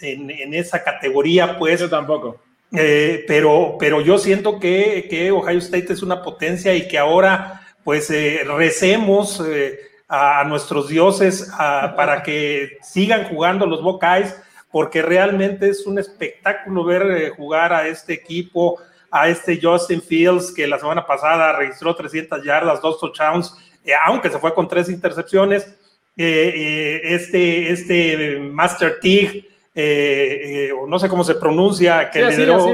en, 0.00 0.54
esa 0.54 0.82
categoría, 0.82 1.58
pues. 1.58 1.80
Yo 1.80 1.90
tampoco. 1.90 2.40
Eh, 2.76 3.24
pero, 3.28 3.76
pero 3.78 4.00
yo 4.00 4.18
siento 4.18 4.58
que, 4.58 5.06
que, 5.08 5.30
Ohio 5.30 5.58
State 5.58 5.92
es 5.92 6.02
una 6.02 6.22
potencia 6.22 6.74
y 6.74 6.88
que 6.88 6.98
ahora 6.98 7.60
pues 7.84 8.10
eh, 8.10 8.40
recemos 8.44 9.40
eh, 9.46 9.78
a, 10.08 10.42
nuestros 10.44 10.88
dioses 10.88 11.52
para 11.56 12.22
que 12.22 12.78
sigan 12.82 13.28
jugando 13.28 13.66
los 13.66 13.82
Buckeyes, 13.82 14.34
porque 14.72 15.02
realmente 15.02 15.68
es 15.68 15.86
un 15.86 15.98
espectáculo 15.98 16.84
ver 16.84 17.30
jugar 17.36 17.72
a 17.72 17.86
este 17.86 18.14
equipo, 18.14 18.80
a 19.10 19.28
este 19.28 19.60
Justin 19.62 20.02
Fields 20.02 20.52
que 20.52 20.66
la 20.66 20.78
semana 20.78 21.06
pasada 21.06 21.52
registró 21.52 21.94
300 21.94 22.42
yardas, 22.42 22.80
dos 22.82 22.98
touchdowns, 22.98 23.56
aunque 24.04 24.30
se 24.30 24.38
fue 24.38 24.52
con 24.52 24.66
tres 24.66 24.88
intercepciones. 24.88 25.72
Este, 26.16 27.70
este 27.70 28.38
Master 28.38 28.98
Tig, 29.00 29.48
eh, 29.76 30.68
eh, 30.70 30.72
no 30.86 30.98
sé 31.00 31.08
cómo 31.08 31.24
se 31.24 31.34
pronuncia, 31.34 32.08
que, 32.10 32.24
lideró, 32.24 32.64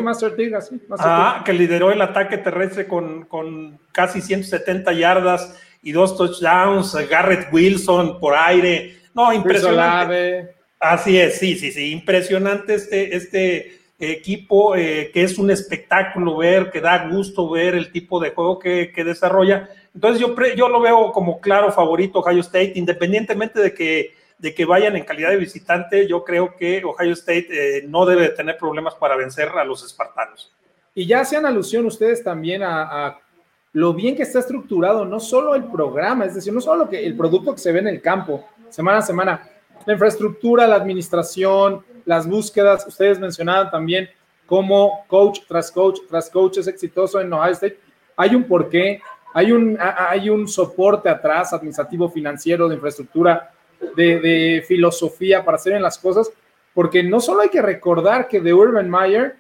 que 1.45 1.53
lideró 1.55 1.93
el 1.93 2.03
ataque 2.03 2.37
terrestre 2.37 2.87
con, 2.87 3.25
con, 3.25 3.79
casi 3.91 4.21
170 4.21 4.93
yardas 4.93 5.59
y 5.83 5.93
dos 5.93 6.17
touchdowns, 6.19 6.95
Garrett 7.09 7.49
Wilson 7.51 8.21
por 8.21 8.35
aire, 8.35 8.99
no, 9.15 9.33
impresionante. 9.33 10.55
Así 10.79 11.19
es, 11.19 11.39
sí, 11.39 11.57
sí, 11.57 11.73
sí, 11.73 11.91
impresionante 11.91 12.75
este, 12.75 13.17
este 13.17 13.81
equipo 13.99 14.77
eh, 14.77 15.11
que 15.13 15.23
es 15.23 15.39
un 15.39 15.51
espectáculo 15.51 16.39
ver, 16.39 16.71
que 16.71 16.81
da 16.81 17.09
gusto 17.09 17.49
ver 17.49 17.75
el 17.75 17.93
tipo 17.93 18.21
de 18.21 18.31
juego 18.31 18.59
que, 18.59 18.93
que 18.95 19.05
desarrolla. 19.05 19.69
Entonces 19.95 20.21
yo, 20.21 20.35
yo 20.57 20.69
lo 20.69 20.81
veo 20.81 21.13
como 21.13 21.41
claro 21.41 21.73
favorito 21.73 22.21
Ohio 22.21 22.41
State, 22.41 22.73
independientemente 22.77 23.61
de 23.61 23.75
que 23.75 24.21
de 24.41 24.55
que 24.55 24.65
vayan 24.65 24.97
en 24.97 25.05
calidad 25.05 25.31
de 25.31 25.37
visitante, 25.37 26.07
yo 26.07 26.25
creo 26.25 26.57
que 26.57 26.83
Ohio 26.83 27.13
State 27.13 27.49
eh, 27.51 27.85
no 27.87 28.07
debe 28.07 28.31
tener 28.31 28.57
problemas 28.57 28.95
para 28.95 29.15
vencer 29.17 29.49
a 29.51 29.65
los 29.65 29.85
espartanos. 29.85 30.51
Y 30.95 31.07
ya 31.07 31.21
hacían 31.21 31.45
alusión 31.45 31.85
ustedes 31.87 32.25
también 32.25 32.63
a, 32.63 33.19
lo 33.73 33.95
bien 33.95 34.17
que 34.17 34.23
está 34.23 34.41
estructurado, 34.41 35.05
no 35.05 35.21
solo 35.21 35.55
el 35.55 35.65
programa, 35.65 36.25
es 36.25 36.35
decir, 36.35 36.53
no 36.53 36.61
solo 36.61 36.89
que 36.89 37.07
el 37.07 37.17
producto 37.17 37.53
que 37.55 37.61
se 37.61 37.71
ve 37.71 37.79
en 37.79 37.87
el 37.87 38.03
campo, 38.03 38.49
semana 38.69 38.99
a 38.99 39.03
semana, 39.03 39.49
la 39.87 39.93
infraestructura, 39.93 40.67
la 40.67 40.75
administración, 40.75 41.85
las 42.05 42.27
búsquedas, 42.27 42.85
ustedes 42.87 43.21
mencionaban 43.21 43.71
también 43.71 44.09
cómo 44.47 45.05
coach 45.07 45.41
tras 45.47 45.71
coach 45.71 46.01
tras 46.09 46.29
coach 46.29 46.59
es 46.59 46.67
exitoso 46.67 47.21
en 47.21 47.33
Ohio 47.33 47.53
State. 47.53 47.79
Hay 48.17 48.35
un 48.35 48.43
porqué, 48.43 49.01
hay 49.33 49.53
un, 49.53 49.79
hay 49.81 50.29
un 50.29 50.49
soporte 50.49 51.09
atrás, 51.09 51.53
administrativo, 51.53 52.09
financiero, 52.09 52.69
de 52.69 52.75
infraestructura, 52.75 53.51
de, 53.97 54.65
filosofía 54.67 55.45
para 55.45 55.57
hacer 55.57 55.73
bien 55.73 55.83
las 55.83 55.99
cosas, 55.99 56.31
porque 56.75 57.03
no 57.03 57.21
solo 57.21 57.43
hay 57.43 57.49
que 57.49 57.63
recordar 57.63 58.29
que 58.29 58.41
de 58.41 58.53
Urban 58.53 58.91
Meyer 58.91 59.37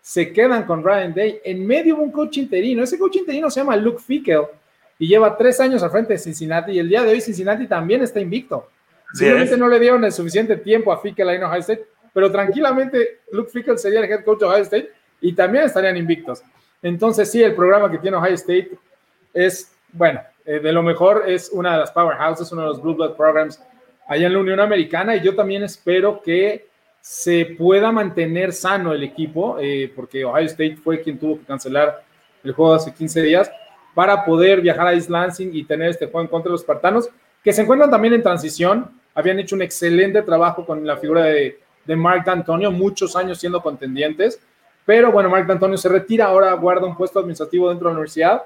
se 0.00 0.32
quedan 0.32 0.64
con 0.64 0.82
Ryan 0.82 1.14
Day, 1.14 1.40
en 1.44 1.66
medio 1.66 1.96
de 1.96 2.02
un 2.02 2.10
coach 2.10 2.38
interino, 2.38 2.82
ese 2.82 2.98
coach 2.98 3.16
interino 3.16 3.50
se 3.50 3.60
llama 3.60 3.76
Luke 3.76 4.02
Fickel 4.02 4.42
y 4.98 5.06
lleva 5.06 5.36
tres 5.36 5.60
años 5.60 5.82
al 5.82 5.90
frente 5.90 6.14
de 6.14 6.18
Cincinnati 6.18 6.72
y 6.72 6.78
el 6.78 6.88
día 6.88 7.02
de 7.02 7.12
hoy 7.12 7.20
Cincinnati 7.20 7.66
también 7.66 8.02
está 8.02 8.20
invicto. 8.20 8.68
Simplemente 9.12 9.56
no 9.56 9.68
le 9.68 9.78
dieron 9.78 10.02
el 10.04 10.12
suficiente 10.12 10.56
tiempo 10.56 10.92
a 10.92 11.00
Fickel 11.00 11.28
a 11.28 11.46
Ohio 11.46 11.60
State, 11.60 11.84
pero 12.12 12.32
tranquilamente 12.32 13.20
Luke 13.30 13.50
Fickel 13.50 13.78
sería 13.78 14.00
el 14.00 14.10
head 14.10 14.24
coach 14.24 14.40
de 14.40 14.46
Ohio 14.46 14.62
State 14.62 14.90
y 15.20 15.34
también 15.34 15.64
estarían 15.64 15.96
invictos. 15.96 16.42
Entonces 16.82 17.30
sí, 17.30 17.42
el 17.42 17.54
programa 17.54 17.90
que 17.90 17.98
tiene 17.98 18.16
Ohio 18.16 18.34
State 18.34 18.70
es, 19.32 19.72
bueno, 19.92 20.20
eh, 20.44 20.58
de 20.58 20.72
lo 20.72 20.82
mejor 20.82 21.24
es 21.26 21.50
una 21.52 21.72
de 21.72 21.78
las 21.78 21.90
powerhouses, 21.90 22.50
uno 22.52 22.62
de 22.62 22.68
los 22.68 22.82
Blue 22.82 22.94
Blood 22.94 23.16
Programs 23.16 23.62
allá 24.08 24.26
en 24.26 24.32
la 24.32 24.38
Unión 24.40 24.60
Americana 24.60 25.16
y 25.16 25.22
yo 25.22 25.34
también 25.34 25.62
espero 25.62 26.20
que 26.22 26.66
se 27.00 27.56
pueda 27.58 27.90
mantener 27.90 28.52
sano 28.52 28.92
el 28.92 29.02
equipo, 29.02 29.56
eh, 29.60 29.92
porque 29.94 30.24
Ohio 30.24 30.46
State 30.46 30.76
fue 30.76 31.00
quien 31.00 31.18
tuvo 31.18 31.38
que 31.38 31.44
cancelar 31.44 32.04
el 32.44 32.52
juego 32.52 32.74
hace 32.74 32.92
15 32.92 33.22
días 33.22 33.50
para 33.94 34.24
poder 34.24 34.60
viajar 34.60 34.86
a 34.86 34.92
East 34.94 35.10
Lansing 35.10 35.50
y 35.52 35.64
tener 35.64 35.90
este 35.90 36.06
juego 36.06 36.22
en 36.22 36.28
contra 36.28 36.48
de 36.48 36.52
los 36.52 36.60
espartanos, 36.60 37.08
que 37.42 37.52
se 37.52 37.62
encuentran 37.62 37.90
también 37.90 38.14
en 38.14 38.22
transición. 38.22 38.90
Habían 39.14 39.38
hecho 39.40 39.56
un 39.56 39.62
excelente 39.62 40.22
trabajo 40.22 40.64
con 40.64 40.86
la 40.86 40.96
figura 40.96 41.24
de, 41.24 41.58
de 41.84 41.96
Mark 41.96 42.24
D'Antonio, 42.24 42.70
muchos 42.70 43.16
años 43.16 43.38
siendo 43.38 43.60
contendientes, 43.60 44.40
pero 44.86 45.10
bueno, 45.12 45.28
Mark 45.28 45.46
D'Antonio 45.46 45.76
se 45.76 45.88
retira, 45.88 46.26
ahora 46.26 46.52
guarda 46.54 46.86
un 46.86 46.96
puesto 46.96 47.18
administrativo 47.18 47.68
dentro 47.68 47.88
de 47.88 47.94
la 47.94 47.98
universidad 47.98 48.42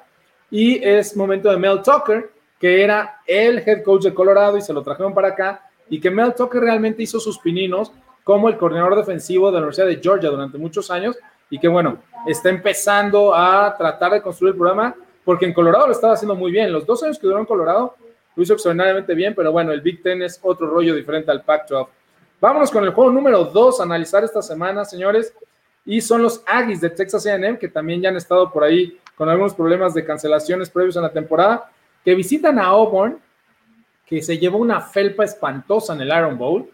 y 0.50 0.82
es 0.82 1.16
momento 1.16 1.50
de 1.50 1.56
Mel 1.56 1.82
Tucker, 1.82 2.30
que 2.59 2.82
era 2.82 3.20
el 3.26 3.59
head 3.59 3.82
coach 3.82 4.04
de 4.04 4.14
Colorado 4.14 4.56
y 4.56 4.62
se 4.62 4.72
lo 4.72 4.82
trajeron 4.82 5.12
para 5.12 5.28
acá, 5.28 5.68
y 5.88 6.00
que 6.00 6.11
Mel 6.11 6.35
Tucker 6.35 6.61
realmente 6.61 7.02
hizo 7.02 7.20
sus 7.20 7.38
pininos 7.38 7.92
como 8.24 8.48
el 8.48 8.56
coordinador 8.56 8.96
defensivo 8.96 9.48
de 9.48 9.52
la 9.52 9.59
Universidad 9.59 9.87
de 9.87 10.00
Georgia 10.02 10.30
durante 10.30 10.59
muchos 10.59 10.90
años, 10.90 11.16
y 11.48 11.59
que 11.59 11.68
bueno, 11.68 11.98
está 12.26 12.48
empezando 12.48 13.35
a 13.35 13.74
tratar 13.76 14.12
de 14.12 14.22
construir 14.22 14.52
el 14.52 14.59
programa, 14.59 14.94
porque 15.24 15.44
en 15.44 15.52
Colorado 15.52 15.87
lo 15.87 15.92
estaba 15.92 16.14
haciendo 16.14 16.35
muy 16.35 16.50
bien. 16.50 16.72
Los 16.72 16.87
dos 16.87 17.02
años 17.02 17.18
que 17.18 17.26
duró 17.26 17.38
en 17.38 17.46
Colorado 17.46 17.94
lo 18.35 18.42
hizo 18.42 18.52
extraordinariamente 18.52 19.14
bien, 19.14 19.35
pero 19.35 19.52
bueno, 19.52 19.72
el 19.72 19.80
Big 19.80 20.02
Ten 20.02 20.22
es 20.22 20.38
otro 20.42 20.68
rollo 20.68 20.94
diferente 20.94 21.30
al 21.30 21.42
Pac-12. 21.42 21.88
Vámonos 22.40 22.70
con 22.70 22.85
el 22.85 22.90
juego 22.90 23.11
número 23.11 23.44
dos, 23.44 23.80
analizar 23.80 24.22
esta 24.22 24.42
semana, 24.42 24.85
señores, 24.85 25.32
y 25.85 26.00
son 26.00 26.22
los 26.22 26.42
Aggies 26.46 26.80
de 26.80 26.90
Texas 26.90 27.26
A&M, 27.26 27.59
que 27.59 27.68
también 27.68 28.02
ya 28.02 28.09
han 28.11 28.16
estado 28.16 28.52
por 28.52 28.62
ahí 28.64 28.98
con 29.16 29.29
algunos 29.29 29.55
problemas 29.55 29.94
de 29.94 30.05
cancelaciones 30.05 30.70
previos 30.70 30.96
en 30.96 31.02
la 31.02 31.12
temporada, 31.12 31.70
que 32.05 32.14
visitan 32.14 32.59
a 32.59 32.66
Auburn, 32.66 33.18
que 34.07 34.22
se 34.22 34.38
llevó 34.38 34.59
una 34.59 34.81
felpa 34.81 35.24
espantosa 35.24 35.94
en 35.94 36.02
el 36.02 36.09
Iron 36.09 36.38
Bowl, 36.38 36.70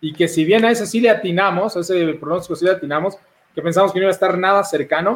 y 0.00 0.12
que 0.12 0.28
si 0.28 0.44
bien 0.44 0.64
a 0.64 0.70
ese 0.70 0.86
sí 0.86 1.00
le 1.00 1.08
atinamos, 1.08 1.76
a 1.76 1.80
ese 1.80 2.14
pronóstico 2.14 2.56
sí 2.56 2.66
le 2.66 2.72
atinamos, 2.72 3.16
que 3.54 3.62
pensamos 3.62 3.92
que 3.92 3.98
no 3.98 4.04
iba 4.04 4.10
a 4.10 4.12
estar 4.12 4.36
nada 4.36 4.62
cercano, 4.64 5.14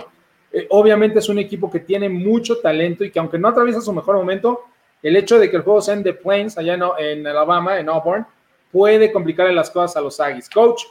eh, 0.53 0.67
obviamente 0.71 1.19
es 1.19 1.29
un 1.29 1.39
equipo 1.39 1.71
que 1.71 1.81
tiene 1.81 2.09
mucho 2.09 2.59
talento 2.59 3.05
y 3.05 3.11
que 3.11 3.19
aunque 3.19 3.39
no 3.39 3.49
atraviesa 3.49 3.81
su 3.81 3.93
mejor 3.93 4.17
momento, 4.17 4.65
el 5.03 5.17
hecho 5.17 5.39
de 5.39 5.51
que 5.51 5.57
el 5.57 5.63
juego 5.63 5.81
sea 5.81 5.95
en 5.95 6.03
The 6.03 6.15
Plains, 6.15 6.57
allá 6.59 6.79
en, 6.99 7.27
Alabama, 7.27 7.79
en 7.79 7.89
Auburn, 7.89 8.27
puede 8.73 9.13
complicarle 9.13 9.53
las 9.53 9.71
cosas 9.71 9.97
a 9.97 10.01
los 10.01 10.19
Aggies. 10.21 10.49
Coach, 10.49 10.83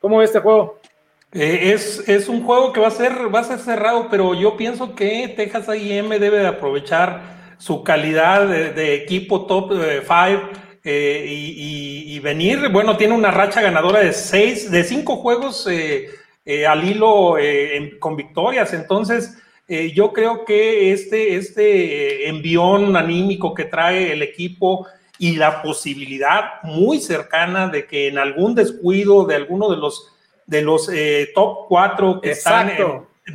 ¿cómo 0.00 0.18
ve 0.18 0.24
este 0.24 0.40
juego? 0.40 0.80
Eh, 1.38 1.74
es, 1.74 2.08
es, 2.08 2.30
un 2.30 2.42
juego 2.42 2.72
que 2.72 2.80
va 2.80 2.88
a 2.88 2.90
ser, 2.90 3.12
va 3.32 3.40
a 3.40 3.44
ser 3.44 3.58
cerrado, 3.58 4.08
pero 4.10 4.32
yo 4.32 4.56
pienso 4.56 4.94
que 4.94 5.28
Texas 5.36 5.68
A&M 5.68 6.18
debe 6.18 6.38
de 6.38 6.46
aprovechar 6.46 7.36
su 7.58 7.82
calidad 7.82 8.46
de, 8.48 8.94
equipo 8.94 9.46
top 9.46 9.72
5 9.72 9.80
eh, 10.08 10.42
eh, 10.84 11.24
y, 11.28 12.18
venir, 12.20 12.70
bueno, 12.70 12.96
tiene 12.96 13.14
una 13.14 13.30
racha 13.30 13.60
ganadora 13.60 14.00
de 14.00 14.12
seis, 14.12 14.70
de 14.70 14.82
cinco 14.82 15.16
juegos 15.16 15.68
eh, 15.70 16.08
al 16.66 16.88
hilo 16.88 17.36
con 18.00 18.16
victorias. 18.16 18.72
Entonces, 18.72 19.36
yo 19.94 20.12
creo 20.12 20.44
que 20.44 20.92
este, 20.92 21.36
este 21.36 22.28
envión 22.28 22.96
anímico 22.96 23.52
que 23.52 23.64
trae 23.64 24.12
el 24.12 24.22
equipo 24.22 24.86
y 25.18 25.36
la 25.36 25.62
posibilidad 25.62 26.62
muy 26.62 27.00
cercana 27.00 27.68
de 27.68 27.86
que 27.86 28.08
en 28.08 28.18
algún 28.18 28.54
descuido 28.54 29.24
de 29.24 29.34
alguno 29.34 29.70
de 29.70 29.76
los, 29.76 30.15
de 30.46 30.62
los 30.62 30.90
top 31.34 31.66
4 31.68 32.20
que 32.20 32.30
están 32.30 32.72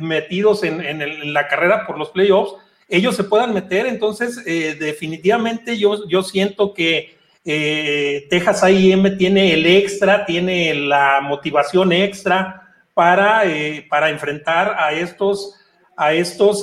metidos 0.00 0.64
en, 0.64 0.80
en 0.80 1.34
la 1.34 1.48
carrera 1.48 1.86
por 1.86 1.98
los 1.98 2.10
playoffs, 2.10 2.54
ellos 2.92 3.16
se 3.16 3.24
puedan 3.24 3.54
meter. 3.54 3.86
Entonces, 3.86 4.42
eh, 4.46 4.76
definitivamente 4.78 5.78
yo, 5.78 6.06
yo 6.08 6.22
siento 6.22 6.74
que 6.74 7.16
eh, 7.44 8.26
Texas 8.28 8.62
A&M 8.62 9.10
tiene 9.12 9.54
el 9.54 9.64
extra, 9.64 10.26
tiene 10.26 10.74
la 10.74 11.20
motivación 11.22 11.90
extra 11.92 12.68
para, 12.92 13.46
eh, 13.46 13.86
para 13.88 14.10
enfrentar 14.10 14.76
a 14.78 14.92
estos, 14.92 15.58
a 15.96 16.12
estos, 16.12 16.62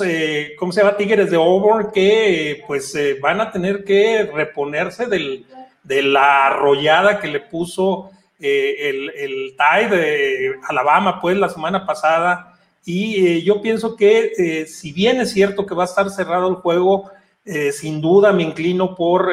¿cómo 0.56 0.70
se 0.70 0.80
llama? 0.80 0.96
Tigres 0.96 1.30
de 1.30 1.36
Auburn 1.36 1.90
que 1.92 2.62
pues 2.66 2.96
van 3.20 3.40
a 3.40 3.50
tener 3.50 3.82
que 3.84 4.30
reponerse 4.32 5.06
del, 5.06 5.44
de 5.82 6.02
la 6.02 6.46
arrollada 6.46 7.18
que 7.18 7.26
le 7.26 7.40
puso 7.40 8.10
el, 8.40 9.10
el 9.10 9.56
Tide 9.56 9.96
de 9.96 10.54
Alabama 10.68 11.20
pues 11.20 11.36
la 11.36 11.48
semana 11.48 11.86
pasada. 11.86 12.50
Y 12.84 13.26
eh, 13.26 13.42
yo 13.42 13.60
pienso 13.60 13.96
que 13.96 14.32
eh, 14.36 14.66
si 14.66 14.92
bien 14.92 15.20
es 15.20 15.32
cierto 15.32 15.66
que 15.66 15.74
va 15.74 15.84
a 15.84 15.86
estar 15.86 16.08
cerrado 16.10 16.48
el 16.48 16.56
juego, 16.56 17.10
eh, 17.44 17.72
sin 17.72 18.00
duda 18.00 18.32
me 18.32 18.42
inclino 18.42 18.94
por, 18.94 19.32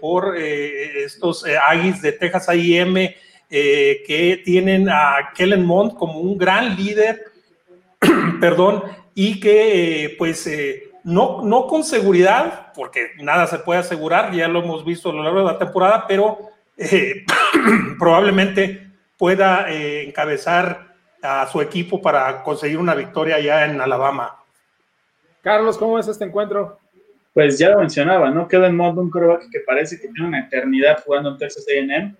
por 0.00 0.36
estos 0.36 1.44
Aggies 1.68 2.02
de 2.02 2.12
Texas 2.12 2.48
A&M 2.48 3.16
que 3.48 4.42
tienen 4.44 4.88
a 4.88 5.30
Kellen 5.34 5.64
Mond 5.64 5.94
como 5.94 6.20
un 6.20 6.36
gran 6.36 6.76
líder, 6.76 7.24
perdón, 8.40 8.84
y 9.14 9.40
que 9.40 10.14
pues 10.18 10.48
no, 11.04 11.42
no 11.42 11.66
con 11.66 11.82
seguridad, 11.82 12.72
porque 12.74 13.08
nada 13.20 13.46
se 13.46 13.58
puede 13.58 13.80
asegurar, 13.80 14.32
ya 14.34 14.48
lo 14.48 14.62
hemos 14.62 14.84
visto 14.84 15.10
a 15.10 15.12
lo 15.12 15.22
largo 15.22 15.40
de 15.40 15.46
la 15.46 15.58
temporada, 15.58 16.06
pero 16.06 16.50
eh, 16.78 17.24
probablemente 17.98 18.88
pueda 19.16 19.70
eh, 19.70 20.06
encabezar 20.06 20.94
a 21.20 21.46
su 21.48 21.60
equipo 21.60 22.00
para 22.00 22.42
conseguir 22.44 22.78
una 22.78 22.94
victoria 22.94 23.40
ya 23.40 23.66
en 23.66 23.80
Alabama. 23.80 24.36
Carlos, 25.42 25.76
¿cómo 25.76 25.98
es 25.98 26.06
este 26.06 26.24
encuentro? 26.24 26.78
Pues 27.34 27.58
ya 27.58 27.70
lo 27.70 27.80
mencionaba, 27.80 28.30
¿no? 28.30 28.46
Queda 28.48 28.68
en 28.68 28.76
modo 28.76 29.00
un 29.00 29.10
coreback 29.10 29.50
que 29.50 29.60
parece 29.60 30.00
que 30.00 30.08
tiene 30.08 30.28
una 30.28 30.40
eternidad 30.40 31.02
jugando 31.04 31.30
en 31.30 31.38
Texas 31.38 31.66
AM, 31.68 32.16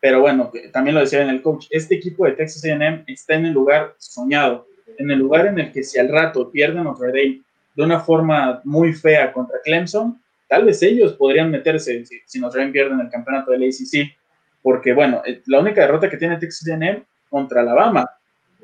pero 0.00 0.20
bueno, 0.20 0.50
también 0.72 0.94
lo 0.94 1.00
decía 1.00 1.22
en 1.22 1.30
el 1.30 1.42
coach, 1.42 1.66
este 1.70 1.94
equipo 1.94 2.26
de 2.26 2.32
Texas 2.32 2.64
AM 2.64 3.04
está 3.06 3.34
en 3.34 3.46
el 3.46 3.52
lugar 3.52 3.94
soñado, 3.98 4.66
en 4.98 5.10
el 5.10 5.18
lugar 5.18 5.46
en 5.46 5.58
el 5.58 5.72
que 5.72 5.82
si 5.82 5.98
al 5.98 6.08
rato 6.08 6.50
pierden 6.50 6.84
Notre 6.84 7.08
Dame 7.08 7.40
de 7.74 7.82
una 7.82 8.00
forma 8.00 8.60
muy 8.64 8.92
fea 8.92 9.32
contra 9.32 9.58
Clemson, 9.64 10.22
tal 10.48 10.64
vez 10.64 10.82
ellos 10.82 11.14
podrían 11.14 11.50
meterse 11.50 12.04
si, 12.04 12.40
Notre 12.40 12.60
Dame 12.60 12.72
pierden 12.72 13.00
el 13.00 13.10
campeonato 13.10 13.50
del 13.50 13.64
ACC, 13.64 14.16
porque 14.62 14.92
bueno, 14.92 15.22
eh, 15.24 15.42
la 15.46 15.60
única 15.60 15.82
derrota 15.82 16.08
que 16.08 16.16
tiene 16.16 16.38
Texas 16.38 16.68
AM 16.70 17.04
contra 17.28 17.60
Alabama, 17.60 18.08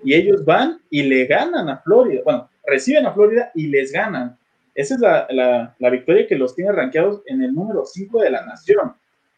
y 0.03 0.14
ellos 0.14 0.45
van 0.45 0.81
y 0.91 1.03
le 1.03 1.26
ganan 1.26 1.68
a 1.68 1.78
Florida, 1.78 2.22
bueno, 2.24 2.49
reciben 2.66 3.07
a 3.07 3.12
Florida 3.12 3.51
y 3.55 3.66
les 3.66 3.93
ganan. 3.93 4.37
Esa 4.74 4.95
es 4.95 5.01
la, 5.01 5.74
la, 5.78 5.91
victoria 5.91 6.26
que 6.26 6.37
los 6.37 6.55
tiene 6.55 6.72
rankeados 6.72 7.22
en 7.26 7.43
el 7.43 7.53
número 7.53 7.85
5 7.85 8.22
de 8.22 8.31
la 8.31 8.47
nación. 8.47 8.95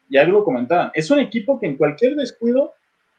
Ya 0.09 0.25
lo 0.25 0.45
comentaban. 0.45 0.91
Es 0.95 1.11
un 1.11 1.19
equipo 1.19 1.59
que 1.59 1.67
en 1.67 1.77
cualquier 1.77 2.15
descuido 2.15 2.75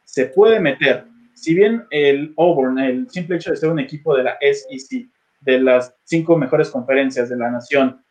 se 0.06 0.28
puede 0.28 0.60
meter. 0.60 1.06
Si 1.34 1.56
bien 1.56 1.86
el 1.90 2.34
Auburn, 2.38 2.78
el 2.80 3.10
simple 3.10 3.38
hecho 3.38 3.52
de 3.52 3.58
ser 3.58 3.70
un 3.70 3.80
equipo 3.80 4.16
de 4.16 4.24
la 4.24 4.38
SEC, 4.40 5.08
de 5.42 5.60
las 5.60 5.96
cinco 6.04 6.38
mejores 6.38 6.70
conferencias 6.70 7.30
de 7.30 7.36
la 7.36 7.50
nación, 7.50 8.02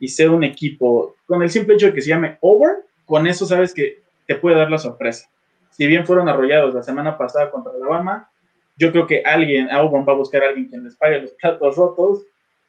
y 0.00 0.08
ser 0.08 0.30
un 0.30 0.42
equipo 0.42 1.14
con 1.26 1.42
el 1.42 1.50
simple 1.50 1.74
hecho 1.74 1.86
de 1.86 1.92
que 1.92 2.00
se 2.00 2.08
llame 2.08 2.38
Auburn, 2.42 2.78
con 3.04 3.26
eso 3.26 3.44
sabes 3.44 3.72
que 3.72 4.00
te 4.26 4.34
puede 4.34 4.56
dar 4.56 4.70
la 4.70 4.78
sorpresa. 4.78 5.28
Si 5.70 5.86
bien 5.86 6.06
fueron 6.06 6.28
arrollados 6.28 6.74
la 6.74 6.82
semana 6.82 7.16
pasada 7.16 7.50
contra 7.50 7.72
Alabama, 7.72 8.28
yo 8.76 8.90
creo 8.90 9.06
que 9.06 9.22
alguien, 9.24 9.70
Auburn 9.70 10.06
va 10.08 10.14
a 10.14 10.16
buscar 10.16 10.42
a 10.42 10.48
alguien 10.48 10.68
quien 10.68 10.82
les 10.82 10.96
pague 10.96 11.20
los 11.20 11.32
platos 11.32 11.76
rotos. 11.76 12.24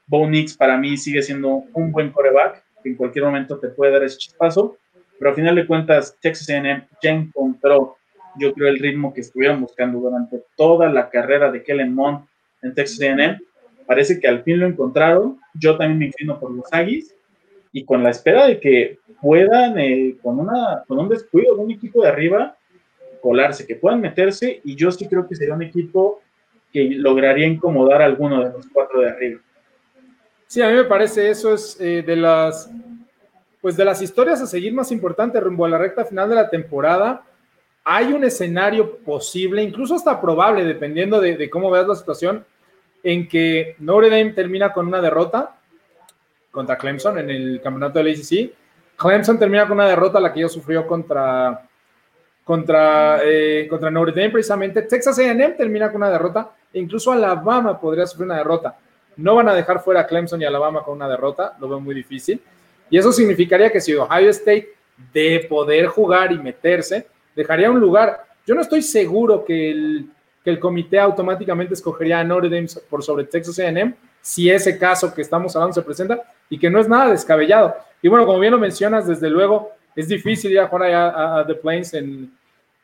Bo 0.07 0.27
Nix 0.27 0.57
para 0.57 0.77
mí 0.77 0.97
sigue 0.97 1.21
siendo 1.21 1.63
un 1.73 1.91
buen 1.91 2.11
coreback, 2.11 2.63
que 2.84 2.89
en 2.89 2.95
cualquier 2.95 3.25
momento 3.25 3.57
te 3.57 3.69
puede 3.69 3.93
dar 3.93 4.03
ese 4.03 4.17
chispazo, 4.17 4.77
pero 5.17 5.29
al 5.29 5.36
final 5.36 5.55
de 5.55 5.65
cuentas 5.65 6.17
Texas 6.19 6.49
A&M 6.49 6.86
ya 7.01 7.11
encontró, 7.11 7.95
yo 8.38 8.53
creo, 8.53 8.67
el 8.67 8.79
ritmo 8.79 9.13
que 9.13 9.21
estuvieron 9.21 9.61
buscando 9.61 9.99
durante 9.99 10.43
toda 10.57 10.89
la 10.89 11.09
carrera 11.09 11.49
de 11.49 11.63
Kellen 11.63 11.93
Mond 11.93 12.25
en 12.61 12.73
Texas 12.73 12.99
A&M. 13.01 13.39
Parece 13.86 14.19
que 14.19 14.27
al 14.27 14.43
fin 14.43 14.59
lo 14.59 14.67
encontraron. 14.67 15.39
Yo 15.53 15.77
también 15.77 15.99
me 15.99 16.05
inclino 16.07 16.39
por 16.39 16.51
los 16.51 16.65
Aggies 16.73 17.15
y 17.72 17.86
con 17.86 18.03
la 18.03 18.09
espera 18.09 18.47
de 18.47 18.59
que 18.59 18.99
puedan, 19.22 19.80
eh, 19.80 20.17
con, 20.22 20.39
una, 20.39 20.84
con 20.88 20.99
un 20.99 21.09
descuido 21.09 21.55
de 21.55 21.61
un 21.61 21.72
equipo 21.72 22.03
de 22.03 22.09
arriba, 22.09 22.57
colarse, 23.22 23.67
que 23.67 23.76
puedan 23.76 24.01
meterse, 24.01 24.61
y 24.63 24.76
yo 24.76 24.91
sí 24.91 25.07
creo 25.07 25.28
que 25.28 25.36
sería 25.36 25.53
un 25.53 25.61
equipo 25.61 26.22
que 26.72 26.89
lograría 26.89 27.47
incomodar 27.47 28.01
a 28.01 28.05
alguno 28.05 28.43
de 28.43 28.51
los 28.51 28.67
cuatro 28.67 29.01
de 29.01 29.09
arriba. 29.09 29.41
Sí, 30.47 30.61
a 30.61 30.69
mí 30.69 30.76
me 30.76 30.84
parece 30.84 31.30
eso 31.30 31.53
es 31.53 31.80
eh, 31.80 32.03
de 32.05 32.15
las 32.15 32.69
pues 33.61 33.78
de 33.78 33.86
las 33.86 34.01
historias 34.01 34.41
a 34.41 34.47
seguir 34.47 34.74
más 34.74 34.91
importante 34.91 35.39
rumbo 35.39 35.65
a 35.65 35.69
la 35.69 35.78
recta 35.78 36.03
final 36.03 36.28
de 36.28 36.36
la 36.36 36.49
temporada. 36.49 37.24
Hay 37.84 38.11
un 38.11 38.24
escenario 38.24 38.97
posible, 38.97 39.61
incluso 39.61 39.95
hasta 39.95 40.19
probable, 40.19 40.65
dependiendo 40.65 41.22
de, 41.22 41.49
cómo 41.49 41.69
veas 41.69 41.88
la 41.88 41.95
situación, 41.95 42.43
en 43.03 43.28
que 43.28 43.76
Notre 43.80 44.09
Dame 44.09 44.34
termina 44.34 44.74
con 44.74 44.88
una 44.88 44.99
derrota 44.99 45.61
contra 46.52 46.78
Clemson 46.78 47.18
en 47.18 47.30
el 47.30 47.62
campeonato 47.62 47.99
del 47.99 48.14
ACC. 48.14 48.52
Clemson 48.97 49.39
termina 49.39 49.68
con 49.68 49.78
una 49.78 49.88
derrota, 49.88 50.20
la 50.20 50.32
que 50.32 50.41
ya 50.41 50.49
sufrió 50.49 50.86
contra, 50.86 51.68
contra, 52.43 53.22
eh, 53.24 53.68
contra 53.70 53.89
Notre 53.89 54.14
Dame 54.14 54.32
precisamente. 54.32 54.84
Texas 54.84 55.18
AM 55.18 55.56
termina 55.58 55.88
con 55.88 55.97
una 55.97 56.12
derrota 56.12 56.52
e 56.72 56.80
incluso 56.80 57.12
Alabama 57.12 57.80
podría 57.80 58.06
sufrir 58.06 58.26
una 58.26 58.38
derrota. 58.38 58.78
No 59.18 59.36
van 59.36 59.49
a 59.49 59.56
dejar 59.56 59.82
fuera 59.82 60.02
a 60.02 60.08
Clemson 60.08 60.41
y 60.41 60.45
Alabama 60.45 60.84
con 60.84 60.95
una 60.95 61.08
derrota, 61.08 61.56
lo 61.60 61.68
veo 61.68 61.80
muy 61.80 61.95
difícil. 61.95 62.41
Y 62.89 62.97
eso 62.97 63.12
significaría 63.12 63.72
que 63.72 63.82
si 63.82 63.93
Ohio 63.95 64.30
State 64.30 64.70
de 65.14 65.45
poder 65.49 65.88
jugar 65.88 66.32
y 66.32 66.38
meterse, 66.38 67.08
dejaría 67.36 67.72
un 67.72 67.80
lugar. 67.80 68.26
Yo 68.45 68.54
no 68.54 68.62
estoy 68.62 68.82
seguro 68.82 69.43
que 69.43 69.72
el, 69.72 70.10
que 70.43 70.49
el 70.49 70.60
comité 70.60 70.99
automáticamente 70.99 71.74
escogería 71.74 72.20
a 72.20 72.24
Notre 72.24 72.49
Dame 72.49 72.68
por 72.89 73.04
sobre 73.04 73.26
Texas 73.26 73.60
AM, 73.60 73.95
si 74.22 74.49
ese 74.49 74.78
caso 74.78 75.14
que 75.14 75.22
estamos 75.22 75.56
hablando 75.56 75.74
se 75.74 75.82
presenta 75.82 76.22
y 76.52 76.60
que 76.60 76.70
no 76.70 76.80
es 76.80 76.88
nada 76.88 77.10
descabellado. 77.10 77.76
Y 78.04 78.08
bueno, 78.08 78.28
como 78.28 78.39
bien 78.39 78.52
lo 78.52 78.60
mencionas, 78.60 79.08
desde 79.08 79.32
luego 79.32 79.72
es 79.95 80.08
difícil 80.08 80.52
ir 80.52 80.60
a 80.60 80.68
jugar 80.68 80.89
allá 80.89 81.39
a, 81.39 81.47
The 81.47 81.56
Plains 81.56 81.95
en, 81.95 82.32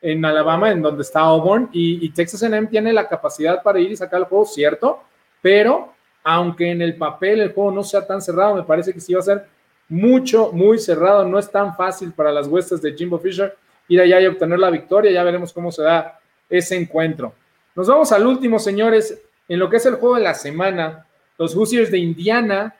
en, 0.02 0.24
Alabama, 0.24 0.72
en 0.72 0.82
donde 0.82 1.02
está 1.02 1.20
Auburn, 1.20 1.68
y, 1.72 2.04
y 2.04 2.10
Texas 2.10 2.42
AM 2.42 2.66
tiene 2.66 2.92
la 2.92 3.06
capacidad 3.06 3.62
para 3.62 3.78
ir 3.78 3.92
y 3.92 3.96
sacar 3.96 4.20
el 4.20 4.26
juego, 4.26 4.44
cierto, 4.44 5.04
pero 5.40 5.92
aunque 6.24 6.70
en 6.70 6.82
el 6.82 6.96
papel 6.96 7.40
el 7.40 7.52
juego 7.52 7.70
no 7.70 7.84
sea 7.84 8.06
tan 8.06 8.20
cerrado, 8.20 8.56
me 8.56 8.64
parece 8.64 8.92
que 8.92 9.00
sí 9.00 9.14
va 9.14 9.20
a 9.20 9.22
ser 9.22 9.46
mucho, 9.88 10.50
muy 10.52 10.78
cerrado. 10.78 11.24
No 11.24 11.38
es 11.38 11.50
tan 11.50 11.74
fácil 11.76 12.12
para 12.12 12.32
las 12.32 12.46
huestes 12.46 12.82
de 12.82 12.92
Jimbo 12.92 13.18
Fisher 13.18 13.56
ir 13.88 14.00
allá 14.00 14.20
y 14.20 14.26
obtener 14.26 14.58
la 14.58 14.70
victoria. 14.70 15.10
Ya 15.10 15.24
veremos 15.24 15.52
cómo 15.52 15.72
se 15.72 15.82
da 15.82 16.20
ese 16.48 16.76
encuentro. 16.76 17.32
Nos 17.74 17.88
vamos 17.88 18.12
al 18.12 18.26
último, 18.26 18.58
señores, 18.58 19.20
en 19.48 19.58
lo 19.58 19.70
que 19.70 19.76
es 19.76 19.86
el 19.86 19.94
juego 19.94 20.16
de 20.16 20.22
la 20.22 20.34
semana. 20.34 21.06
Los 21.38 21.54
Hoosiers 21.54 21.90
de 21.90 21.98
Indiana, 21.98 22.74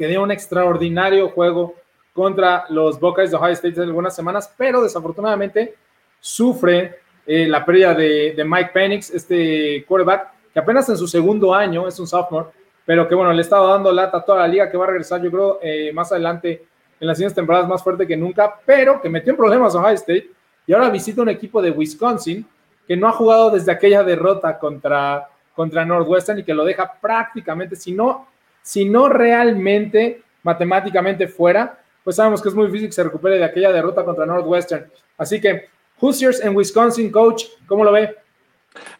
que 0.00 0.08
dio 0.08 0.22
un 0.22 0.30
extraordinario 0.30 1.28
juego 1.28 1.74
contra 2.14 2.64
los 2.70 2.98
Buckeyes 2.98 3.32
de 3.32 3.36
Ohio 3.36 3.52
State 3.52 3.72
hace 3.72 3.82
algunas 3.82 4.16
semanas, 4.16 4.50
pero 4.56 4.82
desafortunadamente 4.82 5.74
sufre 6.18 7.00
eh, 7.26 7.46
la 7.46 7.62
pérdida 7.66 7.92
de, 7.92 8.42
Mike 8.42 8.70
Penix, 8.72 9.10
este 9.10 9.84
quarterback, 9.86 10.28
que 10.54 10.58
apenas 10.58 10.88
en 10.88 10.96
su 10.96 11.06
segundo 11.06 11.54
año, 11.54 11.86
es 11.86 12.00
un 12.00 12.06
sophomore, 12.06 12.46
pero 12.86 13.06
que 13.06 13.14
bueno, 13.14 13.30
le 13.34 13.40
he 13.40 13.42
estado 13.42 13.68
dando 13.68 13.92
lata 13.92 14.16
a 14.16 14.24
toda 14.24 14.38
la 14.38 14.48
liga 14.48 14.70
que 14.70 14.78
va 14.78 14.84
a 14.84 14.88
regresar, 14.88 15.20
yo 15.20 15.30
creo, 15.30 15.58
eh, 15.62 15.92
más 15.92 16.10
adelante 16.12 16.64
en 16.98 17.06
las 17.06 17.18
siguientes 17.18 17.36
temporadas 17.36 17.68
más 17.68 17.84
fuerte 17.84 18.06
que 18.06 18.16
nunca, 18.16 18.58
pero 18.64 19.02
que 19.02 19.10
metió 19.10 19.32
en 19.32 19.36
problemas 19.36 19.74
a 19.74 19.80
Ohio 19.80 19.96
State 19.96 20.30
y 20.66 20.72
ahora 20.72 20.88
visita 20.88 21.20
un 21.20 21.28
equipo 21.28 21.60
de 21.60 21.72
Wisconsin 21.72 22.46
que 22.88 22.96
no 22.96 23.06
ha 23.06 23.12
jugado 23.12 23.50
desde 23.50 23.70
aquella 23.70 24.02
derrota 24.02 24.58
contra, 24.58 25.28
contra 25.54 25.84
Northwestern 25.84 26.38
y 26.38 26.42
que 26.42 26.54
lo 26.54 26.64
deja 26.64 26.90
prácticamente, 26.90 27.76
si 27.76 27.92
no, 27.92 28.29
si 28.62 28.84
no 28.84 29.08
realmente 29.08 30.22
matemáticamente 30.42 31.28
fuera, 31.28 31.78
pues 32.04 32.16
sabemos 32.16 32.42
que 32.42 32.48
es 32.48 32.54
muy 32.54 32.66
difícil 32.66 32.88
que 32.88 32.94
se 32.94 33.04
recupere 33.04 33.38
de 33.38 33.44
aquella 33.44 33.72
derrota 33.72 34.04
contra 34.04 34.26
Northwestern. 34.26 34.90
Así 35.18 35.40
que 35.40 35.68
Hoosiers 36.00 36.42
en 36.42 36.56
Wisconsin, 36.56 37.10
coach, 37.10 37.44
¿cómo 37.66 37.84
lo 37.84 37.92
ve? 37.92 38.16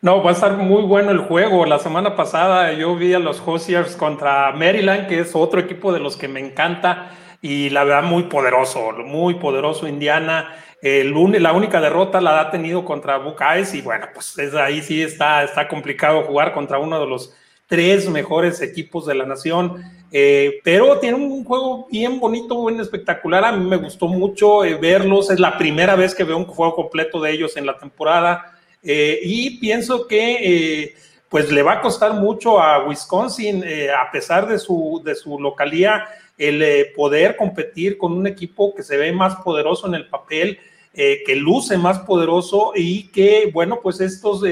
No, 0.03 0.23
va 0.23 0.31
a 0.31 0.35
estar 0.35 0.57
muy 0.57 0.83
bueno 0.83 1.11
el 1.11 1.19
juego. 1.19 1.65
La 1.65 1.79
semana 1.79 2.17
pasada 2.17 2.73
yo 2.73 2.97
vi 2.97 3.15
a 3.15 3.19
los 3.19 3.41
Hoosiers 3.41 3.97
contra 3.97 4.53
Maryland, 4.53 5.07
que 5.07 5.21
es 5.21 5.35
otro 5.35 5.61
equipo 5.61 5.93
de 5.93 6.01
los 6.01 6.17
que 6.17 6.29
me 6.29 6.41
encanta 6.41 7.11
y 7.41 7.71
la 7.71 7.85
verdad 7.85 8.03
muy 8.03 8.25
poderoso, 8.25 8.93
muy 8.93 9.35
poderoso 9.35 9.87
Indiana. 9.89 10.57
El 10.83 11.15
la 11.43 11.53
única 11.53 11.81
derrota 11.81 12.21
la 12.21 12.41
ha 12.41 12.51
tenido 12.51 12.85
contra 12.85 13.19
Buckeyes 13.19 13.75
y 13.75 13.83
bueno, 13.83 14.07
pues 14.13 14.39
es, 14.39 14.55
ahí 14.55 14.83
sí 14.83 15.03
está, 15.03 15.43
está 15.43 15.69
complicado 15.69 16.23
jugar 16.25 16.53
contra 16.53 16.79
uno 16.79 16.99
de 16.99 17.07
los 17.07 17.35
tres 17.71 18.11
mejores 18.11 18.61
equipos 18.61 19.07
de 19.07 19.15
la 19.15 19.25
nación. 19.25 19.81
Eh, 20.11 20.61
pero 20.65 20.99
tiene 20.99 21.17
un 21.17 21.45
juego 21.45 21.87
bien 21.89 22.19
bonito, 22.19 22.67
bien 22.67 22.81
espectacular. 22.81 23.45
A 23.45 23.53
mí 23.53 23.65
me 23.65 23.77
gustó 23.77 24.09
mucho 24.09 24.65
eh, 24.65 24.75
verlos. 24.75 25.31
Es 25.31 25.39
la 25.39 25.57
primera 25.57 25.95
vez 25.95 26.13
que 26.13 26.25
veo 26.25 26.37
un 26.37 26.47
juego 26.47 26.75
completo 26.75 27.21
de 27.21 27.31
ellos 27.31 27.57
en 27.57 27.67
la 27.67 27.79
temporada. 27.79 28.59
Eh, 28.83 29.21
y 29.23 29.61
pienso 29.61 30.09
que 30.09 30.97
pues 31.29 31.53
le 31.53 31.63
va 31.63 31.75
a 31.75 31.81
costar 31.81 32.15
mucho 32.15 32.61
a 32.61 32.85
Wisconsin, 32.89 33.63
a 33.97 34.11
pesar 34.11 34.49
de 34.49 34.59
su, 34.59 35.01
de 35.05 35.15
su 35.15 35.39
localía, 35.39 36.09
el 36.37 36.89
poder 36.97 37.37
competir 37.37 37.97
con 37.97 38.15
un 38.15 38.27
equipo 38.27 38.75
que 38.75 38.83
se 38.83 38.97
ve 38.97 39.13
más 39.13 39.37
poderoso 39.37 39.87
en 39.87 39.95
el 39.95 40.09
papel, 40.09 40.59
que 40.93 41.37
luce 41.37 41.79
más 41.79 42.01
poderoso 42.01 42.73
y 42.75 43.13
que, 43.13 43.49
bueno, 43.55 43.79
pues 43.81 44.01
estos... 44.01 44.43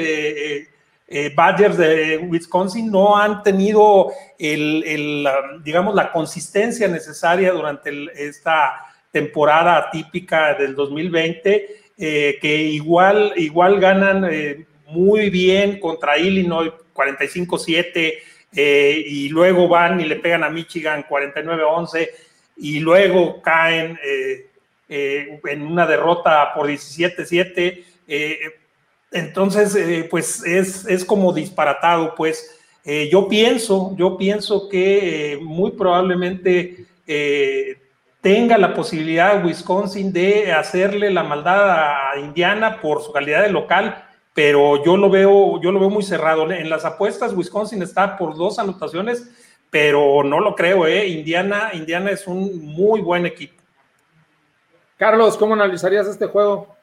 Badgers 1.34 1.78
de 1.78 2.18
Wisconsin 2.18 2.90
no 2.90 3.16
han 3.16 3.42
tenido 3.42 4.12
el, 4.38 5.26
digamos, 5.62 5.94
la 5.94 6.12
consistencia 6.12 6.86
necesaria 6.86 7.50
durante 7.52 7.90
esta 8.14 8.88
temporada 9.11 9.90
típica 9.90 10.54
del 10.54 10.74
2020 10.74 11.66
eh, 12.00 12.38
que 12.40 12.56
igual, 12.62 13.32
igual 13.34 13.80
ganan 13.80 14.24
eh, 14.30 14.66
muy 14.86 15.30
bien 15.30 15.80
contra 15.80 16.16
Illinois 16.16 16.70
45-7 16.94 18.14
eh, 18.54 19.02
y 19.04 19.28
luego 19.30 19.66
van 19.66 20.00
y 20.00 20.04
le 20.04 20.14
pegan 20.14 20.44
a 20.44 20.48
Michigan 20.48 21.04
49-11 21.09 22.09
y 22.59 22.78
luego 22.78 23.42
caen 23.42 23.98
en 24.88 25.62
una 25.62 25.86
derrota 25.86 26.52
por 26.54 26.68
17-7. 26.68 27.84
Entonces, 29.11 30.06
pues 30.11 30.44
es, 30.44 30.84
es, 30.86 31.04
como 31.04 31.32
disparatado, 31.32 32.14
pues. 32.14 32.59
Eh, 32.90 33.11
yo 33.12 33.28
pienso, 33.28 33.94
yo 33.96 34.16
pienso 34.16 34.66
que 34.66 35.32
eh, 35.32 35.36
muy 35.36 35.72
probablemente 35.72 36.86
eh, 37.06 37.76
tenga 38.22 38.56
la 38.56 38.72
posibilidad 38.72 39.44
Wisconsin 39.44 40.11
de 40.11 40.52
hacerle 40.54 41.11
la 41.11 41.22
maldad 41.22 41.70
a 41.70 42.18
Indiana 42.18 42.80
por 42.80 43.02
su 43.02 43.12
calidad 43.12 43.42
de 43.42 43.50
local, 43.50 44.06
pero 44.32 44.82
yo 44.82 44.96
lo 44.96 45.11
veo, 45.11 45.61
yo 45.61 45.70
lo 45.70 45.80
veo 45.80 45.90
muy 45.90 46.02
cerrado. 46.02 46.50
En 46.50 46.70
las 46.70 46.86
apuestas, 46.86 47.34
Wisconsin 47.34 47.82
está 47.82 48.16
por 48.16 48.34
dos 48.36 48.59
anotaciones, 48.59 49.28
pero 49.68 50.24
no 50.24 50.40
lo 50.40 50.54
creo, 50.54 50.86
¿eh? 50.86 51.09
Indiana, 51.09 51.72
Indiana 51.74 52.11
es 52.11 52.26
un 52.26 52.64
muy 52.64 53.02
buen 53.02 53.26
equipo. 53.26 53.62
Carlos, 54.96 55.36
¿cómo 55.36 55.52
analizarías 55.52 56.06
este 56.06 56.24
juego? 56.24 56.78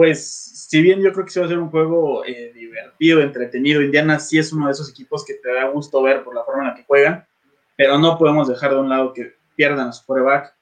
Pues, 0.00 0.66
si 0.70 0.80
bien 0.80 1.02
yo 1.02 1.12
creo 1.12 1.26
que 1.26 1.30
se 1.30 1.40
va 1.40 1.44
a 1.44 1.50
ser 1.50 1.58
un 1.58 1.68
juego 1.68 2.24
eh, 2.24 2.52
divertido, 2.54 3.20
entretenido, 3.20 3.82
Indiana 3.82 4.18
sí 4.18 4.38
es 4.38 4.50
uno 4.50 4.64
de 4.64 4.72
esos 4.72 4.88
equipos 4.88 5.26
que 5.26 5.34
te 5.34 5.52
da 5.52 5.68
gusto 5.68 6.02
ver 6.02 6.24
por 6.24 6.34
la 6.34 6.42
forma 6.42 6.62
en 6.62 6.68
la 6.68 6.74
que 6.74 6.84
juegan, 6.84 7.26
pero 7.76 7.98
no 7.98 8.16
podemos 8.16 8.48
dejar 8.48 8.70
de 8.70 8.80
un 8.80 8.88
lado 8.88 9.12
que 9.12 9.34
pierdan 9.56 9.88
a 9.88 9.92
su 9.92 10.06
coreback 10.06 10.54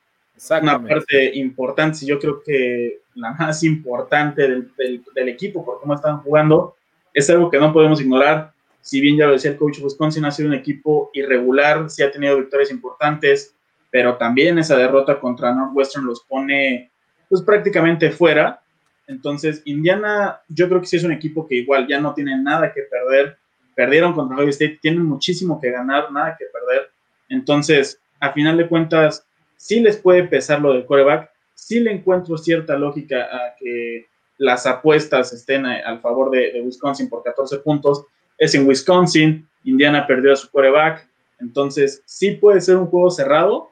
una 0.60 0.82
parte 0.84 1.36
importante, 1.36 2.04
yo 2.04 2.18
creo 2.18 2.42
que 2.42 3.02
la 3.14 3.30
más 3.30 3.62
importante 3.62 4.42
del, 4.42 4.72
del, 5.14 5.28
equipo 5.28 5.64
por 5.64 5.78
cómo 5.78 5.94
están 5.94 6.18
jugando, 6.18 6.74
es 7.14 7.30
algo 7.30 7.48
que 7.48 7.60
no 7.60 7.72
podemos 7.72 8.00
ignorar. 8.00 8.52
Si 8.80 9.00
bien 9.00 9.18
ya 9.18 9.26
lo 9.26 9.34
decía 9.34 9.52
el 9.52 9.56
coach 9.56 9.78
Wisconsin, 9.80 10.24
ha 10.24 10.32
sido 10.32 10.48
un 10.48 10.56
equipo 10.56 11.10
irregular, 11.12 11.88
sí 11.88 12.02
ha 12.02 12.10
tenido 12.10 12.36
victorias 12.38 12.72
importantes, 12.72 13.54
pero 13.88 14.16
también 14.16 14.58
esa 14.58 14.76
derrota 14.76 15.20
contra 15.20 15.54
Northwestern 15.54 16.06
los 16.06 16.24
pone 16.24 16.90
pues 17.28 17.40
prácticamente 17.42 18.10
fuera. 18.10 18.62
Entonces, 19.08 19.62
Indiana, 19.64 20.40
yo 20.48 20.68
creo 20.68 20.80
que 20.80 20.86
sí 20.86 20.96
es 20.96 21.04
un 21.04 21.12
equipo 21.12 21.48
que 21.48 21.56
igual 21.56 21.88
ya 21.88 21.98
no 22.00 22.14
tiene 22.14 22.40
nada 22.40 22.72
que 22.72 22.82
perder. 22.82 23.38
Perdieron 23.74 24.12
contra 24.12 24.36
Ohio 24.36 24.50
State, 24.50 24.78
tienen 24.82 25.04
muchísimo 25.04 25.60
que 25.60 25.70
ganar, 25.70 26.12
nada 26.12 26.36
que 26.38 26.44
perder. 26.46 26.90
Entonces, 27.28 28.00
a 28.20 28.32
final 28.32 28.58
de 28.58 28.68
cuentas, 28.68 29.26
sí 29.56 29.80
les 29.80 29.96
puede 29.96 30.24
pesar 30.24 30.60
lo 30.60 30.74
del 30.74 30.84
coreback, 30.84 31.30
sí 31.54 31.80
le 31.80 31.90
encuentro 31.90 32.36
cierta 32.36 32.76
lógica 32.76 33.24
a 33.24 33.54
que 33.58 34.06
las 34.36 34.66
apuestas 34.66 35.32
estén 35.32 35.66
al 35.66 36.00
favor 36.00 36.30
de, 36.30 36.60
Wisconsin 36.62 37.08
por 37.08 37.22
14 37.22 37.58
puntos. 37.58 38.04
Es 38.36 38.54
en 38.54 38.68
Wisconsin, 38.68 39.48
Indiana 39.64 40.06
perdió 40.06 40.32
a 40.32 40.36
su 40.36 40.50
coreback, 40.50 41.08
entonces 41.40 42.02
sí 42.06 42.32
puede 42.32 42.60
ser 42.60 42.76
un 42.76 42.86
juego 42.86 43.10
cerrado, 43.10 43.70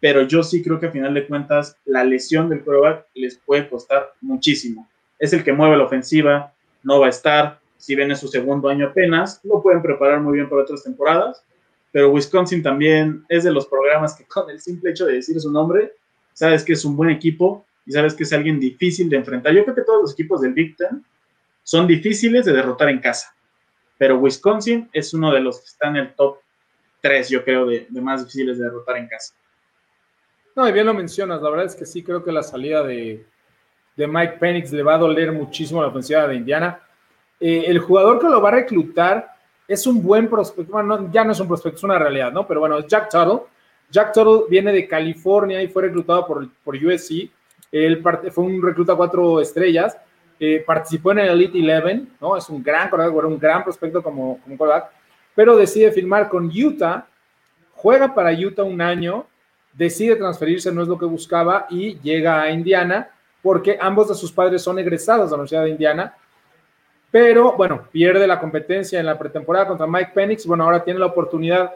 pero 0.00 0.22
yo 0.22 0.42
sí 0.42 0.62
creo 0.62 0.78
que 0.78 0.86
a 0.86 0.90
final 0.90 1.14
de 1.14 1.26
cuentas 1.26 1.76
la 1.84 2.04
lesión 2.04 2.48
del 2.48 2.64
coreback 2.64 3.06
les 3.14 3.38
puede 3.38 3.68
costar 3.68 4.12
muchísimo. 4.20 4.88
Es 5.18 5.32
el 5.32 5.42
que 5.42 5.52
mueve 5.52 5.76
la 5.76 5.84
ofensiva, 5.84 6.52
no 6.82 7.00
va 7.00 7.06
a 7.06 7.10
estar, 7.10 7.60
si 7.78 7.94
viene 7.94 8.14
su 8.14 8.28
segundo 8.28 8.68
año 8.68 8.86
apenas, 8.86 9.40
lo 9.44 9.62
pueden 9.62 9.82
preparar 9.82 10.20
muy 10.20 10.34
bien 10.34 10.48
para 10.48 10.62
otras 10.62 10.82
temporadas, 10.82 11.42
pero 11.92 12.10
Wisconsin 12.10 12.62
también 12.62 13.24
es 13.28 13.44
de 13.44 13.52
los 13.52 13.66
programas 13.66 14.14
que 14.14 14.24
con 14.28 14.50
el 14.50 14.60
simple 14.60 14.90
hecho 14.90 15.06
de 15.06 15.14
decir 15.14 15.40
su 15.40 15.50
nombre, 15.50 15.94
sabes 16.32 16.62
que 16.62 16.74
es 16.74 16.84
un 16.84 16.96
buen 16.96 17.10
equipo 17.10 17.64
y 17.86 17.92
sabes 17.92 18.14
que 18.14 18.24
es 18.24 18.32
alguien 18.32 18.60
difícil 18.60 19.08
de 19.08 19.16
enfrentar. 19.16 19.54
Yo 19.54 19.64
creo 19.64 19.74
que 19.74 19.82
todos 19.82 20.02
los 20.02 20.12
equipos 20.12 20.40
del 20.40 20.52
Big 20.52 20.76
Ten 20.76 21.04
son 21.62 21.86
difíciles 21.86 22.44
de 22.44 22.52
derrotar 22.52 22.88
en 22.88 23.00
casa, 23.00 23.34
pero 23.98 24.18
Wisconsin 24.18 24.88
es 24.92 25.14
uno 25.14 25.32
de 25.32 25.40
los 25.40 25.60
que 25.60 25.66
está 25.66 25.88
en 25.88 25.96
el 25.96 26.14
top 26.14 26.38
3, 27.00 27.28
yo 27.28 27.44
creo, 27.44 27.66
de, 27.66 27.86
más 27.90 28.24
difíciles 28.24 28.58
de 28.58 28.64
derrotar 28.64 28.96
en 28.96 29.08
casa. 29.08 29.34
No, 30.56 30.66
y 30.66 30.72
bien 30.72 30.86
lo 30.86 30.94
mencionas, 30.94 31.42
la 31.42 31.50
verdad 31.50 31.66
es 31.66 31.76
que 31.76 31.84
sí 31.84 32.02
creo 32.02 32.24
que 32.24 32.32
la 32.32 32.42
salida 32.42 32.82
de, 32.82 33.26
Mike 33.94 34.38
Penix 34.40 34.72
le 34.72 34.82
va 34.82 34.94
a 34.94 34.98
doler 34.98 35.30
muchísimo 35.30 35.80
a 35.80 35.82
la 35.84 35.90
ofensiva 35.90 36.26
de 36.26 36.34
Indiana. 36.34 36.80
Eh, 37.38 37.64
el 37.66 37.78
jugador 37.78 38.18
que 38.18 38.26
lo 38.26 38.40
va 38.40 38.48
a 38.48 38.52
reclutar 38.52 39.28
es 39.68 39.86
un 39.86 40.02
buen 40.02 40.30
prospecto, 40.30 40.72
bueno, 40.72 41.10
ya 41.12 41.24
no 41.24 41.32
es 41.32 41.40
un 41.40 41.48
prospecto, 41.48 41.76
es 41.76 41.84
una 41.84 41.98
realidad, 41.98 42.32
¿no? 42.32 42.46
Pero 42.46 42.60
bueno, 42.60 42.80
Jack 42.86 43.10
Tuttle. 43.10 43.42
Jack 43.90 44.12
Tuttle 44.14 44.46
viene 44.48 44.72
de 44.72 44.88
California 44.88 45.62
y 45.62 45.68
fue 45.68 45.82
reclutado 45.82 46.26
por, 46.26 46.48
por 46.64 46.74
USC. 46.74 47.30
Él 47.70 48.02
fue 48.32 48.44
un 48.44 48.62
recluta 48.62 48.94
cuatro 48.94 49.40
estrellas. 49.40 49.96
Eh, 50.40 50.64
participó 50.66 51.12
en 51.12 51.18
el 51.18 51.28
Elite 51.28 51.58
Eleven, 51.58 52.08
¿no? 52.18 52.34
Es 52.34 52.48
un 52.48 52.62
gran 52.62 52.90
un 52.92 53.38
gran 53.38 53.62
prospecto 53.62 54.02
como, 54.02 54.40
como 54.42 54.72
pero 55.34 55.54
decide 55.54 55.92
firmar 55.92 56.30
con 56.30 56.46
Utah, 56.46 57.06
juega 57.72 58.14
para 58.14 58.32
Utah 58.32 58.62
un 58.62 58.80
año, 58.80 59.26
decide 59.76 60.16
transferirse, 60.16 60.72
no 60.72 60.82
es 60.82 60.88
lo 60.88 60.98
que 60.98 61.04
buscaba, 61.04 61.66
y 61.70 61.98
llega 62.00 62.42
a 62.42 62.50
Indiana, 62.50 63.10
porque 63.42 63.78
ambos 63.80 64.08
de 64.08 64.14
sus 64.14 64.32
padres 64.32 64.62
son 64.62 64.78
egresados 64.78 65.26
de 65.26 65.30
la 65.30 65.36
Universidad 65.36 65.64
de 65.64 65.70
Indiana, 65.70 66.14
pero 67.10 67.52
bueno, 67.52 67.86
pierde 67.90 68.26
la 68.26 68.38
competencia 68.38 69.00
en 69.00 69.06
la 69.06 69.18
pretemporada 69.18 69.68
contra 69.68 69.86
Mike 69.86 70.10
Penix. 70.14 70.46
Bueno, 70.46 70.64
ahora 70.64 70.84
tiene 70.84 71.00
la 71.00 71.06
oportunidad 71.06 71.72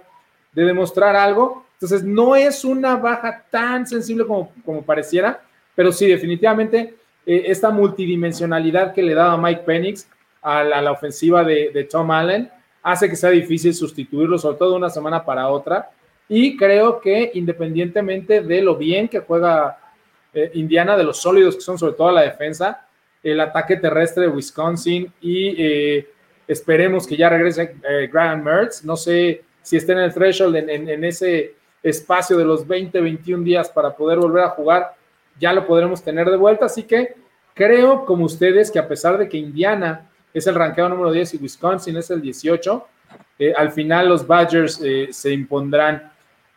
de 0.53 0.65
demostrar 0.65 1.17
algo. 1.17 1.65
Entonces, 1.75 2.05
no 2.05 2.37
es 2.37 2.65
una 2.65 2.97
baja 2.97 3.45
tan 3.49 3.87
sensible 3.87 4.27
como, 4.27 4.53
como 4.65 4.83
pareciera, 4.83 5.41
pero 5.75 5.93
sí, 5.93 6.07
definitivamente, 6.07 6.95
eh, 7.25 7.45
esta 7.47 7.71
multidimensionalidad 7.71 8.93
que 8.93 9.03
le 9.03 9.15
daba 9.15 9.37
Mike 9.37 9.63
Penix 9.65 10.07
a 10.43 10.65
la, 10.65 10.91
ofensiva 10.91 11.45
de, 11.45 11.89
Tom 11.91 12.11
Allen 12.11 12.51
hace 12.83 13.09
que 13.09 13.17
sea 13.17 13.31
difícil 13.31 13.75
sustituirlo, 13.75 14.39
sobre 14.39 14.57
todo 14.57 14.71
de 14.73 14.77
una 14.77 14.91
semana 14.91 15.25
para 15.25 15.49
otra. 15.49 15.91
Y 16.33 16.57
creo 16.57 17.01
que 17.01 17.33
independientemente 17.35 18.41
de 18.41 18.63
lo 18.63 18.77
bien 18.77 19.09
que 19.09 19.19
juega 19.19 19.77
eh, 20.33 20.53
Indiana, 20.55 20.97
de 20.97 21.03
los 21.03 21.21
sólidos 21.21 21.57
que 21.57 21.61
son 21.61 21.77
sobre 21.77 21.95
todo 21.95 22.13
la 22.13 22.23
defensa, 22.23 22.87
el 23.21 23.41
ataque 23.41 23.77
terrestre 23.77 24.23
de 24.23 24.29
Wisconsin 24.29 25.13
y 25.21 25.55
eh, 25.59 26.09
esperemos 26.47 27.05
que 27.05 27.17
ya 27.17 27.29
regrese 27.29 27.75
eh, 27.83 28.09
Graham 28.13 28.45
Mertz. 28.45 28.85
No 28.85 28.97
sé 28.97 29.43
si 29.61 29.77
está 29.77 29.93
en 29.93 29.99
el 29.99 30.15
threshold, 30.15 30.55
en, 30.55 31.05
ese 31.05 31.55
espacio 31.83 32.39
de 32.39 32.45
los 32.45 32.65
20, 32.65 33.01
21 33.01 33.43
días 33.43 33.69
para 33.69 33.97
poder 33.97 34.21
volver 34.21 34.45
a 34.45 34.51
jugar, 34.51 34.95
ya 35.37 35.53
lo 35.53 35.67
podremos 35.67 36.01
tener 36.01 36.31
de 36.31 36.37
vuelta. 36.37 36.67
Así 36.67 36.85
que 36.85 37.17
creo, 37.55 38.07
como 38.07 38.27
ustedes, 38.27 38.71
que 38.71 38.79
a 38.79 38.87
pesar 38.87 39.19
de 39.19 39.29
que 39.29 39.37
Indiana 39.37 40.09
es 40.33 40.47
el 40.47 40.55
ranqueado 40.55 40.91
número 40.91 41.11
10 41.11 41.35
y 41.35 41.39
Wisconsin 41.39 41.97
es 41.97 42.09
el 42.13 42.23
18, 42.23 42.87
eh, 43.41 43.53
al 43.57 43.73
final 43.73 44.09
los 44.09 44.25
Badgers 44.25 44.81
se 45.11 45.33
impondrán. 45.33 46.10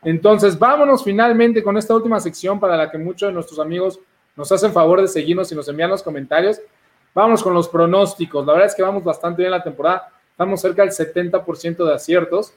Entonces, 0.03 0.57
vámonos 0.59 1.03
finalmente 1.03 1.63
con 1.63 1.77
esta 1.77 1.95
última 1.95 2.19
sección 2.19 2.59
para 2.59 2.75
la 2.75 2.91
que 2.91 2.97
muchos 2.97 3.29
de 3.29 3.33
nuestros 3.33 3.59
amigos 3.59 3.99
nos 4.35 4.51
hacen 4.51 4.73
favor 4.73 5.01
de 5.01 5.07
seguirnos 5.07 5.51
y 5.51 5.55
nos 5.55 5.67
envían 5.67 5.89
los 5.89 6.03
comentarios. 6.03 6.59
Vamos 7.13 7.43
con 7.43 7.53
los 7.53 7.69
pronósticos. 7.69 8.45
La 8.45 8.53
verdad 8.53 8.67
es 8.67 8.75
que 8.75 8.81
vamos 8.81 9.03
bastante 9.03 9.41
bien 9.41 9.51
la 9.51 9.63
temporada. 9.63 10.11
Estamos 10.31 10.59
cerca 10.59 10.81
del 10.83 10.91
70% 10.91 11.85
de 11.85 11.93
aciertos. 11.93 12.53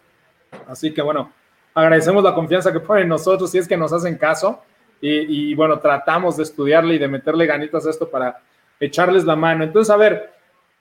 Así 0.67 0.93
que 0.95 1.03
bueno, 1.03 1.31
agradecemos 1.75 2.25
la 2.25 2.35
confianza 2.35 2.73
que 2.73 2.81
ponen 2.81 3.09
nosotros 3.09 3.51
si 3.51 3.59
es 3.59 3.69
que 3.69 3.77
nos 3.77 3.93
hacen 3.93 4.17
caso. 4.17 4.63
Y, 4.99 5.55
bueno, 5.55 5.79
tratamos 5.79 6.39
de 6.39 6.43
estudiarle 6.43 6.95
y 6.95 6.99
de 6.99 7.07
meterle 7.07 7.47
ganitas 7.47 7.87
a 7.87 7.91
esto 7.91 8.09
para 8.09 8.41
echarles 8.81 9.25
la 9.25 9.37
mano. 9.37 9.63
Entonces, 9.63 9.91
a 9.91 9.97
ver, 9.97 10.33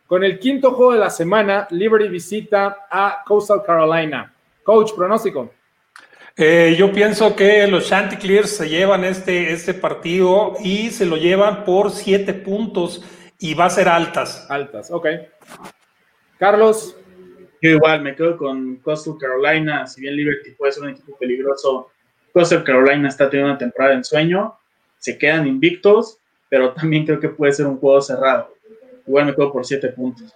con 0.07 0.23
el 0.23 0.39
quinto 0.39 0.71
juego 0.71 0.93
de 0.93 0.99
la 0.99 1.09
semana, 1.09 1.67
Liberty 1.69 2.07
visita 2.07 2.87
a 2.89 3.21
Coastal 3.25 3.61
Carolina. 3.61 4.33
Coach, 4.63 4.93
pronóstico. 4.95 5.51
Eh, 6.37 6.75
yo 6.77 6.91
pienso 6.91 7.33
que 7.33 7.65
los 7.65 7.87
Chanticleers 7.87 8.57
se 8.57 8.67
llevan 8.67 9.05
este, 9.05 9.53
este 9.53 9.73
partido 9.73 10.55
y 10.61 10.89
se 10.91 11.05
lo 11.05 11.15
llevan 11.15 11.63
por 11.63 11.91
siete 11.91 12.33
puntos 12.33 13.03
y 13.39 13.53
va 13.53 13.65
a 13.65 13.69
ser 13.69 13.87
altas. 13.87 14.45
Altas, 14.49 14.91
ok. 14.91 15.07
Carlos. 16.37 16.97
Yo 17.61 17.71
igual 17.71 18.01
me 18.01 18.15
quedo 18.15 18.37
con 18.37 18.75
Coastal 18.77 19.17
Carolina. 19.17 19.87
Si 19.87 20.01
bien 20.01 20.15
Liberty 20.15 20.51
puede 20.51 20.73
ser 20.73 20.83
un 20.83 20.89
equipo 20.89 21.17
peligroso, 21.17 21.89
Coastal 22.33 22.65
Carolina 22.65 23.07
está 23.07 23.29
teniendo 23.29 23.51
una 23.51 23.57
temporada 23.57 23.93
en 23.93 24.03
sueño. 24.03 24.55
Se 24.97 25.17
quedan 25.17 25.47
invictos, 25.47 26.19
pero 26.49 26.73
también 26.73 27.05
creo 27.05 27.19
que 27.19 27.29
puede 27.29 27.53
ser 27.53 27.65
un 27.65 27.77
juego 27.77 28.01
cerrado. 28.01 28.53
Igual 29.07 29.27
me 29.27 29.35
quedo 29.35 29.53
por 29.53 29.65
siete 29.65 29.87
puntos. 29.87 30.35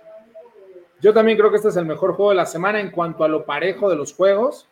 Yo 1.02 1.14
también 1.14 1.38
creo 1.38 1.50
que 1.50 1.58
este 1.58 1.70
es 1.70 1.76
el 1.76 1.86
mejor 1.86 2.14
juego 2.14 2.32
de 2.32 2.38
la 2.38 2.46
semana 2.46 2.80
en 2.80 2.90
cuanto 2.90 3.26
a 3.26 3.28
lo 3.28 3.46
parejo 3.46 3.90
de 3.90 3.98
los 3.98 4.14
juegos. 4.14 4.70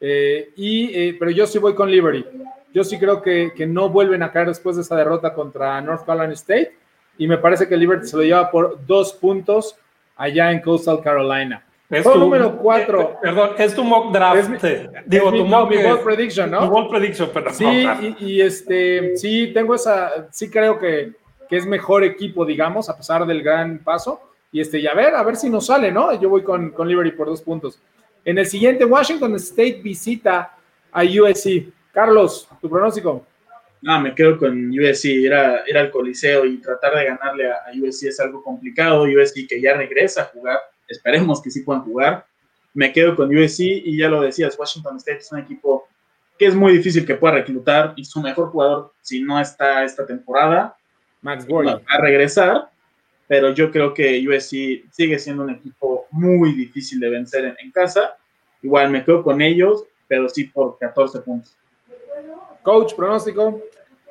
Eh, 0.00 0.50
y, 0.56 0.94
eh, 0.94 1.16
pero 1.18 1.30
yo 1.30 1.46
sí 1.46 1.58
voy 1.58 1.74
con 1.74 1.90
Liberty. 1.90 2.24
Yo 2.72 2.84
sí 2.84 2.98
creo 2.98 3.22
que, 3.22 3.52
que, 3.56 3.66
no 3.66 3.88
vuelven 3.88 4.22
a 4.22 4.30
caer 4.30 4.48
después 4.48 4.76
de 4.76 4.82
esa 4.82 4.96
derrota 4.96 5.32
contra 5.32 5.80
North 5.80 6.04
Carolina 6.04 6.34
State. 6.34 6.72
Y 7.18 7.26
me 7.26 7.38
parece 7.38 7.66
que 7.66 7.76
Liberty 7.76 8.06
se 8.06 8.16
lo 8.16 8.22
lleva 8.22 8.50
por 8.50 8.84
dos 8.86 9.12
puntos 9.14 9.76
allá 10.16 10.52
en 10.52 10.60
Coastal 10.60 11.00
Carolina. 11.00 11.64
Es 11.88 12.02
tu, 12.02 12.18
número 12.18 12.58
cuatro. 12.58 13.00
Eh, 13.00 13.16
perdón, 13.22 13.50
es 13.58 13.74
tu 13.74 13.84
mock 13.84 14.12
draft. 14.12 14.64
Digo, 15.06 15.32
tu 15.32 15.44
mock, 15.44 15.70
prediction, 16.02 16.50
¿no? 16.50 16.66
Tu 16.66 16.72
mock 16.72 16.90
prediction, 16.90 17.30
perdón. 17.30 17.54
Sí, 17.54 17.86
y, 18.18 18.26
y, 18.26 18.40
este, 18.40 19.16
sí, 19.16 19.52
tengo 19.54 19.74
esa, 19.74 20.28
sí 20.32 20.50
creo 20.50 20.78
que, 20.78 21.12
que, 21.48 21.56
es 21.56 21.64
mejor 21.64 22.02
equipo, 22.02 22.44
digamos, 22.44 22.90
a 22.90 22.96
pesar 22.96 23.24
del 23.24 23.42
gran 23.42 23.78
paso. 23.78 24.20
Y 24.50 24.60
este, 24.60 24.80
y 24.80 24.86
a 24.86 24.94
ver, 24.94 25.14
a 25.14 25.22
ver 25.22 25.36
si 25.36 25.48
nos 25.48 25.66
sale, 25.66 25.92
¿no? 25.92 26.18
Yo 26.20 26.28
voy 26.28 26.42
con, 26.42 26.70
con 26.70 26.88
Liberty 26.88 27.12
por 27.12 27.28
dos 27.28 27.42
puntos. 27.42 27.78
En 28.26 28.36
el 28.38 28.46
siguiente, 28.46 28.84
Washington 28.84 29.36
State 29.36 29.80
visita 29.84 30.52
a 30.90 31.04
USC. 31.04 31.72
Carlos, 31.92 32.48
tu 32.60 32.68
pronóstico. 32.68 33.24
No, 33.80 34.00
me 34.00 34.16
quedo 34.16 34.36
con 34.36 34.68
USC, 34.68 35.24
era, 35.24 35.62
era 35.64 35.82
el 35.82 35.92
Coliseo 35.92 36.44
y 36.44 36.60
tratar 36.60 36.96
de 36.96 37.04
ganarle 37.04 37.48
a, 37.52 37.60
USC 37.80 38.08
es 38.08 38.18
algo 38.18 38.42
complicado. 38.42 39.04
USC 39.04 39.46
que 39.48 39.60
ya 39.60 39.76
regresa 39.76 40.22
a 40.22 40.24
jugar, 40.24 40.58
esperemos 40.88 41.40
que 41.40 41.52
sí 41.52 41.60
puedan 41.60 41.84
jugar. 41.84 42.26
me 42.74 42.92
quedo 42.92 43.14
con 43.14 43.32
USC 43.32 43.60
y 43.60 43.96
ya 43.96 44.08
lo 44.08 44.20
decías, 44.20 44.58
Washington 44.58 44.96
State 44.96 45.18
es 45.18 45.30
un 45.30 45.38
equipo 45.38 45.86
que 46.36 46.46
es 46.46 46.54
muy 46.56 46.72
difícil 46.72 47.06
que 47.06 47.14
pueda 47.14 47.34
reclutar 47.34 47.94
y 47.94 48.04
su 48.04 48.20
mejor 48.20 48.50
jugador, 48.50 48.92
si 49.02 49.22
no 49.22 49.40
está 49.40 49.84
esta 49.84 50.04
temporada, 50.04 50.76
Max 51.22 51.46
Gorley. 51.46 51.74
va 51.74 51.80
a 51.86 52.00
regresar, 52.00 52.70
pero 53.28 53.52
yo 53.52 53.70
creo 53.70 53.92
que 53.92 54.24
USC 54.26 54.90
sigue 54.90 55.18
siendo 55.18 55.42
un 55.42 55.50
equipo 55.50 56.06
muy 56.10 56.52
difícil 56.52 57.00
de 57.00 57.10
vencer 57.10 57.44
en, 57.44 57.56
en 57.58 57.70
casa. 57.70 58.16
Igual 58.62 58.90
me 58.90 59.04
quedo 59.04 59.22
con 59.22 59.40
ellos, 59.42 59.84
pero 60.08 60.28
sí 60.28 60.44
por 60.44 60.78
14 60.78 61.20
puntos. 61.20 61.56
Coach, 62.62 62.94
pronóstico. 62.94 63.62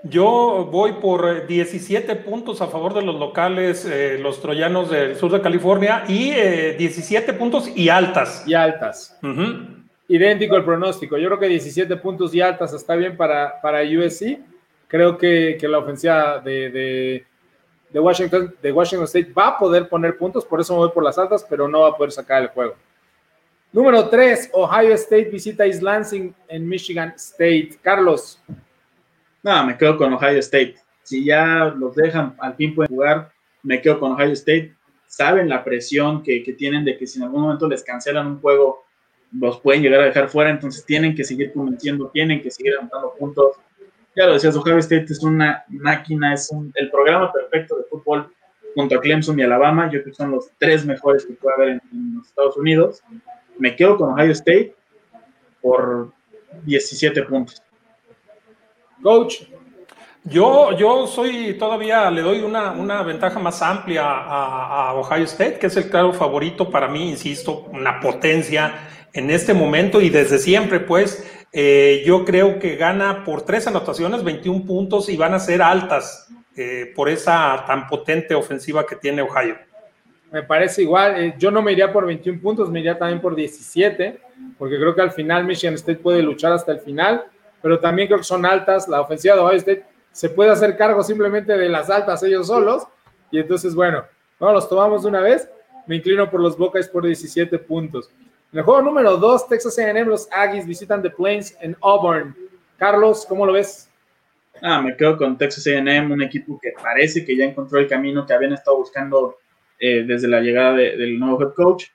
Yo 0.08 0.70
voy 0.72 0.94
por 0.94 1.48
17 1.48 2.16
puntos 2.18 2.62
a 2.62 2.68
favor 2.68 2.94
de 2.94 3.02
los 3.02 3.20
locales, 3.20 3.86
eh, 3.86 4.20
los 4.22 4.40
troyanos 4.40 4.92
del 4.92 5.16
sur 5.16 5.32
de 5.32 5.42
California, 5.42 6.04
y 6.08 6.30
eh, 6.30 6.76
17 6.78 7.34
puntos 7.34 7.72
y 7.76 7.90
altas. 7.90 8.44
Y 8.46 8.54
altas. 8.54 9.20
Idéntico 10.08 10.56
el 10.56 10.64
pronóstico. 10.64 11.18
Yo 11.18 11.28
creo 11.30 11.40
que 11.40 11.48
17 11.48 11.98
puntos 11.98 12.36
y 12.36 12.42
altas 12.42 12.74
está 12.74 12.96
bien 12.96 13.18
para, 13.18 13.60
para 13.62 13.82
USC. 13.82 14.38
Creo 14.88 15.18
que, 15.18 15.58
que 15.60 15.68
la 15.68 15.80
ofensiva 15.80 16.40
de, 16.40 16.70
de, 16.70 17.26
de 17.96 18.02
Washington, 18.02 18.54
de 18.62 18.74
Washington 18.74 19.06
State 19.06 19.32
va 19.32 19.48
a 19.48 19.58
poder 19.58 19.88
poner 19.88 20.18
puntos, 20.18 20.44
por 20.44 20.60
eso 20.60 20.74
me 20.74 20.80
voy 20.80 20.92
por 20.92 21.02
las 21.02 21.18
altas, 21.18 21.46
pero 21.50 21.66
no 21.66 21.80
va 21.80 21.92
a 21.92 21.96
poder 21.96 22.12
sacar 22.12 22.42
el 22.42 22.50
juego. 22.50 22.76
Número 23.72 24.10
3, 24.10 24.50
Ohio 24.52 24.94
State 24.96 25.30
visita 25.30 25.66
East 25.66 25.82
en 26.50 26.68
Michigan 26.68 27.14
State. 27.16 27.80
Carlos, 27.82 28.44
No, 29.42 29.66
me 29.66 29.78
quedo 29.78 29.96
con 29.96 30.12
Ohio 30.12 30.40
State. 30.40 30.76
Si 31.04 31.24
ya 31.24 31.74
los 31.74 31.96
dejan, 31.96 32.36
al 32.40 32.56
fin 32.56 32.76
pueden 32.76 32.94
jugar, 32.94 33.32
me 33.64 33.82
quedo 33.82 33.98
con 33.98 34.12
Ohio 34.12 34.34
State. 34.34 34.76
Saben 35.08 35.48
la 35.48 35.64
presión 35.64 36.22
que, 36.22 36.44
que 36.44 36.52
tienen 36.52 36.84
de 36.84 36.98
que 36.98 37.08
si 37.08 37.20
en 37.20 37.24
algún 37.24 37.44
momento 37.44 37.66
les 37.66 37.82
cancelan 37.82 38.28
un 38.28 38.42
juego, 38.42 38.84
los 39.32 39.62
pueden 39.62 39.82
llegar 39.82 40.02
a 40.02 40.06
dejar 40.08 40.28
fuera, 40.28 40.50
entonces 40.50 40.86
tienen 40.86 41.16
que 41.16 41.24
seguir 41.24 41.54
convenciendo, 41.54 42.10
tienen 42.10 42.42
que 42.42 42.52
seguir 42.52 42.74
anotando 42.78 43.14
puntos. 43.18 43.56
Ya 44.16 44.26
lo 44.26 44.34
decías, 44.34 44.56
Ohio 44.56 44.78
State 44.78 45.06
es 45.10 45.22
una 45.24 45.64
máquina, 45.68 46.34
es 46.34 46.50
un- 46.52 46.72
el 46.76 46.90
programa 46.90 47.32
perfecto 47.34 47.76
de 47.78 47.84
fútbol 47.84 48.32
junto 48.74 48.96
a 48.96 49.02
Clemson 49.02 49.40
y 49.40 49.44
Alabama. 49.44 49.86
Yo 49.86 50.02
creo 50.02 50.06
que 50.06 50.14
son 50.14 50.32
los 50.32 50.50
tres 50.58 50.86
mejores 50.86 51.26
que 51.26 51.34
puede 51.34 51.56
haber 51.56 51.70
en, 51.92 52.16
los 52.18 52.28
Estados 52.28 52.58
Unidos. 52.58 53.02
Me 53.58 53.76
quedo 53.76 53.98
con 53.98 54.14
Ohio 54.14 54.32
State 54.32 54.76
por 55.62 56.12
17 56.64 57.24
puntos. 57.24 57.62
coach, 59.02 59.44
Yo, 60.24 60.72
yo 60.76 61.06
soy 61.06 61.54
todavía, 61.60 62.10
le 62.10 62.22
doy 62.22 62.42
una, 62.42 62.72
una 62.72 63.04
ventaja 63.04 63.38
más 63.40 63.62
amplia 63.62 64.04
a, 64.04 64.90
a 64.90 64.94
Ohio 64.96 65.26
State, 65.26 65.60
que 65.60 65.68
es 65.68 65.78
el 65.78 65.90
claro 65.90 66.12
favorito 66.14 66.70
para 66.72 66.88
mí, 66.88 67.10
insisto, 67.10 67.66
una 67.72 68.00
potencia 68.00 68.74
en 69.14 69.30
este 69.30 69.54
momento 69.54 70.02
y 70.02 70.10
desde 70.10 70.40
siempre, 70.40 70.80
pues, 70.80 71.24
eh, 71.58 72.04
yo 72.06 72.26
creo 72.26 72.60
que 72.60 72.76
gana 72.76 73.24
por 73.24 73.44
tres 73.44 73.66
anotaciones, 73.66 74.26
21 74.26 74.66
puntos 74.66 75.08
y 75.08 75.16
van 75.16 75.34
a 75.34 75.40
ser 75.40 75.62
altas 75.62 76.28
eh, 76.54 76.92
por 76.94 77.08
esa 77.08 77.64
tan 77.66 77.88
potente 77.88 78.36
ofensiva 78.36 78.86
que 78.86 78.98
tiene 78.98 79.22
Ohio. 79.22 79.56
me 80.34 80.44
parece 80.44 80.82
igual. 80.82 81.16
Eh, 81.18 81.36
yo 81.38 81.52
no 81.52 81.62
me 81.62 81.72
iría 81.72 81.94
por 81.94 82.06
21 82.06 82.42
puntos, 82.42 82.70
me 82.70 82.82
iría 82.82 82.98
también 82.98 83.22
por 83.22 83.38
17, 83.38 84.20
porque 84.58 84.76
creo 84.76 84.94
que 84.94 85.02
al 85.02 85.12
final 85.12 85.46
Michigan 85.46 85.76
State 85.76 86.00
puede 86.00 86.22
luchar 86.22 86.52
hasta 86.52 86.74
el 86.74 86.82
final, 86.82 87.24
pero 87.62 87.80
también 87.80 88.10
creo 88.10 88.18
que 88.18 88.26
son 88.26 88.46
altas. 88.46 88.90
La 88.90 89.00
ofensiva 89.00 89.36
de 89.36 89.40
Ohio 89.40 89.58
State 89.58 89.86
se 90.12 90.28
puede 90.28 90.50
hacer 90.52 90.76
cargo 90.76 91.04
simplemente 91.04 91.58
de 91.58 91.70
las 91.70 91.90
altas 91.90 92.22
ellos 92.24 92.48
solos, 92.48 92.86
y 93.32 93.40
entonces, 93.40 93.74
bueno, 93.74 94.04
no 94.42 94.52
los 94.52 94.68
tomamos 94.68 95.04
de 95.04 95.08
una 95.08 95.22
vez. 95.22 95.50
Me 95.88 95.96
inclino 95.96 96.30
por 96.30 96.42
los 96.42 96.58
Buckeyes 96.58 96.90
por 96.90 97.06
17 97.06 97.60
puntos. 97.60 98.12
En 98.56 98.60
el 98.60 98.64
juego 98.64 98.82
número 98.84 99.18
2, 99.18 99.50
Texas 99.50 99.78
A&M, 99.80 100.06
los 100.06 100.30
Aggies 100.32 100.66
visitan 100.66 101.02
The 101.02 101.10
Plains 101.10 101.58
en 101.60 101.76
Auburn. 101.82 102.34
Carlos, 102.78 103.26
¿cómo 103.28 103.46
lo 103.46 103.52
ves? 103.52 103.90
Ah, 104.62 104.82
me 104.82 104.96
quedo 104.96 105.18
con 105.18 105.38
Texas 105.38 105.68
A&M, 105.68 106.14
un 106.14 106.22
equipo 106.22 106.58
que 106.62 106.72
parece 106.82 107.26
que 107.26 107.36
ya 107.36 107.44
encontró 107.44 107.80
el 107.80 107.88
camino 107.90 108.26
que 108.26 108.32
habían 108.32 108.54
estado 108.54 108.78
buscando 108.78 109.36
eh, 109.78 110.06
desde 110.08 110.30
la 110.30 110.40
llegada 110.40 110.72
de- 110.72 110.96
del 110.96 111.20
nuevo 111.20 111.42
head 111.44 111.54
coach. 111.54 111.88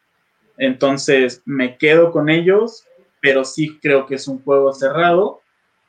Entonces, 0.58 1.40
me 1.46 1.78
quedo 1.78 2.12
con 2.12 2.28
ellos, 2.28 2.86
pero 3.22 3.42
sí 3.42 3.78
creo 3.80 4.04
que 4.04 4.16
es 4.16 4.28
un 4.28 4.42
juego 4.44 4.74
cerrado. 4.74 5.40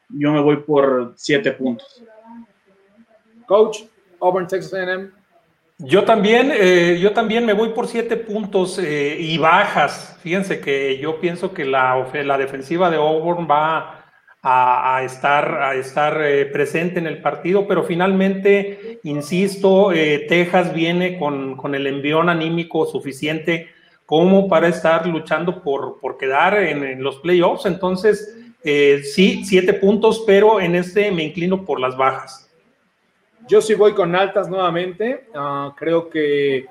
Yo 0.07 0.31
me 0.31 0.39
voy 0.39 0.55
por 0.63 1.11
siete 1.17 1.51
puntos. 1.51 2.01
Coach, 3.45 3.79
Auburn, 4.21 4.47
Texas 4.47 4.73
A&M. 4.73 5.11
Yo 5.83 6.03
también, 6.03 6.51
eh, 6.53 6.99
yo 7.01 7.11
también 7.11 7.43
me 7.43 7.53
voy 7.53 7.69
por 7.69 7.87
siete 7.87 8.15
puntos 8.15 8.77
eh, 8.77 9.17
y 9.19 9.39
bajas. 9.39 10.15
Fíjense 10.21 10.59
que 10.59 10.99
yo 10.99 11.19
pienso 11.19 11.53
que 11.53 11.65
la, 11.65 12.07
la 12.23 12.37
defensiva 12.37 12.91
de 12.91 12.97
Auburn 12.97 13.47
va 13.49 14.05
a, 14.43 15.01
estar, 15.03 16.21
eh, 16.23 16.45
presente 16.45 16.99
en 16.99 17.07
el 17.07 17.21
partido, 17.21 17.67
pero 17.67 17.83
finalmente, 17.83 18.99
insisto, 19.03 19.91
eh, 19.91 20.25
Texas 20.29 20.71
viene 20.71 21.17
con, 21.17 21.57
el 21.73 21.87
envión 21.87 22.29
anímico 22.29 22.85
suficiente 22.85 23.69
como 24.05 24.47
para 24.47 24.67
estar 24.67 25.07
luchando 25.07 25.63
por, 25.63 25.99
quedar 26.19 26.59
en, 26.59 26.83
en 26.83 27.01
los 27.01 27.17
playoffs. 27.21 27.65
Entonces, 27.65 28.37
sí, 28.63 29.43
siete 29.45 29.73
puntos, 29.73 30.23
pero 30.27 30.59
en 30.59 30.75
este 30.75 31.11
me 31.11 31.23
inclino 31.23 31.65
por 31.65 31.79
las 31.79 31.97
bajas. 31.97 32.50
Yo 33.47 33.61
sí 33.61 33.73
voy 33.73 33.93
con 33.93 34.15
altas 34.15 34.49
nuevamente. 34.49 35.27
Ah, 35.33 35.73
creo 35.77 36.09
que 36.09 36.67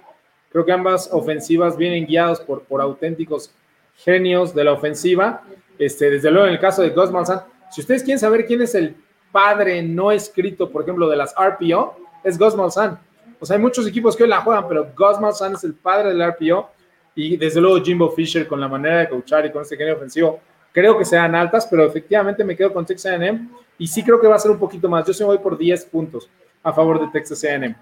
creo 0.50 0.64
que 0.64 0.72
ambas 0.72 1.08
ofensivas 1.12 1.76
vienen 1.76 2.06
guiadas 2.06 2.40
por, 2.40 2.62
por 2.62 2.80
auténticos 2.80 3.52
genios 3.96 4.54
de 4.54 4.64
la 4.64 4.72
ofensiva. 4.72 5.42
Este, 5.78 6.10
desde 6.10 6.30
luego, 6.30 6.46
en 6.46 6.54
el 6.54 6.60
caso 6.60 6.82
de 6.82 6.90
Gus 6.90 7.10
Malzahn, 7.10 7.42
si 7.70 7.80
ustedes 7.80 8.02
quieren 8.02 8.18
saber 8.18 8.46
quién 8.46 8.60
es 8.62 8.74
el 8.74 8.96
padre 9.32 9.82
no 9.82 10.10
escrito, 10.10 10.70
por 10.70 10.82
ejemplo, 10.82 11.08
de 11.08 11.16
las 11.16 11.34
RPO, 11.34 11.96
es 12.24 12.38
Gus 12.38 12.54
Malzahn. 12.56 12.98
O 13.38 13.46
sea, 13.46 13.56
hay 13.56 13.62
muchos 13.62 13.86
equipos 13.86 14.16
que 14.16 14.24
hoy 14.24 14.28
la 14.28 14.42
juegan, 14.42 14.68
pero 14.68 14.88
Gus 14.96 15.20
Malzahn 15.20 15.54
es 15.54 15.64
el 15.64 15.74
padre 15.74 16.12
del 16.12 16.32
RPO. 16.32 16.70
Y 17.14 17.36
desde 17.36 17.60
luego 17.60 17.82
Jimbo 17.82 18.10
Fisher 18.10 18.46
con 18.46 18.60
la 18.60 18.68
manera 18.68 18.98
de 18.98 19.08
coachar 19.08 19.46
y 19.46 19.52
con 19.52 19.62
este 19.62 19.76
genio 19.76 19.94
ofensivo, 19.94 20.40
creo 20.72 20.98
que 20.98 21.04
sean 21.04 21.34
altas, 21.34 21.66
pero 21.66 21.84
efectivamente 21.84 22.44
me 22.44 22.56
quedo 22.56 22.72
con 22.72 22.84
Texas 22.86 23.12
A&M 23.12 23.48
y 23.78 23.86
sí 23.86 24.02
creo 24.02 24.20
que 24.20 24.26
va 24.26 24.36
a 24.36 24.38
ser 24.38 24.50
un 24.50 24.58
poquito 24.58 24.88
más. 24.88 25.06
Yo 25.06 25.12
sí 25.12 25.22
me 25.22 25.28
voy 25.28 25.38
por 25.38 25.56
10 25.56 25.84
puntos 25.86 26.28
a 26.62 26.72
favor 26.72 27.00
de 27.00 27.08
Texas 27.08 27.42
A&M. 27.44 27.74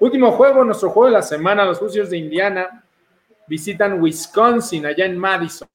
Último 0.00 0.32
juego, 0.32 0.64
nuestro 0.64 0.90
juego 0.90 1.06
de 1.06 1.12
la 1.12 1.22
semana, 1.22 1.64
los 1.64 1.80
Hoosiers 1.80 2.10
de 2.10 2.18
Indiana 2.18 2.84
visitan 3.46 4.00
Wisconsin, 4.02 4.86
allá 4.86 5.04
en 5.04 5.18
Madison. 5.18 5.68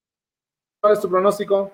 ¿Cuál 0.82 0.93
es 0.93 1.01
tu 1.01 1.10
pronóstico? 1.10 1.74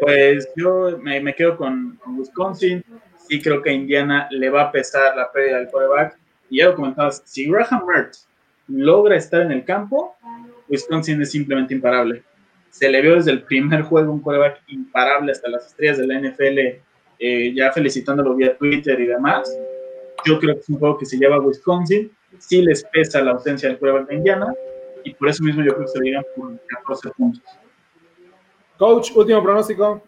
Pues 0.00 0.48
yo 0.56 0.98
me, 0.98 1.34
quedo 1.34 1.56
con, 1.56 1.98
con 2.02 2.18
Wisconsin. 2.18 2.84
Sí 3.28 3.40
creo 3.40 3.62
que 3.62 3.70
a 3.70 3.72
Indiana 3.72 4.28
le 4.30 4.50
va 4.50 4.62
a 4.62 4.72
pesar 4.72 5.16
la 5.16 5.30
pérdida 5.30 5.58
del 5.58 5.68
quarterback. 5.68 6.18
Y 6.50 6.58
ya 6.58 6.66
lo 6.66 6.74
comentabas, 6.74 7.22
si 7.24 7.48
Graham 7.48 7.86
Mertz 7.86 8.28
logra 8.66 9.16
estar 9.16 9.42
en 9.42 9.52
el 9.52 9.64
campo, 9.64 10.16
Wisconsin 10.68 11.22
es 11.22 11.30
simplemente 11.30 11.74
imparable. 11.74 12.22
Se 12.70 12.88
le 12.88 13.00
vio 13.02 13.16
desde 13.16 13.32
el 13.32 13.42
primer 13.42 13.82
juego 13.82 14.12
un 14.12 14.20
quarterback 14.20 14.62
imparable 14.68 15.32
hasta 15.32 15.48
las 15.48 15.66
estrellas 15.66 15.98
de 15.98 16.06
la 16.06 16.20
NFL, 16.20 16.80
eh, 17.20 17.52
ya 17.54 17.70
felicitándolo 17.72 18.34
vía 18.34 18.56
Twitter 18.56 18.98
y 18.98 19.06
demás. 19.06 19.56
Yo 20.24 20.38
creo 20.38 20.54
que 20.54 20.60
es 20.60 20.68
un 20.68 20.78
juego 20.78 20.98
que 20.98 21.06
se 21.06 21.18
lleva 21.18 21.36
a 21.36 21.40
Wisconsin. 21.40 22.10
Sí 22.38 22.62
les 22.62 22.84
pesa 22.84 23.20
la 23.22 23.32
ausencia 23.32 23.68
del 23.68 23.78
quarterback 23.78 24.08
de 24.08 24.14
Indiana. 24.16 24.54
Y 25.04 25.14
por 25.14 25.28
eso 25.28 25.44
mismo 25.44 25.62
yo 25.62 25.74
creo 25.74 25.86
que 25.86 25.92
se 25.92 26.00
llegan 26.00 26.24
por 26.36 26.58
14 26.66 27.10
puntos. 27.16 27.42
Coach, 28.76 29.12
último 29.14 29.42
pronóstico. 29.42 30.02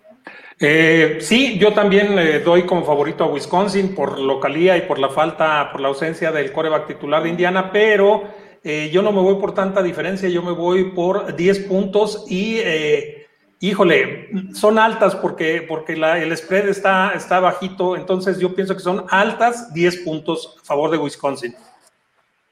Eh, 0.58 1.18
sí, 1.20 1.58
yo 1.58 1.72
también 1.72 2.18
eh, 2.18 2.38
doy 2.38 2.62
como 2.62 2.84
favorito 2.84 3.24
a 3.24 3.26
Wisconsin 3.26 3.94
por 3.94 4.18
localía 4.18 4.76
y 4.76 4.82
por 4.82 4.98
la 4.98 5.08
falta, 5.08 5.70
por 5.72 5.80
la 5.80 5.88
ausencia 5.88 6.30
del 6.30 6.52
coreback 6.52 6.86
titular 6.86 7.22
de 7.22 7.30
Indiana, 7.30 7.70
pero 7.72 8.22
eh, 8.64 8.90
yo 8.92 9.02
no 9.02 9.10
me 9.10 9.20
voy 9.20 9.36
por 9.40 9.54
tanta 9.54 9.82
diferencia, 9.82 10.28
yo 10.28 10.42
me 10.42 10.52
voy 10.52 10.92
por 10.92 11.34
10 11.34 11.60
puntos 11.60 12.24
y, 12.28 12.58
eh, 12.58 13.21
híjole, 13.62 14.28
son 14.54 14.76
altas 14.76 15.14
porque, 15.14 15.64
porque 15.66 15.92
el 15.92 16.36
spread 16.36 16.68
está, 16.68 17.12
está 17.14 17.38
bajito, 17.38 17.94
entonces 17.94 18.40
yo 18.40 18.52
pienso 18.52 18.74
que 18.74 18.82
son 18.82 19.06
altas 19.08 19.72
10 19.72 19.98
puntos 19.98 20.56
a 20.60 20.64
favor 20.64 20.90
de 20.90 20.98
Wisconsin. 20.98 21.54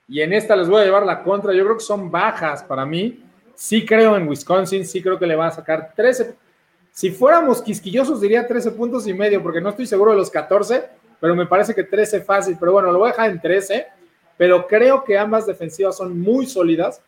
Y 0.07 0.21
en 0.21 0.33
esta 0.33 0.55
les 0.55 0.69
voy 0.69 0.83
a 0.83 0.85
llevar 0.85 1.05
la 1.05 1.23
contra. 1.25 1.53
Yo 1.53 1.65
creo 1.65 1.77
que 1.77 1.85
son 1.85 2.13
bajas 2.13 2.63
para 2.63 2.87
mí. 2.87 3.25
Sí 3.57 3.85
creo 3.85 4.17
en 4.17 4.29
Wisconsin, 4.29 4.87
sí 4.87 5.03
creo 5.03 5.19
que 5.19 5.27
le 5.27 5.35
va 5.35 5.49
a 5.49 5.51
sacar 5.51 5.93
13. 5.97 6.37
Si 6.93 7.11
fuéramos 7.11 7.61
quisquillosos 7.61 8.21
diría 8.21 8.47
13 8.47 8.71
puntos 8.71 9.07
y 9.09 9.13
medio, 9.13 9.43
porque 9.43 9.61
no 9.61 9.71
estoy 9.71 9.87
seguro 9.87 10.13
de 10.13 10.17
los 10.17 10.31
14, 10.31 10.85
pero 11.21 11.35
me 11.35 11.47
parece 11.47 11.75
que 11.75 11.83
13 11.83 12.21
fácil. 12.21 12.57
Pero 12.59 12.73
bueno, 12.73 12.93
lo 12.93 13.01
voy 13.01 13.09
a 13.09 13.13
dejar 13.13 13.31
en 13.31 13.41
13. 13.41 13.87
Pero 14.37 14.65
creo 14.69 15.03
que 15.03 15.19
ambas 15.19 15.45
defensivas 15.45 15.97
son 15.97 16.21
muy 16.21 16.47
sólidas. 16.47 17.03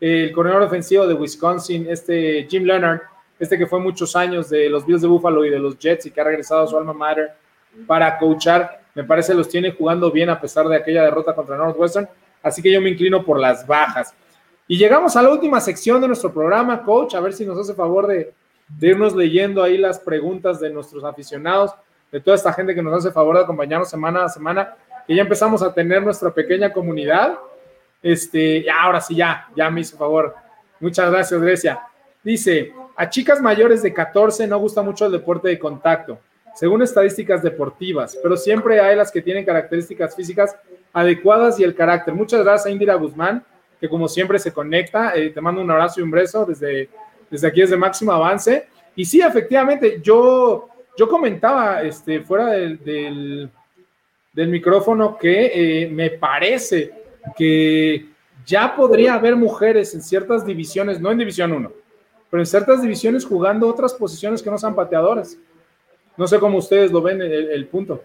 El 0.00 0.30
corredor 0.30 0.62
defensivo 0.62 1.08
de 1.08 1.14
Wisconsin, 1.14 1.88
este 1.90 2.46
Jim 2.48 2.62
Leonard, 2.62 3.00
este 3.38 3.56
que 3.56 3.66
fue 3.66 3.80
muchos 3.80 4.16
años 4.16 4.48
de 4.48 4.68
los 4.68 4.84
Bills 4.84 5.02
de 5.02 5.08
Buffalo 5.08 5.44
y 5.44 5.50
de 5.50 5.58
los 5.58 5.78
Jets 5.78 6.06
y 6.06 6.10
que 6.10 6.20
ha 6.20 6.24
regresado 6.24 6.62
a 6.62 6.66
su 6.66 6.76
alma 6.76 6.92
mater 6.92 7.32
para 7.86 8.18
coachar, 8.18 8.82
me 8.94 9.04
parece 9.04 9.34
los 9.34 9.48
tiene 9.48 9.72
jugando 9.72 10.10
bien 10.10 10.30
a 10.30 10.40
pesar 10.40 10.66
de 10.68 10.76
aquella 10.76 11.04
derrota 11.04 11.34
contra 11.34 11.56
Northwestern. 11.56 12.08
Así 12.42 12.62
que 12.62 12.72
yo 12.72 12.80
me 12.80 12.90
inclino 12.90 13.24
por 13.24 13.38
las 13.38 13.66
bajas. 13.66 14.14
Y 14.66 14.76
llegamos 14.76 15.16
a 15.16 15.22
la 15.22 15.30
última 15.30 15.60
sección 15.60 16.00
de 16.00 16.08
nuestro 16.08 16.32
programa, 16.32 16.82
coach, 16.82 17.14
a 17.14 17.20
ver 17.20 17.32
si 17.32 17.46
nos 17.46 17.58
hace 17.58 17.74
favor 17.74 18.06
de, 18.06 18.34
irnos 18.80 19.14
leyendo 19.14 19.62
ahí 19.62 19.78
las 19.78 19.98
preguntas 19.98 20.60
de 20.60 20.68
nuestros 20.70 21.04
aficionados, 21.04 21.72
de 22.12 22.20
toda 22.20 22.36
esta 22.36 22.52
gente 22.52 22.74
que 22.74 22.82
nos 22.82 22.94
hace 22.94 23.10
favor 23.10 23.36
de 23.36 23.44
acompañarnos 23.44 23.88
semana 23.88 24.24
a 24.24 24.28
semana, 24.28 24.74
que 25.06 25.14
ya 25.14 25.22
empezamos 25.22 25.62
a 25.62 25.72
tener 25.72 26.02
nuestra 26.02 26.30
pequeña 26.30 26.70
comunidad. 26.70 27.38
Este, 28.02 28.66
ahora 28.70 29.00
sí, 29.00 29.16
ya, 29.16 29.48
ya 29.56 29.70
me 29.70 29.80
hizo 29.80 29.96
favor. 29.96 30.34
Muchas 30.80 31.10
gracias, 31.10 31.40
Grecia. 31.40 31.80
Dice, 32.22 32.72
a 33.00 33.08
chicas 33.08 33.40
mayores 33.40 33.80
de 33.80 33.94
14 33.94 34.48
no 34.48 34.58
gusta 34.58 34.82
mucho 34.82 35.06
el 35.06 35.12
deporte 35.12 35.46
de 35.46 35.56
contacto, 35.56 36.18
según 36.56 36.82
estadísticas 36.82 37.44
deportivas, 37.44 38.18
pero 38.20 38.36
siempre 38.36 38.80
hay 38.80 38.96
las 38.96 39.12
que 39.12 39.22
tienen 39.22 39.44
características 39.44 40.16
físicas 40.16 40.56
adecuadas 40.92 41.60
y 41.60 41.62
el 41.62 41.76
carácter. 41.76 42.12
Muchas 42.12 42.42
gracias 42.42 42.72
Indira 42.72 42.96
Guzmán, 42.96 43.44
que 43.80 43.88
como 43.88 44.08
siempre 44.08 44.40
se 44.40 44.52
conecta. 44.52 45.14
Eh, 45.14 45.30
te 45.30 45.40
mando 45.40 45.60
un 45.60 45.70
abrazo 45.70 46.00
y 46.00 46.02
un 46.02 46.10
beso 46.10 46.44
desde, 46.44 46.88
desde 47.30 47.46
aquí, 47.46 47.60
desde 47.60 47.76
Máximo 47.76 48.10
Avance. 48.10 48.66
Y 48.96 49.04
sí, 49.04 49.20
efectivamente, 49.20 50.00
yo, 50.02 50.68
yo 50.96 51.08
comentaba 51.08 51.82
este, 51.82 52.22
fuera 52.22 52.48
del, 52.48 53.48
del, 54.32 54.48
micrófono 54.48 55.16
que 55.16 55.84
eh, 55.84 55.88
me 55.88 56.10
parece 56.10 56.92
que 57.36 58.06
ya 58.44 58.74
podría 58.74 59.14
haber 59.14 59.36
mujeres 59.36 59.94
en 59.94 60.02
ciertas 60.02 60.44
divisiones, 60.44 61.00
no 61.00 61.12
en 61.12 61.18
División 61.18 61.52
1, 61.52 61.72
pero 62.30 62.42
en 62.42 62.46
ciertas 62.46 62.82
divisiones 62.82 63.24
jugando 63.24 63.68
otras 63.68 63.94
posiciones 63.94 64.42
que 64.42 64.50
no 64.50 64.58
sean 64.58 64.74
pateadoras. 64.74 65.36
No 66.16 66.26
sé 66.26 66.38
cómo 66.38 66.58
ustedes 66.58 66.90
lo 66.90 67.00
ven 67.00 67.22
el 67.22 67.66
punto. 67.66 68.02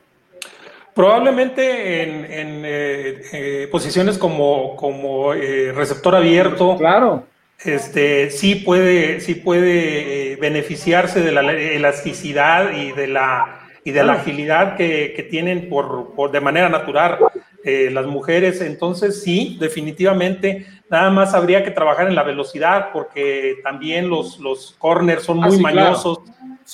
Probablemente 0.94 2.04
en, 2.04 2.64
eh, 2.66 3.22
eh, 3.34 3.68
posiciones 3.72 4.18
como, 4.18 4.76
como 4.76 5.34
eh, 5.34 5.72
receptor 5.72 6.16
abierto. 6.16 6.78
Claro. 6.78 7.24
Este, 7.64 8.30
sí 8.30 8.56
puede, 8.56 9.20
sí 9.20 9.36
puede 9.36 10.36
beneficiarse 10.36 11.22
de 11.22 11.32
la 11.32 11.42
elasticidad 11.52 12.74
y 12.74 12.92
de 12.92 13.08
la, 13.08 13.62
y 13.84 13.92
de 13.92 14.04
la 14.04 14.14
agilidad 14.14 14.76
que, 14.76 15.14
que 15.16 15.24
tienen 15.24 15.70
por, 15.70 16.14
por, 16.14 16.32
de 16.32 16.42
manera 16.42 16.70
natural 16.70 17.20
las 17.64 18.06
mujeres. 18.06 18.62
Entonces, 18.62 19.24
sí, 19.24 19.58
definitivamente, 19.60 20.66
nada 20.90 21.10
más 21.10 21.34
habría 21.34 21.64
que 21.64 21.72
trabajar 21.72 22.08
en 22.08 22.16
la 22.16 22.24
velocidad 22.24 22.90
porque 22.92 23.58
también 23.64 24.10
los, 24.10 24.40
los 24.40 24.76
corners 24.78 25.24
son 25.24 25.44
ah, 25.44 25.48
muy 25.48 25.60
mañosos. 25.60 26.20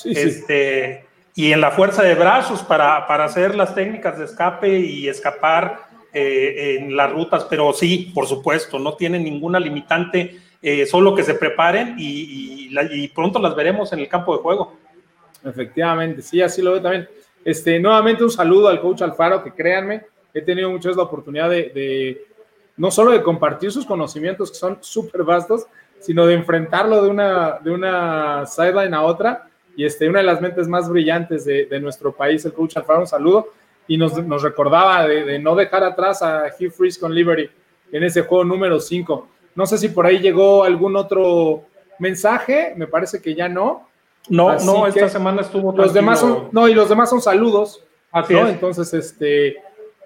este, 0.04 1.04
y 1.34 1.52
en 1.52 1.60
la 1.60 1.70
fuerza 1.70 2.02
de 2.02 2.14
brazos 2.14 2.62
para, 2.62 3.06
para 3.06 3.24
hacer 3.24 3.54
las 3.54 3.74
técnicas 3.74 4.18
de 4.18 4.24
escape 4.24 4.78
y 4.78 5.08
escapar 5.08 5.88
eh, 6.12 6.78
en 6.80 6.96
las 6.96 7.12
rutas, 7.12 7.46
pero 7.48 7.72
sí, 7.72 8.10
por 8.12 8.26
supuesto, 8.26 8.78
no 8.78 8.94
tienen 8.94 9.22
ninguna 9.22 9.60
limitante, 9.60 10.38
eh, 10.60 10.84
solo 10.84 11.14
que 11.14 11.22
se 11.22 11.34
preparen 11.34 11.94
y, 11.98 12.68
y, 12.68 13.08
pronto 13.08 13.38
las 13.38 13.54
veremos 13.54 13.92
en 13.92 14.00
el 14.00 14.08
campo 14.08 14.36
de 14.36 14.42
juego. 14.42 14.76
Efectivamente, 15.44 16.20
sí, 16.20 16.42
así 16.42 16.60
lo 16.60 16.72
veo 16.72 16.82
también. 16.82 17.08
Este, 17.44 17.78
nuevamente 17.78 18.24
un 18.24 18.30
saludo 18.30 18.68
al 18.68 18.80
coach 18.80 19.02
Alfaro, 19.02 19.42
que 19.42 19.52
créanme, 19.52 20.02
he 20.34 20.42
tenido 20.42 20.70
muchas 20.70 20.96
la 20.96 21.02
oportunidad 21.04 21.50
de, 21.50 21.70
de 21.74 22.26
no 22.76 22.90
solo 22.90 23.10
de 23.12 23.22
compartir 23.22 23.70
sus 23.70 23.84
conocimientos, 23.84 24.50
que 24.50 24.56
son 24.56 24.78
súper 24.80 25.22
vastos, 25.22 25.66
sino 26.00 26.26
de 26.26 26.34
enfrentarlo 26.34 27.02
de 27.02 27.10
una, 27.10 27.58
de 27.62 27.70
una 27.70 28.46
sideline 28.46 28.94
a 28.94 29.02
otra 29.02 29.50
y 29.76 29.84
este, 29.84 30.08
una 30.08 30.20
de 30.20 30.24
las 30.24 30.40
mentes 30.40 30.66
más 30.66 30.88
brillantes 30.88 31.44
de, 31.44 31.80
nuestro 31.80 32.12
país, 32.12 32.44
el 32.44 32.52
coach 32.52 32.76
Alfaro, 32.76 33.00
un 33.00 33.06
saludo, 33.06 33.48
y 33.86 33.96
nos, 33.96 34.14
recordaba 34.42 35.06
de, 35.06 35.38
no 35.38 35.54
dejar 35.54 35.84
atrás 35.84 36.22
a 36.22 36.44
Hugh 36.58 36.70
Freeze 36.70 36.98
con 36.98 37.14
Liberty 37.14 37.48
en 37.92 38.02
ese 38.02 38.22
juego 38.22 38.44
número 38.44 38.80
5. 38.80 39.28
No 39.54 39.66
sé 39.66 39.78
si 39.78 39.88
por 39.88 40.06
ahí 40.06 40.18
llegó 40.18 40.64
algún 40.64 40.96
otro 40.96 41.64
mensaje, 41.98 42.74
me 42.76 42.86
parece 42.86 43.20
que 43.20 43.34
ya 43.34 43.48
no. 43.48 43.88
No, 44.28 44.58
no, 44.60 44.86
esta 44.86 45.08
semana 45.08 45.40
estuvo 45.40 45.72
los 45.72 45.92
demás 45.92 46.20
son, 46.20 46.48
No, 46.52 46.68
y 46.68 46.74
los 46.74 46.88
demás 46.88 47.10
son 47.10 47.20
saludos. 47.20 47.82
Así 48.12 48.34
Entonces, 48.34 48.92
este, 48.92 49.56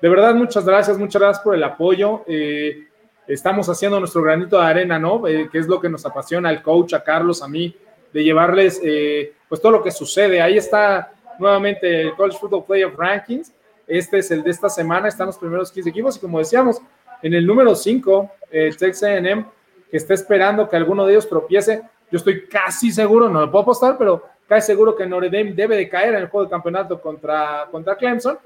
de 0.05 0.11
verdad, 0.11 0.34
muchas 0.34 0.66
gracias, 0.66 0.98
muchas 0.98 1.22
gracias 1.22 1.42
por 1.42 1.55
el 1.55 1.64
apoyo. 1.64 2.24
Eh, 2.26 2.88
estamos 3.26 3.66
haciendo 3.70 3.98
nuestro 3.98 4.20
granito 4.20 4.61
de 4.61 4.66
arena, 4.66 4.98
¿no? 4.98 5.26
Eh, 5.26 5.48
que 5.50 5.57
es 5.57 5.66
lo 5.66 5.80
que 5.80 5.88
nos 5.88 6.05
apasiona 6.05 6.50
al 6.50 6.61
coach, 6.61 6.92
a 6.92 7.02
Carlos, 7.02 7.42
a 7.42 7.48
mí, 7.48 7.74
de 8.12 8.22
llevarles 8.22 8.78
eh, 8.84 9.32
pues 9.48 9.62
todo 9.62 9.72
lo 9.72 9.82
que 9.82 9.90
sucede. 9.90 10.42
Ahí 10.42 10.59
está 10.59 11.11
nuevamente 11.38 12.02
el 12.02 12.14
College 12.16 12.36
Football 12.38 12.66
Playoff 12.66 12.94
Rankings. 12.98 13.50
Este 13.86 14.18
es 14.18 14.30
el 14.30 14.42
de 14.42 14.50
esta 14.50 14.68
semana, 14.68 15.09
están 15.09 15.28
los 15.28 15.38
primeros 15.38 15.72
15 15.72 15.88
equipos 15.88 16.18
y 16.18 16.20
como 16.20 16.38
decíamos, 16.38 16.82
en 17.22 17.32
el 17.32 17.46
número 17.46 17.74
5, 17.74 18.30
el 18.50 18.76
Texas 18.76 19.05
A&M, 19.05 19.46
que 19.90 19.96
está 19.96 20.12
esperando 20.12 20.68
que 20.68 20.76
alguno 20.76 21.07
de 21.07 21.14
ellos 21.14 21.26
tropiece. 21.26 21.80
Yo 22.11 22.18
estoy 22.18 22.46
casi 22.46 22.92
seguro, 22.92 23.30
no 23.30 23.40
lo 23.40 23.50
puedo 23.50 23.62
apostar, 23.62 23.96
pero 23.96 24.22
casi 24.46 24.66
seguro 24.66 24.94
que 24.94 25.07
Notre 25.07 25.30
Dame 25.30 25.55
debe 25.55 25.78
de 25.78 25.88
caer 25.88 26.11
en 26.11 26.20
el 26.20 26.28
juego 26.28 26.44
de 26.44 26.50
campeonato 26.50 27.00
contra, 27.00 27.66
contra 27.70 27.96
Clemson, 27.96 28.36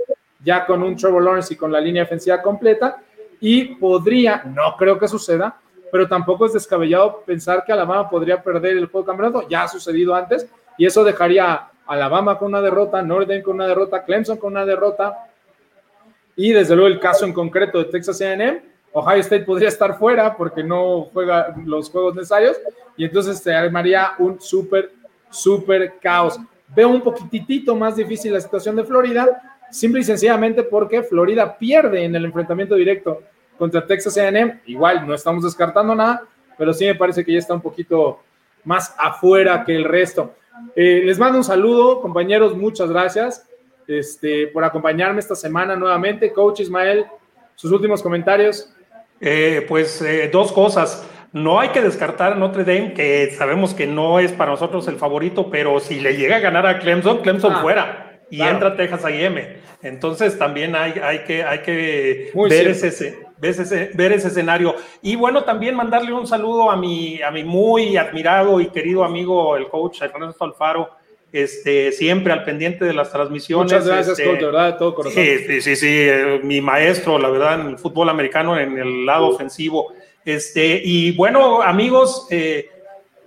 ya 0.43 0.67
con 0.67 0.83
un 0.83 0.97
Trevor 0.97 1.23
Lawrence 1.23 1.55
y 1.55 1.57
con 1.57 1.73
la 1.73 1.81
línea 1.81 2.03
defensiva 2.03 2.41
completa. 2.41 3.03
Y 3.41 3.77
podría, 3.77 4.43
no 4.45 4.77
creo 4.77 4.99
que 4.99 5.09
suceda, 5.09 5.61
pero 5.93 6.09
tampoco 6.09 6.47
es 6.47 6.53
descabellado 6.53 7.23
pensar 7.25 7.65
que 7.65 7.73
Alabama 7.73 8.09
podría 8.09 8.43
perder 8.43 8.77
el 8.77 8.87
juego 8.87 9.03
de 9.03 9.07
campeonato. 9.07 9.49
Ya 9.49 9.63
ha 9.63 9.69
sucedido 9.69 10.15
antes 10.15 10.49
y 10.77 10.87
eso 10.87 11.05
dejaría 11.05 11.53
a 11.53 11.71
Alabama 11.87 12.39
con 12.39 12.49
una 12.49 12.61
derrota, 12.61 13.01
Northern 13.03 13.43
con 13.43 13.57
una 13.57 13.67
derrota, 13.67 14.05
Clemson 14.05 14.37
con 14.37 14.53
una 14.53 14.65
derrota 14.65 15.29
y 16.39 16.53
desde 16.53 16.77
luego 16.77 16.87
el 16.87 17.01
caso 17.01 17.25
en 17.25 17.33
concreto 17.33 17.79
de 17.79 17.87
Texas 17.87 18.21
A&M, 18.21 18.63
Ohio 18.93 19.21
State 19.21 19.43
podría 19.43 19.69
estar 19.69 19.99
fuera 19.99 20.37
porque 20.37 20.63
no 20.63 21.09
juega 21.13 21.53
los 21.65 21.91
juegos 21.91 22.15
necesarios 22.15 22.57
y 22.97 23.05
entonces 23.05 23.39
se 23.41 23.53
armaría 23.53 24.13
un 24.21 24.41
súper, 24.41 24.93
súper 25.31 25.95
caos. 26.01 26.39
Veo 26.69 26.91
un 26.91 27.01
poquitito 27.01 27.75
más 27.75 27.97
difícil 27.97 28.33
la 28.33 28.41
situación 28.41 28.77
de 28.77 28.85
Florida, 28.85 29.58
simple 29.71 30.01
y 30.01 30.05
sencillamente 30.05 30.63
porque 30.63 31.03
Florida 31.03 31.57
pierde 31.59 32.05
en 32.05 32.15
el 32.15 32.25
enfrentamiento 32.25 32.75
directo 32.75 33.23
contra 33.59 33.87
Texas 33.87 34.17
A&M. 34.17 34.61
Igual 34.67 35.07
no 35.07 35.15
estamos 35.15 35.45
descartando 35.45 35.95
nada, 35.95 36.23
pero 36.57 36.73
sí 36.73 36.87
me 36.87 36.95
parece 36.95 37.25
que 37.25 37.33
ya 37.33 37.39
está 37.39 37.55
un 37.55 37.61
poquito 37.61 38.21
más 38.65 38.95
afuera 38.99 39.65
que 39.65 39.75
el 39.75 39.85
resto. 39.85 40.35
Eh, 40.75 41.03
les 41.05 41.19
mando 41.19 41.39
un 41.39 41.45
saludo, 41.45 42.01
compañeros, 42.01 42.57
muchas 42.57 42.91
gracias 42.91 43.49
este, 43.87 44.49
por 44.49 44.65
acompañarme 44.65 45.21
esta 45.21 45.35
semana 45.35 45.77
nuevamente. 45.77 46.33
Coach 46.33 46.61
Ismael, 46.61 47.07
sus 47.55 47.73
últimos 47.73 48.03
comentarios. 48.03 48.73
Eh, 49.21 49.65
pues 49.69 50.01
eh, 50.03 50.31
dos 50.33 50.53
cosas. 50.53 51.09
No 51.33 51.61
hay 51.61 51.69
que 51.71 51.83
descartar 51.83 52.33
a 52.33 52.37
Notre 52.37 52.65
Dame, 52.65 52.95
que 52.95 53.31
sabemos 53.37 53.75
que 53.75 53.87
no 53.87 54.19
es 54.19 54.33
para 54.33 54.53
nosotros 54.53 54.89
el 54.89 54.97
favorito, 54.97 55.51
pero 55.51 55.79
si 55.79 56.01
le 56.01 56.17
llega 56.17 56.37
a 56.37 56.41
ganar 56.41 56.67
a 56.67 56.79
Clemson, 56.79 57.19
Clemson 57.19 57.53
ah, 57.53 57.61
fuera 57.61 58.08
y 58.31 58.43
entra 58.43 58.77
Texas 58.77 59.05
A&M. 59.05 59.57
Entonces 59.83 60.39
también 60.39 60.75
hay, 60.75 60.93
hay 61.03 61.21
que, 61.21 61.45
hay 61.45 61.61
que 61.61 62.31
ver 62.35 62.69
ese, 62.69 63.19
ver 63.39 64.13
ese, 64.13 64.29
escenario. 64.29 64.75
Y 65.03 65.17
bueno, 65.17 65.45
también 65.45 65.75
mandarle 65.75 66.13
un 66.13 66.27
saludo 66.27 66.71
a 66.71 66.77
mi, 66.77 67.23
a 67.23 67.31
mi 67.31 67.45
muy 67.45 67.97
admirado 67.97 68.61
y 68.61 68.69
querido 68.69 69.05
amigo, 69.05 69.57
el 69.57 69.69
coach 69.69 70.03
Ernesto 70.03 70.45
Alfaro, 70.45 70.91
este, 71.33 71.93
siempre 71.93 72.33
al 72.33 72.45
pendiente 72.45 72.85
de 72.85 72.93
las 72.93 73.13
transmisiones. 73.13 73.73
Muchas 73.73 73.87
gracias, 73.87 74.19
este, 74.19 74.31
coach, 74.31 74.41
de 74.41 74.47
verdad, 74.47 74.73
de 74.73 74.79
todo 74.79 74.95
corazón. 74.95 75.23
Sí, 75.23 75.61
sí, 75.61 75.77
sí, 75.77 75.89
eh, 75.89 76.41
mi 76.43 76.61
maestro, 76.61 77.19
la 77.19 77.29
verdad, 77.29 77.61
en 77.61 77.67
el 77.69 77.79
fútbol 77.79 78.09
americano, 78.09 78.59
en 78.59 78.79
el 78.79 79.07
lado 79.07 79.29
ofensivo. 79.29 79.93
Este, 80.25 80.81
y 80.85 81.13
bueno, 81.13 81.63
amigos, 81.63 82.27
eh, 82.31 82.69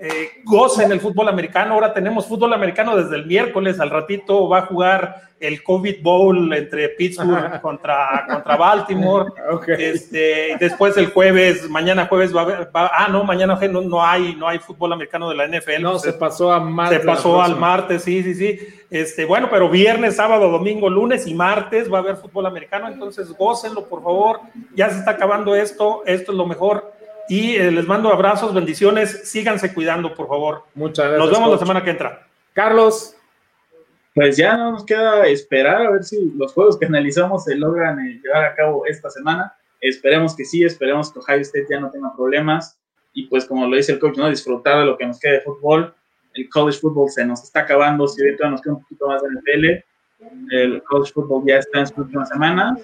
eh, 0.03 0.41
gocen 0.45 0.91
el 0.91 0.99
fútbol 0.99 1.29
americano. 1.29 1.75
Ahora 1.75 1.93
tenemos 1.93 2.25
fútbol 2.25 2.53
americano 2.53 2.97
desde 2.97 3.15
el 3.17 3.27
miércoles. 3.27 3.79
Al 3.79 3.91
ratito 3.91 4.49
va 4.49 4.57
a 4.57 4.65
jugar 4.65 5.29
el 5.39 5.61
COVID 5.61 6.01
Bowl 6.01 6.51
entre 6.53 6.89
Pittsburgh 6.89 7.61
contra, 7.61 8.25
contra 8.27 8.57
Baltimore. 8.57 9.29
Este, 9.77 10.57
después 10.59 10.97
el 10.97 11.11
jueves, 11.11 11.69
mañana 11.69 12.07
jueves 12.07 12.35
va 12.35 12.41
a 12.41 12.43
haber. 12.45 12.69
ah, 12.73 13.09
no, 13.11 13.23
mañana 13.23 13.59
no, 13.69 13.81
no, 13.81 14.03
hay, 14.03 14.35
no 14.35 14.47
hay 14.47 14.57
fútbol 14.57 14.91
americano 14.93 15.29
de 15.29 15.35
la 15.35 15.47
NFL. 15.47 15.83
No, 15.83 15.99
se 15.99 16.13
pasó 16.13 16.51
a 16.51 16.59
martes. 16.59 16.99
Se 16.99 17.05
pasó 17.05 17.39
al 17.39 17.55
martes, 17.57 18.01
sí, 18.01 18.23
sí, 18.23 18.33
sí. 18.33 18.59
Este, 18.89 19.25
bueno, 19.25 19.49
pero 19.51 19.69
viernes, 19.69 20.15
sábado, 20.15 20.49
domingo, 20.49 20.89
lunes 20.89 21.27
y 21.27 21.35
martes 21.35 21.91
va 21.93 21.99
a 21.99 22.01
haber 22.01 22.17
fútbol 22.17 22.47
americano. 22.47 22.87
Entonces, 22.87 23.31
gócenlo, 23.37 23.85
por 23.87 24.01
favor. 24.01 24.39
Ya 24.73 24.89
se 24.89 24.97
está 24.97 25.11
acabando 25.11 25.53
esto. 25.53 26.01
Esto 26.07 26.31
es 26.31 26.37
lo 26.37 26.47
mejor 26.47 26.91
y 27.29 27.55
eh, 27.55 27.71
les 27.71 27.87
mando 27.87 28.11
abrazos, 28.11 28.53
bendiciones, 28.53 29.29
síganse 29.29 29.73
cuidando, 29.73 30.13
por 30.13 30.27
favor. 30.27 30.63
Muchas 30.75 31.05
gracias. 31.05 31.19
Nos 31.19 31.31
vemos 31.31 31.51
la 31.51 31.57
semana 31.57 31.83
que 31.83 31.91
entra. 31.91 32.27
Carlos. 32.53 33.15
Pues 34.13 34.35
ya 34.35 34.57
no 34.57 34.73
nos 34.73 34.83
queda 34.83 35.25
esperar 35.27 35.83
a 35.83 35.91
ver 35.91 36.03
si 36.03 36.33
los 36.35 36.51
juegos 36.51 36.77
que 36.77 36.85
analizamos 36.85 37.45
se 37.45 37.55
logran 37.55 37.97
eh, 37.99 38.19
llevar 38.21 38.43
a 38.43 38.55
cabo 38.55 38.85
esta 38.85 39.09
semana. 39.09 39.55
Esperemos 39.79 40.35
que 40.35 40.43
sí, 40.43 40.65
esperemos 40.65 41.13
que 41.13 41.19
Ohio 41.19 41.39
State 41.39 41.67
ya 41.69 41.79
no 41.79 41.89
tenga 41.89 42.13
problemas 42.13 42.77
y 43.13 43.27
pues 43.27 43.45
como 43.45 43.67
lo 43.67 43.77
dice 43.77 43.93
el 43.93 43.99
coach, 43.99 44.17
¿no? 44.17 44.29
disfrutar 44.29 44.79
de 44.79 44.85
lo 44.85 44.97
que 44.97 45.05
nos 45.05 45.17
queda 45.17 45.33
de 45.35 45.41
fútbol. 45.41 45.93
El 46.33 46.49
college 46.49 46.79
football 46.79 47.09
se 47.09 47.25
nos 47.25 47.41
está 47.41 47.61
acabando, 47.61 48.05
si 48.05 48.17
todavía 48.35 48.49
nos 48.49 48.61
queda 48.61 48.73
un 48.73 48.81
poquito 48.81 49.07
más 49.07 49.21
de 49.21 49.29
NFL. 49.29 50.55
El 50.55 50.83
college 50.83 51.13
football 51.13 51.43
ya 51.47 51.59
está 51.59 51.79
en 51.79 51.87
sus 51.87 51.97
últimas 51.97 52.27
semanas 52.27 52.81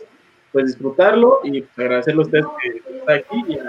pues 0.58 0.74
disfrutarlo 0.74 1.42
y 1.44 1.64
agradecerle 1.78 2.22
a 2.22 2.26
ustedes 2.26 2.46
que 2.64 2.98
está 2.98 3.14
aquí 3.14 3.46
y 3.48 3.60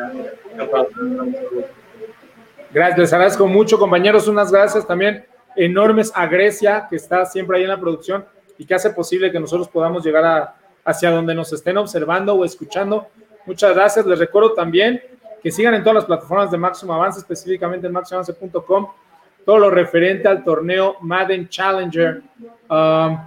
Gracias, 2.70 2.98
les 2.98 3.12
agradezco 3.12 3.46
mucho, 3.46 3.78
compañeros. 3.78 4.26
Unas 4.26 4.50
gracias 4.50 4.86
también 4.86 5.26
enormes 5.54 6.10
a 6.14 6.26
Grecia, 6.26 6.86
que 6.88 6.96
está 6.96 7.26
siempre 7.26 7.58
ahí 7.58 7.64
en 7.64 7.68
la 7.68 7.78
producción 7.78 8.24
y 8.56 8.64
que 8.64 8.74
hace 8.74 8.88
posible 8.88 9.30
que 9.30 9.38
nosotros 9.38 9.68
podamos 9.68 10.02
llegar 10.02 10.24
a, 10.24 10.54
hacia 10.82 11.10
donde 11.10 11.34
nos 11.34 11.52
estén 11.52 11.76
observando 11.76 12.34
o 12.34 12.42
escuchando. 12.42 13.08
Muchas 13.44 13.74
gracias. 13.74 14.06
Les 14.06 14.18
recuerdo 14.18 14.54
también 14.54 15.02
que 15.42 15.50
sigan 15.50 15.74
en 15.74 15.82
todas 15.82 15.96
las 15.96 16.04
plataformas 16.06 16.50
de 16.50 16.56
Máximo 16.56 16.94
Avance, 16.94 17.20
específicamente 17.20 17.86
en 17.86 17.92
máximoavance.com, 17.92 18.86
todo 19.44 19.58
lo 19.58 19.68
referente 19.68 20.26
al 20.26 20.42
torneo 20.42 20.96
Madden 21.02 21.50
Challenger. 21.50 22.22
Um, 22.70 23.18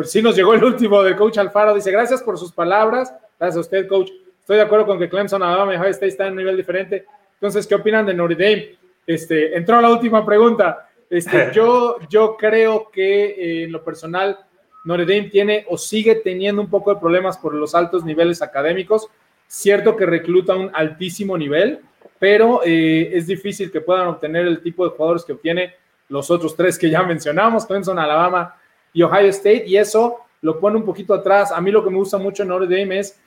pues 0.00 0.12
sí, 0.12 0.22
nos 0.22 0.34
llegó 0.34 0.54
el 0.54 0.64
último 0.64 1.02
del 1.02 1.14
coach 1.14 1.36
Alfaro. 1.36 1.74
Dice, 1.74 1.90
gracias 1.90 2.22
por 2.22 2.38
sus 2.38 2.52
palabras. 2.52 3.12
Gracias 3.38 3.58
a 3.58 3.60
usted, 3.60 3.86
coach. 3.86 4.10
Estoy 4.40 4.56
de 4.56 4.62
acuerdo 4.62 4.86
con 4.86 4.98
que 4.98 5.10
Clemson, 5.10 5.42
Alabama 5.42 5.74
y 5.74 5.76
Ohio 5.76 5.90
State 5.90 6.08
están 6.08 6.28
en 6.28 6.32
un 6.32 6.38
nivel 6.38 6.56
diferente. 6.56 7.04
Entonces, 7.34 7.66
¿qué 7.66 7.74
opinan 7.74 8.06
de 8.06 8.14
Notre 8.14 8.34
Dame? 8.34 8.76
Este, 9.06 9.54
entró 9.54 9.78
la 9.78 9.90
última 9.90 10.24
pregunta. 10.24 10.88
Este, 11.10 11.50
yo, 11.54 11.98
yo 12.08 12.38
creo 12.38 12.90
que 12.90 13.26
eh, 13.26 13.64
en 13.64 13.72
lo 13.72 13.84
personal, 13.84 14.38
Notre 14.86 15.04
Dame 15.04 15.28
tiene 15.28 15.66
o 15.68 15.76
sigue 15.76 16.14
teniendo 16.14 16.62
un 16.62 16.70
poco 16.70 16.94
de 16.94 16.98
problemas 16.98 17.36
por 17.36 17.52
los 17.54 17.74
altos 17.74 18.02
niveles 18.02 18.40
académicos. 18.40 19.06
Cierto 19.48 19.96
que 19.96 20.06
recluta 20.06 20.56
un 20.56 20.70
altísimo 20.72 21.36
nivel, 21.36 21.80
pero 22.18 22.62
eh, 22.64 23.10
es 23.12 23.26
difícil 23.26 23.70
que 23.70 23.82
puedan 23.82 24.06
obtener 24.06 24.46
el 24.46 24.62
tipo 24.62 24.82
de 24.82 24.96
jugadores 24.96 25.24
que 25.26 25.34
obtiene 25.34 25.74
los 26.08 26.30
otros 26.30 26.56
tres 26.56 26.78
que 26.78 26.88
ya 26.88 27.02
mencionamos, 27.02 27.66
Clemson, 27.66 27.98
Alabama 27.98 28.54
y 28.92 29.02
Ohio 29.02 29.28
State, 29.28 29.64
y 29.66 29.76
eso 29.76 30.18
lo 30.42 30.58
pone 30.58 30.76
un 30.76 30.84
poquito 30.84 31.14
atrás. 31.14 31.52
A 31.52 31.60
mí 31.60 31.70
lo 31.70 31.84
que 31.84 31.90
me 31.90 31.96
gusta 31.96 32.18
mucho 32.18 32.42
en 32.42 32.48
Notre 32.48 32.66
Dame 32.66 32.98
es 32.98 33.18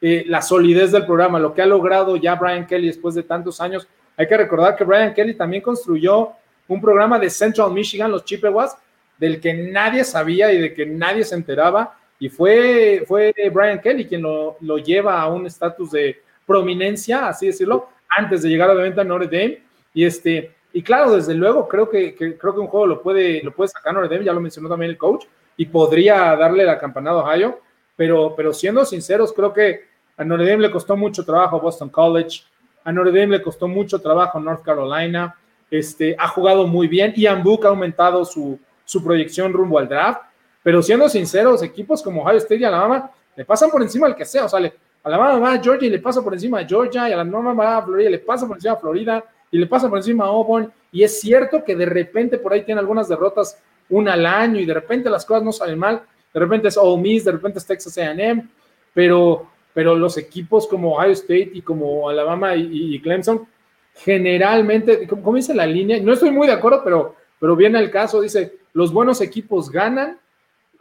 eh, 0.00 0.24
la 0.26 0.40
solidez 0.40 0.92
del 0.92 1.04
programa, 1.04 1.38
lo 1.38 1.52
que 1.52 1.62
ha 1.62 1.66
logrado 1.66 2.16
ya 2.16 2.34
Brian 2.34 2.66
Kelly 2.66 2.86
después 2.86 3.14
de 3.14 3.22
tantos 3.22 3.60
años. 3.60 3.86
Hay 4.16 4.26
que 4.26 4.36
recordar 4.36 4.76
que 4.76 4.84
Brian 4.84 5.12
Kelly 5.12 5.34
también 5.34 5.62
construyó 5.62 6.30
un 6.68 6.80
programa 6.80 7.18
de 7.18 7.28
Central 7.28 7.72
Michigan, 7.72 8.10
los 8.10 8.24
Chippewas, 8.24 8.76
del 9.18 9.40
que 9.40 9.52
nadie 9.52 10.04
sabía 10.04 10.52
y 10.52 10.60
de 10.60 10.72
que 10.72 10.86
nadie 10.86 11.24
se 11.24 11.34
enteraba. 11.34 11.98
Y 12.18 12.28
fue, 12.28 13.04
fue 13.06 13.34
Brian 13.52 13.80
Kelly 13.80 14.06
quien 14.06 14.22
lo, 14.22 14.56
lo 14.60 14.78
lleva 14.78 15.20
a 15.20 15.28
un 15.28 15.46
estatus 15.46 15.90
de 15.90 16.22
prominencia, 16.46 17.28
así 17.28 17.46
decirlo, 17.46 17.88
antes 18.08 18.42
de 18.42 18.48
llegar 18.48 18.70
obviamente 18.70 19.00
a 19.00 19.04
Notre 19.04 19.26
Dame. 19.26 19.62
Y 19.92 20.04
este, 20.04 20.54
y 20.72 20.82
claro, 20.82 21.16
desde 21.16 21.34
luego, 21.34 21.68
creo 21.68 21.88
que, 21.88 22.14
creo 22.14 22.54
que 22.54 22.60
un 22.60 22.66
juego 22.66 22.86
lo 22.86 23.02
puede, 23.02 23.42
lo 23.42 23.52
puede 23.52 23.68
sacar 23.68 23.92
Notre 23.92 24.14
Dame, 24.14 24.24
ya 24.24 24.32
lo 24.32 24.40
mencionó 24.40 24.68
también 24.68 24.90
el 24.90 24.98
coach, 24.98 25.24
y 25.56 25.66
podría 25.66 26.36
darle 26.36 26.64
la 26.64 26.78
campanada 26.78 27.20
a 27.20 27.24
Ohio, 27.24 27.60
pero, 27.96 28.34
pero 28.36 28.52
siendo 28.52 28.84
sinceros, 28.84 29.32
creo 29.32 29.52
que 29.52 29.84
a 30.16 30.24
Notre 30.24 30.48
Dame 30.48 30.62
le 30.62 30.70
costó 30.70 30.96
mucho 30.96 31.24
trabajo 31.24 31.56
a 31.56 31.60
Boston 31.60 31.88
College, 31.88 32.42
a 32.84 32.92
Notre 32.92 33.10
Dame 33.10 33.38
le 33.38 33.42
costó 33.42 33.66
mucho 33.68 34.00
trabajo 34.00 34.38
a 34.38 34.40
North 34.40 34.62
Carolina, 34.62 35.36
este, 35.70 36.14
ha 36.18 36.28
jugado 36.28 36.66
muy 36.66 36.88
bien, 36.88 37.12
y 37.16 37.26
Book 37.42 37.66
ha 37.66 37.68
aumentado 37.68 38.24
su, 38.24 38.58
su 38.84 39.02
proyección 39.02 39.52
rumbo 39.52 39.78
al 39.78 39.88
draft, 39.88 40.22
pero 40.62 40.82
siendo 40.82 41.08
sinceros, 41.08 41.62
equipos 41.62 42.02
como 42.02 42.22
Ohio 42.22 42.38
State 42.38 42.60
y 42.60 42.64
Alabama 42.64 43.10
le 43.36 43.44
pasan 43.44 43.70
por 43.70 43.82
encima 43.82 44.06
al 44.06 44.14
que 44.14 44.24
sea, 44.24 44.44
o 44.44 44.48
sea, 44.48 44.60
le, 44.60 44.72
Alabama 45.02 45.38
va 45.38 45.52
a 45.54 45.62
Georgia 45.62 45.86
y 45.88 45.90
le 45.90 45.98
pasa 45.98 46.22
por 46.22 46.34
encima 46.34 46.60
a 46.60 46.64
Georgia, 46.64 47.08
y 47.08 47.12
Alabama 47.12 47.54
va 47.54 47.78
a 47.78 47.82
Florida 47.82 48.08
y 48.08 48.12
le 48.12 48.18
pasa 48.18 48.46
por 48.46 48.56
encima 48.56 48.74
a 48.74 48.76
Florida, 48.76 49.24
y 49.50 49.58
le 49.58 49.66
pasa 49.66 49.88
por 49.88 49.98
encima 49.98 50.24
a 50.24 50.28
Auburn, 50.28 50.72
y 50.92 51.02
es 51.02 51.20
cierto 51.20 51.64
que 51.64 51.76
de 51.76 51.86
repente 51.86 52.38
por 52.38 52.52
ahí 52.52 52.62
tiene 52.62 52.80
algunas 52.80 53.08
derrotas 53.08 53.58
una 53.88 54.12
al 54.12 54.26
año, 54.26 54.60
y 54.60 54.64
de 54.64 54.74
repente 54.74 55.10
las 55.10 55.24
cosas 55.24 55.42
no 55.42 55.52
salen 55.52 55.78
mal, 55.78 56.02
de 56.32 56.40
repente 56.40 56.68
es 56.68 56.76
Ole 56.76 57.02
Miss, 57.02 57.24
de 57.24 57.32
repente 57.32 57.58
es 57.58 57.66
Texas 57.66 57.98
A&M, 57.98 58.46
pero, 58.94 59.48
pero 59.74 59.96
los 59.96 60.16
equipos 60.16 60.66
como 60.66 60.94
Ohio 60.94 61.12
State 61.12 61.50
y 61.54 61.62
como 61.62 62.08
Alabama 62.08 62.54
y, 62.54 63.00
Clemson, 63.00 63.46
generalmente, 63.94 65.06
como, 65.08 65.34
dice 65.34 65.54
la 65.54 65.66
línea, 65.66 66.00
no 66.00 66.12
estoy 66.12 66.30
muy 66.30 66.46
de 66.46 66.52
acuerdo, 66.52 66.82
pero, 66.84 67.16
pero 67.38 67.56
viene 67.56 67.78
el 67.80 67.90
caso, 67.90 68.20
dice, 68.20 68.54
los 68.72 68.92
buenos 68.92 69.20
equipos 69.20 69.70
ganan, 69.70 70.18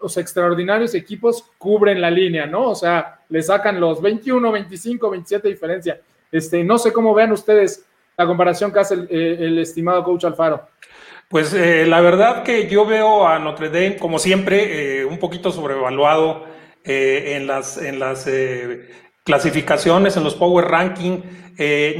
los 0.02 0.16
extraordinarios 0.18 0.94
equipos 0.96 1.44
cubren 1.58 2.00
la 2.00 2.12
línea, 2.12 2.46
¿no? 2.46 2.70
O 2.70 2.76
sea, 2.76 3.20
le 3.28 3.42
sacan 3.42 3.80
los 3.80 4.02
21, 4.02 4.52
25, 4.52 5.10
27 5.10 5.48
diferencia. 5.50 6.00
Este, 6.32 6.64
no 6.64 6.78
sé 6.78 6.94
cómo 6.94 7.14
vean 7.14 7.32
ustedes 7.32 7.86
la 8.20 8.28
comparación 8.28 8.74
que 8.74 8.80
hace 8.80 8.96
el, 8.96 9.60
estimado 9.60 10.04
coach 10.04 10.26
Alfaro. 10.26 10.68
Pues 11.30 11.54
eh, 11.54 11.86
la 11.88 12.02
verdad 12.02 12.44
que 12.44 12.68
yo 12.68 12.86
veo 12.86 13.26
a 13.26 13.40
Notre 13.40 13.70
Dame, 13.70 13.96
como 13.96 14.20
siempre, 14.20 15.00
eh, 15.00 15.06
un 15.06 15.20
poquito 15.20 15.54
sobrevaluado 15.54 16.44
eh, 16.84 17.38
en 17.38 17.48
las, 17.48 17.78
en 17.78 17.98
las 17.98 18.30
clasificaciones, 19.24 20.18
en 20.18 20.26
los 20.26 20.36
Power 20.36 20.66
Ranking. 20.66 21.22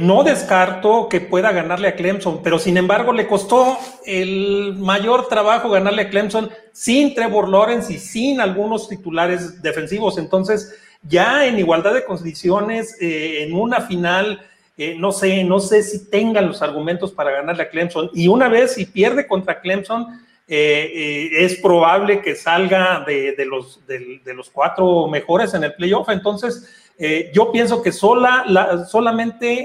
no 0.00 0.22
descarto 0.22 1.08
que 1.08 1.22
pueda 1.22 1.52
ganarle 1.52 1.88
a 1.88 1.94
Clemson, 1.94 2.42
pero 2.42 2.58
sin 2.58 2.76
embargo 2.76 3.14
le 3.14 3.26
costó 3.26 3.78
el 4.04 4.74
mayor 4.78 5.26
trabajo 5.28 5.70
ganarle 5.70 6.02
a 6.02 6.10
Clemson 6.10 6.50
sin 6.72 7.14
Trevor 7.14 7.48
Lawrence 7.48 7.90
y 7.94 7.98
sin 7.98 8.42
algunos 8.42 8.90
titulares 8.90 9.62
defensivos. 9.62 10.18
Entonces, 10.18 10.76
ya 11.02 11.46
en 11.46 11.58
igualdad 11.58 11.94
de 11.94 12.04
condiciones, 12.04 12.98
en 13.00 13.54
una 13.54 13.80
final, 13.80 14.49
no 14.98 15.12
sé, 15.12 15.44
no 15.44 15.60
sé 15.60 15.82
si 15.82 16.10
tengan 16.10 16.46
los 16.46 16.62
argumentos 16.62 17.12
para 17.12 17.30
ganarle 17.30 17.64
a 17.64 17.68
Clemson. 17.68 18.10
Y 18.14 18.28
una 18.28 18.48
vez 18.48 18.74
si 18.74 18.86
pierde 18.86 19.26
contra 19.26 19.60
Clemson, 19.60 20.06
eh, 20.52 20.90
eh, 20.92 21.44
es 21.44 21.60
probable 21.60 22.20
que 22.20 22.34
salga 22.34 23.04
de, 23.06 23.36
los, 23.46 24.50
cuatro 24.52 25.06
mejores 25.06 25.54
en 25.54 25.62
el 25.62 25.74
playoff. 25.74 26.08
Entonces, 26.08 26.92
eh, 26.98 27.30
yo 27.32 27.52
pienso 27.52 27.80
que 27.80 27.92
sola, 27.92 28.44
la, 28.48 28.84
solamente 28.84 29.64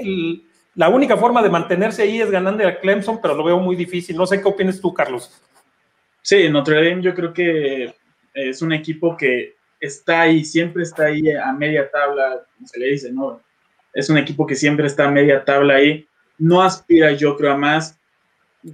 la 0.76 0.88
única 0.88 1.16
forma 1.16 1.42
de 1.42 1.50
mantenerse 1.50 2.02
ahí 2.02 2.20
es 2.20 2.30
ganando 2.30 2.64
a 2.68 2.78
Clemson, 2.78 3.20
pero 3.20 3.34
lo 3.34 3.42
veo 3.42 3.58
muy 3.58 3.74
difícil. 3.74 4.16
No 4.16 4.26
sé 4.26 4.40
qué 4.40 4.46
opinas 4.46 4.80
tú, 4.80 4.94
Carlos. 4.94 5.42
Sí, 6.22 6.48
Notre 6.48 6.76
Dame 6.76 7.02
yo 7.02 7.14
creo 7.16 7.32
que 7.32 7.92
es 8.32 8.62
un 8.62 8.72
equipo 8.72 9.16
que 9.16 9.56
está 9.80 10.20
ahí, 10.20 10.44
siempre 10.44 10.84
está 10.84 11.06
ahí 11.06 11.32
a 11.32 11.52
media 11.52 11.90
tabla, 11.90 12.42
como 12.54 12.68
se 12.68 12.78
le 12.78 12.86
dice, 12.92 13.10
¿no? 13.10 13.40
Es 13.96 14.10
un 14.10 14.18
equipo 14.18 14.46
que 14.46 14.54
siempre 14.54 14.86
está 14.86 15.08
a 15.08 15.10
media 15.10 15.42
tabla 15.42 15.76
ahí, 15.76 16.06
no 16.36 16.62
aspira 16.62 17.12
yo 17.12 17.34
creo 17.34 17.52
a 17.52 17.56
más, 17.56 17.98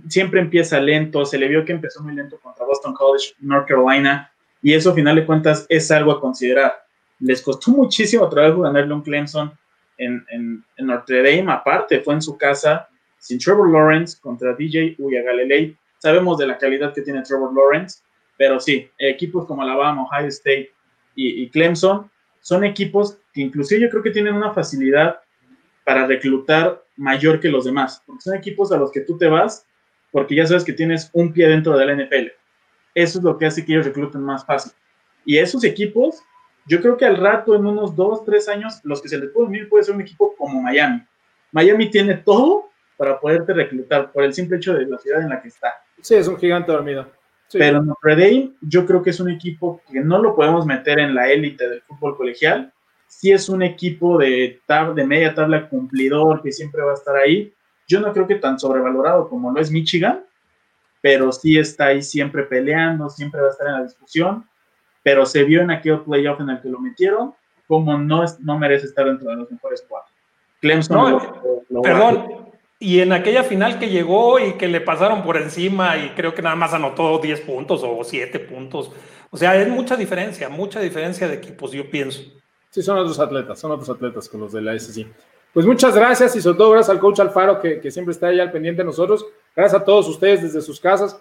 siempre 0.08 0.40
empieza 0.40 0.80
lento, 0.80 1.24
se 1.24 1.38
le 1.38 1.46
vio 1.46 1.64
que 1.64 1.70
empezó 1.70 2.02
muy 2.02 2.12
lento 2.12 2.40
contra 2.40 2.66
Boston 2.66 2.92
College, 2.92 3.34
North 3.38 3.68
Carolina, 3.68 4.32
y 4.60 4.74
eso 4.74 4.90
a 4.90 4.94
final 4.94 5.14
de 5.14 5.24
cuentas 5.24 5.64
es 5.68 5.92
algo 5.92 6.10
a 6.10 6.20
considerar. 6.20 6.74
Les 7.20 7.40
costó 7.40 7.70
muchísimo 7.70 8.28
trabajo 8.28 8.62
ganarle 8.62 8.92
un 8.92 9.02
Clemson 9.02 9.56
en, 9.96 10.64
Notre 10.78 11.18
Dame, 11.22 11.52
aparte 11.52 12.00
fue 12.00 12.14
en 12.14 12.22
su 12.22 12.36
casa, 12.36 12.88
sin 13.18 13.38
Trevor 13.38 13.70
Lawrence 13.70 14.18
contra 14.20 14.54
DJ 14.54 14.96
Uyagalelei. 14.98 15.76
Sabemos 15.98 16.36
de 16.38 16.48
la 16.48 16.58
calidad 16.58 16.92
que 16.92 17.02
tiene 17.02 17.22
Trevor 17.22 17.54
Lawrence, 17.54 18.00
pero 18.36 18.58
sí, 18.58 18.90
equipos 18.98 19.46
como 19.46 19.62
Alabama, 19.62 20.02
Ohio 20.02 20.26
State 20.26 20.72
y 21.14 21.48
Clemson 21.50 22.10
son 22.42 22.64
equipos 22.64 23.16
que 23.32 23.40
inclusive 23.40 23.80
yo 23.80 23.88
creo 23.88 24.02
que 24.02 24.10
tienen 24.10 24.34
una 24.34 24.52
facilidad 24.52 25.20
para 25.84 26.06
reclutar 26.06 26.84
mayor 26.96 27.40
que 27.40 27.48
los 27.48 27.64
demás, 27.64 28.02
son 28.18 28.36
equipos 28.36 28.70
a 28.70 28.76
los 28.76 28.92
que 28.92 29.00
tú 29.00 29.16
te 29.16 29.28
vas 29.28 29.66
porque 30.10 30.34
ya 30.34 30.46
sabes 30.46 30.64
que 30.64 30.74
tienes 30.74 31.08
un 31.14 31.32
pie 31.32 31.48
dentro 31.48 31.76
de 31.76 31.86
la 31.86 31.94
NFL. 31.94 32.28
Eso 32.94 33.18
es 33.18 33.24
lo 33.24 33.38
que 33.38 33.46
hace 33.46 33.64
que 33.64 33.72
ellos 33.72 33.86
recluten 33.86 34.20
más 34.20 34.44
fácil. 34.44 34.72
Y 35.24 35.38
esos 35.38 35.64
equipos, 35.64 36.22
yo 36.66 36.80
creo 36.82 36.98
que 36.98 37.06
al 37.06 37.16
rato, 37.16 37.56
en 37.56 37.64
unos 37.64 37.96
dos, 37.96 38.22
tres 38.24 38.46
años, 38.48 38.80
los 38.84 39.00
que 39.00 39.08
se 39.08 39.18
les 39.18 39.30
puede 39.30 39.46
unir 39.46 39.68
puede 39.70 39.84
ser 39.84 39.94
un 39.94 40.02
equipo 40.02 40.34
como 40.36 40.60
Miami. 40.60 41.02
Miami 41.50 41.90
tiene 41.90 42.14
todo 42.16 42.70
para 42.98 43.18
poderte 43.18 43.54
reclutar 43.54 44.12
por 44.12 44.22
el 44.22 44.34
simple 44.34 44.58
hecho 44.58 44.74
de 44.74 44.86
la 44.86 44.98
ciudad 44.98 45.22
en 45.22 45.30
la 45.30 45.40
que 45.40 45.48
está. 45.48 45.72
Sí, 46.02 46.14
es 46.14 46.28
un 46.28 46.36
gigante 46.36 46.70
dormido. 46.70 47.10
Pero 47.52 47.82
Notre 47.82 48.16
Dame, 48.16 48.52
yo 48.60 48.86
creo 48.86 49.02
que 49.02 49.10
es 49.10 49.20
un 49.20 49.30
equipo 49.30 49.80
que 49.90 50.00
no 50.00 50.18
lo 50.18 50.34
podemos 50.34 50.66
meter 50.66 50.98
en 50.98 51.14
la 51.14 51.30
élite 51.30 51.68
del 51.68 51.82
fútbol 51.82 52.16
colegial. 52.16 52.72
Sí 53.06 53.30
es 53.30 53.48
un 53.48 53.62
equipo 53.62 54.18
de, 54.18 54.60
tab 54.66 54.94
de 54.94 55.04
media 55.04 55.34
tabla 55.34 55.68
cumplidor 55.68 56.42
que 56.42 56.52
siempre 56.52 56.82
va 56.82 56.92
a 56.92 56.94
estar 56.94 57.16
ahí. 57.16 57.52
Yo 57.86 58.00
no 58.00 58.12
creo 58.12 58.26
que 58.26 58.36
tan 58.36 58.58
sobrevalorado 58.58 59.28
como 59.28 59.52
lo 59.52 59.60
es 59.60 59.70
Michigan, 59.70 60.24
pero 61.00 61.32
sí 61.32 61.58
está 61.58 61.86
ahí 61.86 62.02
siempre 62.02 62.44
peleando, 62.44 63.10
siempre 63.10 63.40
va 63.40 63.48
a 63.48 63.50
estar 63.50 63.66
en 63.66 63.74
la 63.74 63.82
discusión. 63.82 64.46
Pero 65.02 65.26
se 65.26 65.44
vio 65.44 65.60
en 65.60 65.70
aquel 65.70 66.00
playoff 66.00 66.40
en 66.40 66.50
el 66.50 66.60
que 66.60 66.68
lo 66.68 66.78
metieron, 66.78 67.34
como 67.66 67.98
no, 67.98 68.24
no 68.40 68.58
merece 68.58 68.86
estar 68.86 69.06
dentro 69.06 69.28
de 69.28 69.36
los 69.36 69.50
mejores 69.50 69.84
cuatro. 69.88 70.12
Clemson. 70.60 71.20
perdón, 71.82 72.51
y 72.82 72.98
en 72.98 73.12
aquella 73.12 73.44
final 73.44 73.78
que 73.78 73.90
llegó 73.90 74.40
y 74.40 74.54
que 74.54 74.66
le 74.66 74.80
pasaron 74.80 75.22
por 75.22 75.36
encima 75.36 75.96
y 75.98 76.10
creo 76.16 76.34
que 76.34 76.42
nada 76.42 76.56
más 76.56 76.74
anotó 76.74 77.20
10 77.20 77.42
puntos 77.42 77.82
o 77.84 78.02
7 78.02 78.40
puntos. 78.40 78.90
O 79.30 79.36
sea, 79.36 79.54
es 79.54 79.68
mucha 79.68 79.96
diferencia, 79.96 80.48
mucha 80.48 80.80
diferencia 80.80 81.28
de 81.28 81.34
equipos, 81.34 81.70
yo 81.70 81.88
pienso. 81.88 82.20
Sí, 82.70 82.82
son 82.82 82.98
otros 82.98 83.20
atletas, 83.20 83.60
son 83.60 83.70
otros 83.70 83.88
atletas 83.88 84.28
con 84.28 84.40
los 84.40 84.52
de 84.52 84.62
la 84.62 84.74
SC. 84.74 85.06
Pues 85.54 85.64
muchas 85.64 85.94
gracias 85.94 86.34
y 86.34 86.40
sobre 86.42 86.58
todo 86.58 86.72
gracias 86.72 86.90
al 86.90 86.98
coach 86.98 87.20
Alfaro 87.20 87.60
que, 87.60 87.78
que 87.78 87.92
siempre 87.92 88.10
está 88.10 88.26
ahí 88.26 88.40
al 88.40 88.50
pendiente 88.50 88.82
de 88.82 88.86
nosotros. 88.86 89.24
Gracias 89.54 89.80
a 89.80 89.84
todos 89.84 90.08
ustedes 90.08 90.42
desde 90.42 90.60
sus 90.60 90.80
casas. 90.80 91.16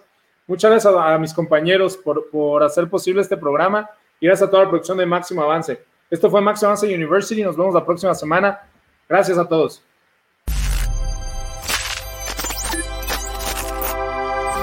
Muchas 0.48 0.72
gracias 0.72 0.92
a, 0.98 1.16
mis 1.20 1.32
compañeros 1.32 1.96
por, 1.96 2.28
por 2.32 2.64
hacer 2.64 2.90
posible 2.90 3.22
este 3.22 3.38
programa 3.38 3.88
y 4.20 4.26
gracias 4.26 4.48
a 4.48 4.52
toda 4.52 4.64
la 4.64 4.70
producción 4.70 4.98
de 4.98 5.06
Máximo 5.06 5.44
Avance. 5.44 5.80
Esto 6.10 6.28
fue 6.28 6.42
Max 6.42 6.64
Avance 6.64 6.92
University. 6.92 7.44
Nos 7.44 7.56
vemos 7.56 7.76
la 7.76 7.86
próxima 7.86 8.16
semana. 8.16 8.62
Gracias 9.08 9.38
a 9.38 9.48
todos. 9.48 9.84